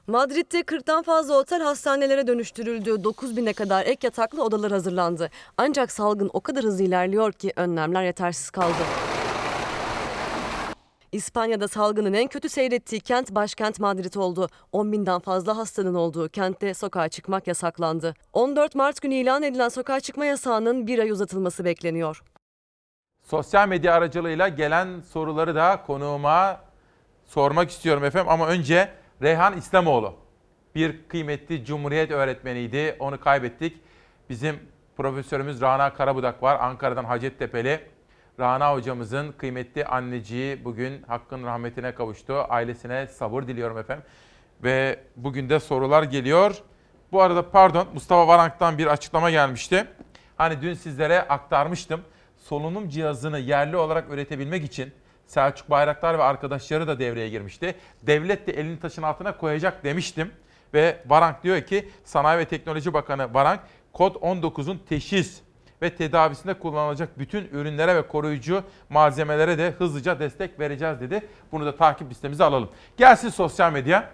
[0.07, 2.89] Madrid'de 40'tan fazla otel hastanelere dönüştürüldü.
[2.89, 5.29] 9000'e kadar ek yataklı odalar hazırlandı.
[5.57, 8.83] Ancak salgın o kadar hızlı ilerliyor ki önlemler yetersiz kaldı.
[11.13, 14.49] İspanya'da salgının en kötü seyrettiği kent başkent Madrid oldu.
[14.71, 18.13] 10 binden fazla hastanın olduğu kentte sokağa çıkmak yasaklandı.
[18.33, 22.23] 14 Mart günü ilan edilen sokağa çıkma yasağının bir ay uzatılması bekleniyor.
[23.23, 26.61] Sosyal medya aracılığıyla gelen soruları da konuğuma
[27.25, 28.29] sormak istiyorum efendim.
[28.29, 28.89] Ama önce
[29.21, 30.13] Reyhan İslamoğlu.
[30.75, 32.95] Bir kıymetli Cumhuriyet öğretmeniydi.
[32.99, 33.81] Onu kaybettik.
[34.29, 34.59] Bizim
[34.97, 36.57] profesörümüz Rana Karabudak var.
[36.61, 37.92] Ankara'dan Hacettepe'li.
[38.39, 42.45] Rana hocamızın kıymetli anneciği bugün hakkın rahmetine kavuştu.
[42.49, 44.05] Ailesine sabır diliyorum efendim.
[44.63, 46.55] Ve bugün de sorular geliyor.
[47.11, 49.87] Bu arada pardon Mustafa Varank'tan bir açıklama gelmişti.
[50.37, 52.01] Hani dün sizlere aktarmıştım.
[52.37, 54.93] Solunum cihazını yerli olarak üretebilmek için
[55.25, 57.75] Selçuk Bayraktar ve arkadaşları da devreye girmişti.
[58.01, 60.31] Devlet de elini taşın altına koyacak demiştim.
[60.73, 63.59] Ve Varank diyor ki Sanayi ve Teknoloji Bakanı Varank
[63.93, 65.41] kod 19'un teşhis
[65.83, 71.27] ve tedavisinde kullanılacak bütün ürünlere ve koruyucu malzemelere de hızlıca destek vereceğiz dedi.
[71.51, 72.69] Bunu da takip listemize alalım.
[72.97, 74.09] Gelsin sosyal medya.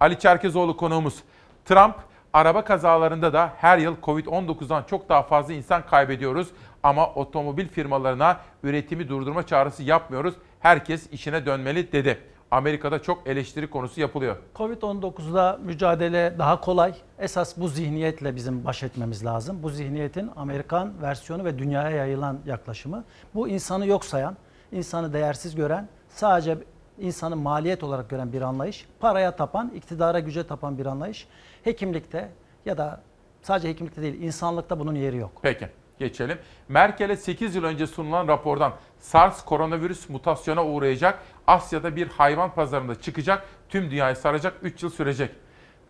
[0.00, 1.22] Ali Çerkezoğlu konuğumuz.
[1.64, 1.94] Trump
[2.32, 6.48] araba kazalarında da her yıl Covid-19'dan çok daha fazla insan kaybediyoruz
[6.82, 10.34] ama otomobil firmalarına üretimi durdurma çağrısı yapmıyoruz.
[10.60, 12.18] Herkes işine dönmeli dedi.
[12.50, 14.36] Amerika'da çok eleştiri konusu yapılıyor.
[14.54, 16.94] Covid-19'la mücadele daha kolay.
[17.18, 19.62] Esas bu zihniyetle bizim baş etmemiz lazım.
[19.62, 23.04] Bu zihniyetin Amerikan versiyonu ve dünyaya yayılan yaklaşımı.
[23.34, 24.36] Bu insanı yok sayan,
[24.72, 26.58] insanı değersiz gören, sadece
[26.98, 28.86] insanı maliyet olarak gören bir anlayış.
[29.00, 31.28] Paraya tapan, iktidara güce tapan bir anlayış.
[31.64, 32.30] Hekimlikte
[32.66, 33.00] ya da
[33.42, 35.32] sadece hekimlikte değil, insanlıkta bunun yeri yok.
[35.42, 35.68] Peki
[36.00, 36.38] geçelim.
[36.68, 41.18] Merkel'e 8 yıl önce sunulan rapordan SARS koronavirüs mutasyona uğrayacak.
[41.46, 43.46] Asya'da bir hayvan pazarında çıkacak.
[43.68, 44.54] Tüm dünyayı saracak.
[44.62, 45.30] 3 yıl sürecek.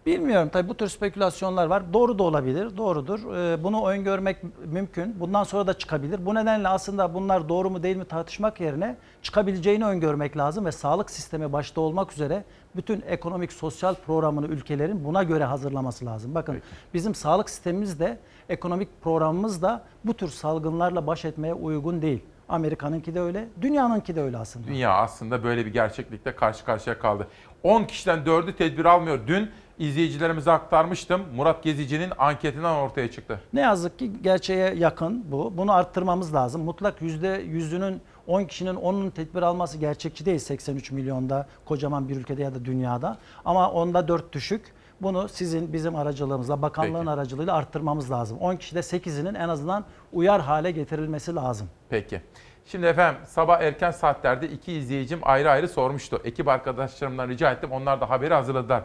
[0.07, 1.93] Bilmiyorum tabii bu tür spekülasyonlar var.
[1.93, 3.35] Doğru da olabilir, doğrudur.
[3.37, 4.37] Ee, Bunu öngörmek
[4.67, 5.21] mümkün.
[5.21, 6.27] Bundan sonra da çıkabilir.
[6.27, 11.11] Bu nedenle aslında bunlar doğru mu değil mi tartışmak yerine çıkabileceğini öngörmek lazım ve sağlık
[11.11, 12.45] sistemi başta olmak üzere
[12.77, 16.35] bütün ekonomik sosyal programını ülkelerin buna göre hazırlaması lazım.
[16.35, 16.63] Bakın
[16.95, 18.19] bizim sağlık sistemimiz de
[18.49, 22.25] ekonomik programımız da bu tür salgınlarla baş etmeye uygun değil.
[22.49, 24.67] Amerika'nınki de öyle, dünyanınki de öyle aslında.
[24.67, 27.27] Dünya aslında böyle bir gerçeklikle karşı karşıya kaldı.
[27.63, 29.19] 10 kişiden 4'ü tedbir almıyor.
[29.27, 31.23] Dün izleyicilerimize aktarmıştım.
[31.37, 33.41] Murat Gezici'nin anketinden ortaya çıktı.
[33.53, 35.53] Ne yazık ki gerçeğe yakın bu.
[35.57, 36.63] Bunu arttırmamız lazım.
[36.63, 42.55] Mutlak %100'ünün 10 kişinin 10'unun tedbir alması gerçekçi değil 83 milyonda kocaman bir ülkede ya
[42.55, 43.19] da dünyada.
[43.45, 44.73] Ama onda 4 düşük.
[45.01, 47.11] Bunu sizin bizim aracılığımızla, bakanlığın Peki.
[47.11, 48.39] aracılığıyla arttırmamız lazım.
[48.39, 51.69] 10 kişide 8'inin en azından uyar hale getirilmesi lazım.
[51.89, 52.21] Peki.
[52.67, 56.21] Şimdi efendim sabah erken saatlerde iki izleyicim ayrı ayrı sormuştu.
[56.25, 57.73] Ekip arkadaşlarımdan rica ettim.
[57.73, 58.83] Onlar da haberi hazırladılar.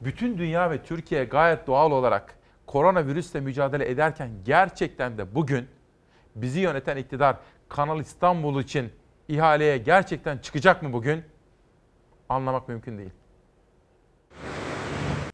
[0.00, 5.68] Bütün dünya ve Türkiye gayet doğal olarak koronavirüsle mücadele ederken gerçekten de bugün
[6.34, 7.36] bizi yöneten iktidar
[7.68, 8.92] Kanal İstanbul için
[9.28, 11.24] ihaleye gerçekten çıkacak mı bugün?
[12.28, 13.10] Anlamak mümkün değil.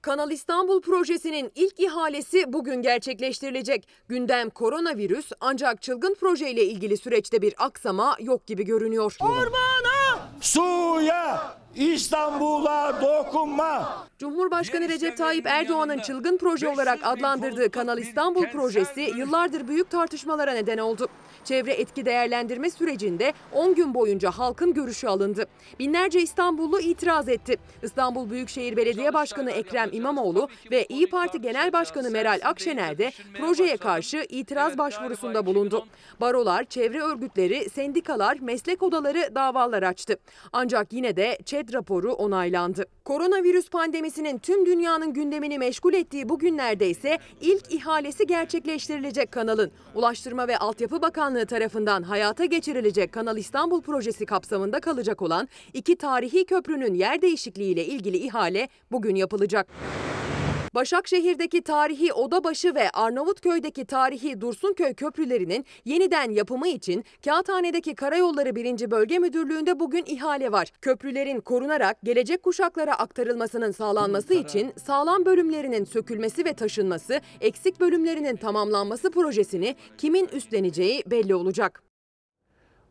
[0.02, 3.88] Kanal İstanbul projesinin ilk ihalesi bugün gerçekleştirilecek.
[4.08, 9.16] Gündem koronavirüs ancak çılgın projeyle ilgili süreçte bir aksama yok gibi görünüyor.
[9.20, 14.06] Ormana, suya, İstanbul'a dokunma.
[14.18, 20.78] Cumhurbaşkanı Recep Tayyip Erdoğan'ın çılgın proje olarak adlandırdığı Kanal İstanbul projesi yıllardır büyük tartışmalara neden
[20.78, 21.08] oldu.
[21.44, 25.46] Çevre etki değerlendirme sürecinde 10 gün boyunca halkın görüşü alındı.
[25.78, 27.56] Binlerce İstanbullu itiraz etti.
[27.82, 33.76] İstanbul Büyükşehir Belediye Başkanı Ekrem İmamoğlu ve İyi Parti Genel Başkanı Meral Akşener de projeye
[33.76, 35.86] karşı itiraz başvurusunda bulundu.
[36.20, 40.16] Barolar, çevre örgütleri, sendikalar, meslek odaları davalar açtı.
[40.52, 42.86] Ancak yine de ÇED raporu onaylandı.
[43.04, 49.70] Koronavirüs pandemisinin tüm dünyanın gündemini meşgul ettiği bu günlerde ise ilk ihalesi gerçekleştirilecek kanalın.
[49.94, 56.44] Ulaştırma ve Altyapı Bakanlığı tarafından hayata geçirilecek Kanal İstanbul projesi kapsamında kalacak olan iki tarihi
[56.44, 59.66] köprünün yer değişikliğiyle ilgili ihale bugün yapılacak.
[60.74, 68.90] Başakşehir'deki tarihi Odabaşı ve Arnavutköy'deki tarihi Dursunköy köprülerinin yeniden yapımı için Kağıthane'deki Karayolları 1.
[68.90, 70.68] Bölge Müdürlüğü'nde bugün ihale var.
[70.80, 79.10] Köprülerin korunarak gelecek kuşaklara aktarılmasının sağlanması için sağlam bölümlerinin sökülmesi ve taşınması, eksik bölümlerinin tamamlanması
[79.10, 81.82] projesini kimin üstleneceği belli olacak.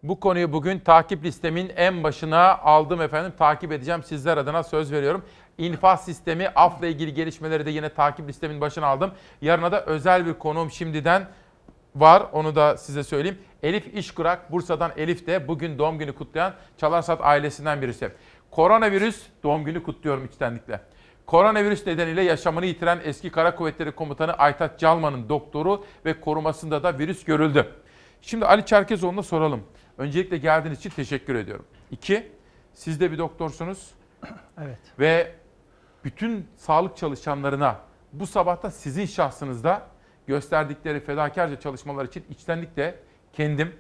[0.04, 3.34] Bu konuyu bugün takip listemin en başına aldım efendim.
[3.38, 5.24] Takip edeceğim sizler adına söz veriyorum.
[5.60, 9.12] İnfaz sistemi afla ilgili gelişmeleri de yine takip listemin başına aldım.
[9.42, 11.28] Yarına da özel bir konuğum şimdiden
[11.96, 12.24] var.
[12.34, 13.38] Onu da size söyleyeyim.
[13.64, 18.12] Elif İşkurak, Bursa'dan Elif de bugün doğum günü kutlayan Çalarsat ailesinden birisi.
[18.52, 20.82] Koronavirüs doğum günü kutluyorum içtenlikle.
[21.26, 27.24] Koronavirüs nedeniyle yaşamını yitiren eski Kara Kuvvetleri Komutanı Aytaç Calman'ın doktoru ve korumasında da virüs
[27.24, 27.68] görüldü.
[28.22, 29.64] Şimdi Ali Çerkezoğlu'na soralım.
[29.98, 31.66] Öncelikle geldiğiniz için teşekkür ediyorum.
[31.92, 32.32] İki,
[32.74, 33.92] siz de bir doktorsunuz
[34.58, 34.78] Evet.
[35.00, 35.32] ve
[36.04, 37.76] bütün sağlık çalışanlarına
[38.14, 39.82] bu sabahta sizin şahsınızda
[40.28, 43.00] gösterdikleri fedakarca çalışmalar için içtenlikle
[43.34, 43.76] kendim,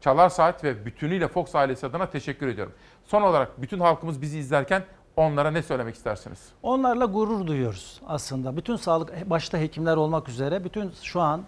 [0.00, 2.72] Çalar Saat ve bütünüyle Fox ailesi adına teşekkür ediyorum.
[3.04, 4.84] Son olarak bütün halkımız bizi izlerken
[5.16, 6.48] onlara ne söylemek istersiniz?
[6.62, 8.56] Onlarla gurur duyuyoruz aslında.
[8.56, 11.42] Bütün sağlık, başta hekimler olmak üzere bütün şu an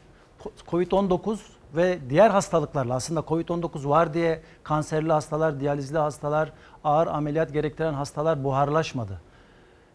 [0.68, 1.38] COVID-19
[1.76, 6.52] ve diğer hastalıklarla aslında COVID-19 var diye kanserli hastalar, diyalizli hastalar,
[6.84, 9.20] ağır ameliyat gerektiren hastalar buharlaşmadı.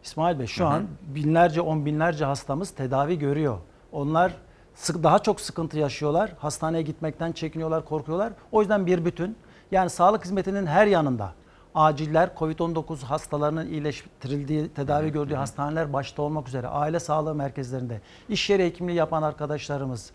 [0.03, 0.74] İsmail Bey şu Hı hı.
[0.74, 3.57] an binlerce, on binlerce hastamız tedavi görüyor.
[3.91, 4.34] Onlar
[4.76, 6.34] sık, daha çok sıkıntı yaşıyorlar.
[6.40, 8.34] Hastaneye gitmekten çekiniyorlar, korkuyorlar.
[8.52, 9.38] O yüzden bir bütün.
[9.72, 11.34] Yani sağlık hizmetinin her yanında
[11.76, 18.65] aciller, Covid-19 hastalarının iyileştirildiği, tedavi gördüğü hastaneler başta olmak üzere aile sağlığı merkezlerinde, iş yeri
[18.65, 20.11] hekimliği yapan arkadaşlarımız,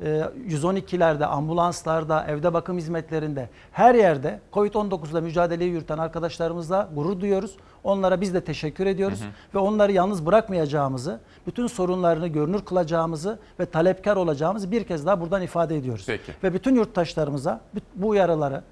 [0.00, 7.56] 112'lerde, ambulanslarda, evde bakım hizmetlerinde her yerde Covid-19 ile mücadeleyi yürüten arkadaşlarımızla gurur duyuyoruz.
[7.84, 9.20] Onlara biz de teşekkür ediyoruz
[9.54, 15.42] ve onları yalnız bırakmayacağımızı, bütün sorunlarını görünür kılacağımızı ve talepkar olacağımızı bir kez daha buradan
[15.42, 16.04] ifade ediyoruz.
[16.06, 16.32] Peki.
[16.42, 17.60] Ve bütün yurttaşlarımıza
[17.94, 18.62] bu uyarıları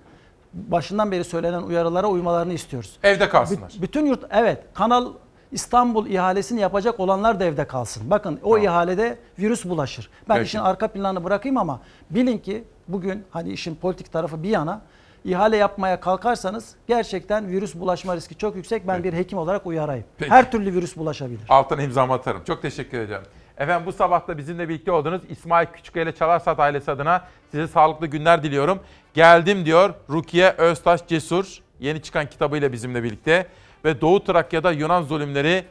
[0.53, 2.99] başından beri söylenen uyarılara uymalarını istiyoruz.
[3.03, 3.71] Evde kalsınlar.
[3.71, 5.13] Bü- bütün yurt evet Kanal
[5.55, 8.11] İstanbul ihalesini yapacak olanlar da evde kalsın.
[8.11, 10.11] Bakın o ihalede virüs bulaşır.
[10.29, 10.47] Ben Peki.
[10.47, 14.81] işin arka planını bırakayım ama bilin ki bugün hani işin politik tarafı bir yana
[15.25, 18.89] ihale yapmaya kalkarsanız gerçekten virüs bulaşma riski çok yüksek.
[18.89, 20.05] Ben bir hekim olarak uyarayım.
[20.19, 20.31] Peki.
[20.31, 21.41] Her türlü virüs bulaşabilir.
[21.49, 22.45] Altına imzamı atarım.
[22.45, 23.27] Çok teşekkür ederim.
[23.59, 25.23] Efendim bu sabah da bizimle birlikte oldunuz.
[25.29, 28.81] İsmail Küçüköy ile Çalarsat ailesi adına size sağlıklı günler diliyorum.
[29.15, 31.59] Geldim diyor Rukiye Öztaş Cesur.
[31.81, 33.47] Yeni çıkan kitabıyla bizimle birlikte.
[33.85, 35.65] Ve Doğu Trakya'da Yunan zulümleri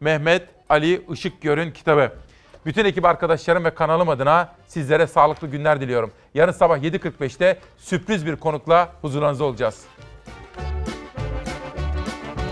[0.00, 2.12] Mehmet Ali Işıkgör'ün kitabı.
[2.66, 6.12] Bütün ekip arkadaşlarım ve kanalım adına sizlere sağlıklı günler diliyorum.
[6.34, 9.84] Yarın sabah 7.45'te sürpriz bir konukla huzurunuzda olacağız.